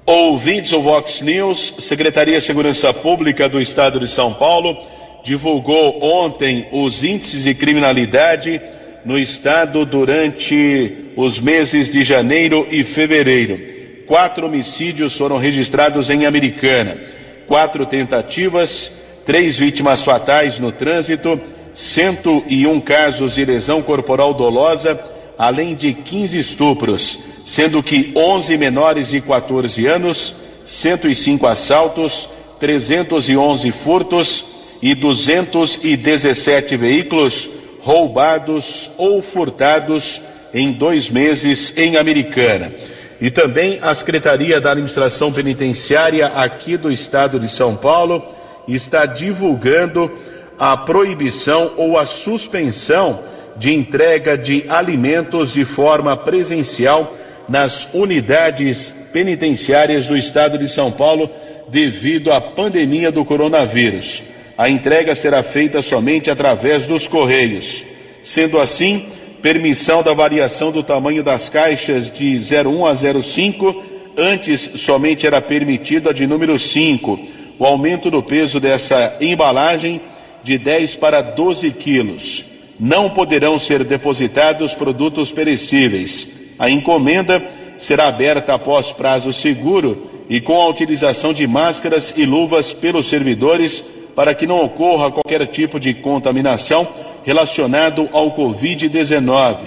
Ouvintes 0.06 0.72
do 0.72 0.82
Vox 0.82 1.22
News, 1.22 1.74
Secretaria 1.80 2.40
de 2.40 2.46
Segurança 2.46 2.94
Pública 2.94 3.50
do 3.50 3.60
Estado 3.60 4.00
de 4.00 4.08
São 4.08 4.34
Paulo 4.34 4.78
divulgou 5.26 6.02
ontem 6.02 6.70
os 6.72 7.04
índices 7.04 7.44
de 7.44 7.54
criminalidade 7.54 8.62
no 9.04 9.20
estado 9.20 9.86
durante 9.86 11.12
os 11.18 11.42
meses 11.42 11.92
de 11.92 12.06
janeiro 12.06 12.66
e 12.72 12.86
fevereiro. 12.86 14.06
Quatro 14.08 14.46
homicídios 14.46 15.18
foram 15.18 15.38
registrados 15.38 16.10
em 16.10 16.26
Americana, 16.26 16.98
quatro 17.46 17.86
tentativas, 17.86 18.94
três 19.26 19.58
vítimas 19.58 20.06
fatais 20.06 20.58
no 20.58 20.72
trânsito, 20.72 21.38
101 21.74 22.80
casos 22.80 23.36
de 23.36 23.44
lesão 23.44 23.82
corporal 23.82 24.34
dolosa 24.34 25.17
além 25.38 25.76
de 25.76 25.94
15 25.94 26.40
estupros, 26.40 27.20
sendo 27.46 27.84
que 27.84 28.12
11 28.16 28.58
menores 28.58 29.10
de 29.10 29.22
14 29.22 29.86
anos, 29.86 30.36
105 30.64 31.46
assaltos, 31.46 32.28
311 32.60 33.72
furtos 33.72 34.46
e 34.82 34.96
217 34.96 36.76
veículos 36.76 37.50
roubados 37.82 38.92
ou 38.98 39.22
furtados 39.22 40.22
em 40.54 40.72
dois 40.72 41.10
meses 41.10 41.74
em 41.78 41.98
Americana. 41.98 42.74
E 43.20 43.32
também 43.32 43.80
a 43.82 43.94
Secretaria 43.96 44.60
da 44.60 44.72
Administração 44.72 45.32
Penitenciária 45.32 46.28
aqui 46.28 46.78
do 46.78 46.92
estado 46.92 47.40
de 47.40 47.48
São 47.48 47.76
Paulo 47.76 48.24
está 48.68 49.06
divulgando 49.06 50.12
a 50.60 50.76
proibição 50.78 51.72
ou 51.78 51.98
a 51.98 52.06
suspensão 52.06 53.20
de 53.58 53.74
entrega 53.74 54.38
de 54.38 54.66
alimentos 54.70 55.54
de 55.54 55.66
forma 55.66 56.16
presencial 56.16 57.12
nas 57.50 57.94
unidades 57.94 58.94
penitenciárias 59.12 60.08
do 60.08 60.18
estado 60.18 60.58
de 60.58 60.68
São 60.68 60.92
Paulo 60.92 61.30
devido 61.68 62.32
à 62.32 62.40
pandemia 62.40 63.12
do 63.12 63.26
coronavírus. 63.26 64.24
A 64.58 64.70
entrega 64.70 65.16
será 65.16 65.42
feita 65.44 65.82
somente 65.82 66.30
através 66.30 66.86
dos 66.86 67.08
correios. 67.08 67.84
Sendo 68.22 68.60
assim, 68.60 69.06
permissão 69.42 70.04
da 70.04 70.14
variação 70.14 70.72
do 70.72 70.84
tamanho 70.84 71.24
das 71.24 71.50
caixas 71.50 72.12
de 72.12 72.38
01 72.38 72.86
a 72.86 72.96
05, 72.96 73.84
antes 74.18 74.60
somente 74.76 75.26
era 75.26 75.42
permitida 75.42 76.14
de 76.14 76.28
número 76.28 76.58
5. 76.58 77.20
O 77.60 77.66
aumento 77.66 78.12
do 78.12 78.22
peso 78.22 78.60
dessa 78.60 79.18
embalagem 79.22 80.02
de 80.44 80.58
10 80.58 80.96
para 80.98 81.22
12 81.22 81.72
quilos 81.72 82.57
não 82.80 83.10
poderão 83.10 83.58
ser 83.58 83.84
depositados 83.84 84.76
produtos 84.76 85.32
perecíveis. 85.32 86.56
A 86.60 86.70
encomenda 86.70 87.44
será 87.78 88.08
aberta 88.08 88.54
após 88.54 88.92
prazo 88.92 89.32
seguro 89.32 90.26
e 90.30 90.42
com 90.42 90.62
a 90.62 90.68
utilização 90.68 91.34
de 91.34 91.48
máscaras 91.48 92.14
e 92.18 92.26
luvas 92.26 92.74
pelos 92.74 93.08
servidores 93.08 93.84
para 94.16 94.34
que 94.34 94.48
não 94.48 94.64
ocorra 94.64 95.12
qualquer 95.12 95.46
tipo 95.48 95.80
de 95.80 95.94
contaminação 95.94 96.88
relacionado 97.24 98.10
ao 98.12 98.36
Covid-19. 98.36 99.58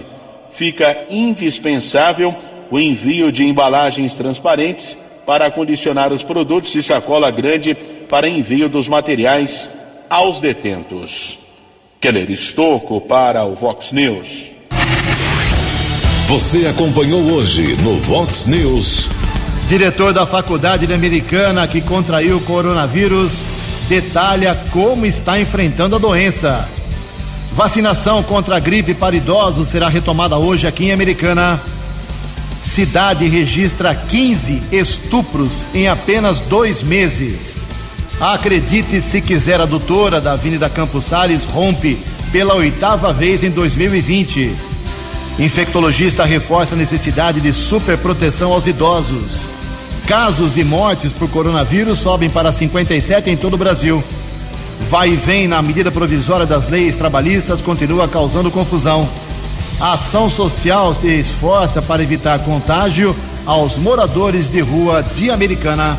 Fica 0.49 1.07
indispensável 1.09 2.35
o 2.71 2.79
envio 2.79 3.31
de 3.31 3.45
embalagens 3.45 4.17
transparentes 4.17 4.99
para 5.25 5.47
acondicionar 5.47 6.13
os 6.13 6.25
produtos 6.25 6.75
e 6.75 6.83
sacola 6.83 7.31
grande 7.31 7.75
para 8.09 8.29
envio 8.29 8.69
dos 8.69 8.89
materiais 8.89 9.71
aos 10.09 10.41
detentos. 10.41 11.49
Keller 12.01 12.30
Estocco 12.30 12.98
para 12.98 13.44
o 13.44 13.55
Vox 13.55 13.92
News. 13.92 14.53
Você 16.28 16.66
acompanhou 16.66 17.20
hoje 17.32 17.76
no 17.82 17.98
Vox 18.01 18.46
News. 18.46 19.07
Diretor 19.68 20.14
da 20.14 20.24
Faculdade 20.24 20.90
Americana 20.90 21.68
que 21.68 21.82
contraiu 21.82 22.38
o 22.38 22.40
coronavírus 22.40 23.44
detalha 23.86 24.55
como 24.70 25.05
está 25.05 25.38
enfrentando 25.38 25.96
a 25.96 25.98
doença. 25.98 26.66
Vacinação 27.53 28.22
contra 28.22 28.57
a 28.57 28.61
gripe 28.61 28.94
para 28.94 29.14
idosos 29.14 29.68
será 29.68 29.90
retomada 29.90 30.38
hoje 30.38 30.66
aqui 30.66 30.86
em 30.86 30.92
Americana. 30.92 31.61
Cidade 32.62 33.26
registra 33.28 33.94
15 33.94 34.62
estupros 34.72 35.66
em 35.74 35.86
apenas 35.86 36.40
dois 36.40 36.82
meses. 36.82 37.62
Acredite 38.21 39.01
se 39.01 39.23
quiser, 39.23 39.62
a 39.62 39.64
doutora 39.64 40.21
da 40.21 40.33
Avenida 40.33 40.68
Campos 40.68 41.07
Sales 41.07 41.45
rompe 41.45 41.99
pela 42.31 42.55
oitava 42.55 43.14
vez 43.14 43.43
em 43.43 43.49
2020. 43.49 44.55
Infectologista 45.39 46.27
reforça 46.27 46.75
a 46.75 46.79
necessidade 46.79 47.41
de 47.41 47.51
superproteção 47.51 48.53
aos 48.53 48.66
idosos. 48.66 49.49
Casos 50.07 50.53
de 50.53 50.62
mortes 50.62 51.14
por 51.14 51.31
coronavírus 51.31 51.99
sobem 51.99 52.29
para 52.29 52.53
57 52.53 53.31
em 53.31 53.39
todo 53.39 53.55
o 53.55 53.59
Brasil. 53.59 54.05
Vai 54.91 55.11
e 55.11 55.16
vem 55.16 55.49
na 55.49 55.62
medida 55.62 55.91
provisória 55.91 56.45
das 56.45 56.68
leis 56.68 56.99
trabalhistas 56.99 57.62
continua 57.62 58.07
causando 58.07 58.51
confusão. 58.51 59.09
A 59.81 59.95
ação 59.95 60.29
social 60.29 60.93
se 60.93 61.07
esforça 61.07 61.81
para 61.81 62.03
evitar 62.03 62.41
contágio 62.41 63.16
aos 63.47 63.79
moradores 63.79 64.51
de 64.51 64.61
rua 64.61 65.03
de 65.03 65.31
Americana. 65.31 65.99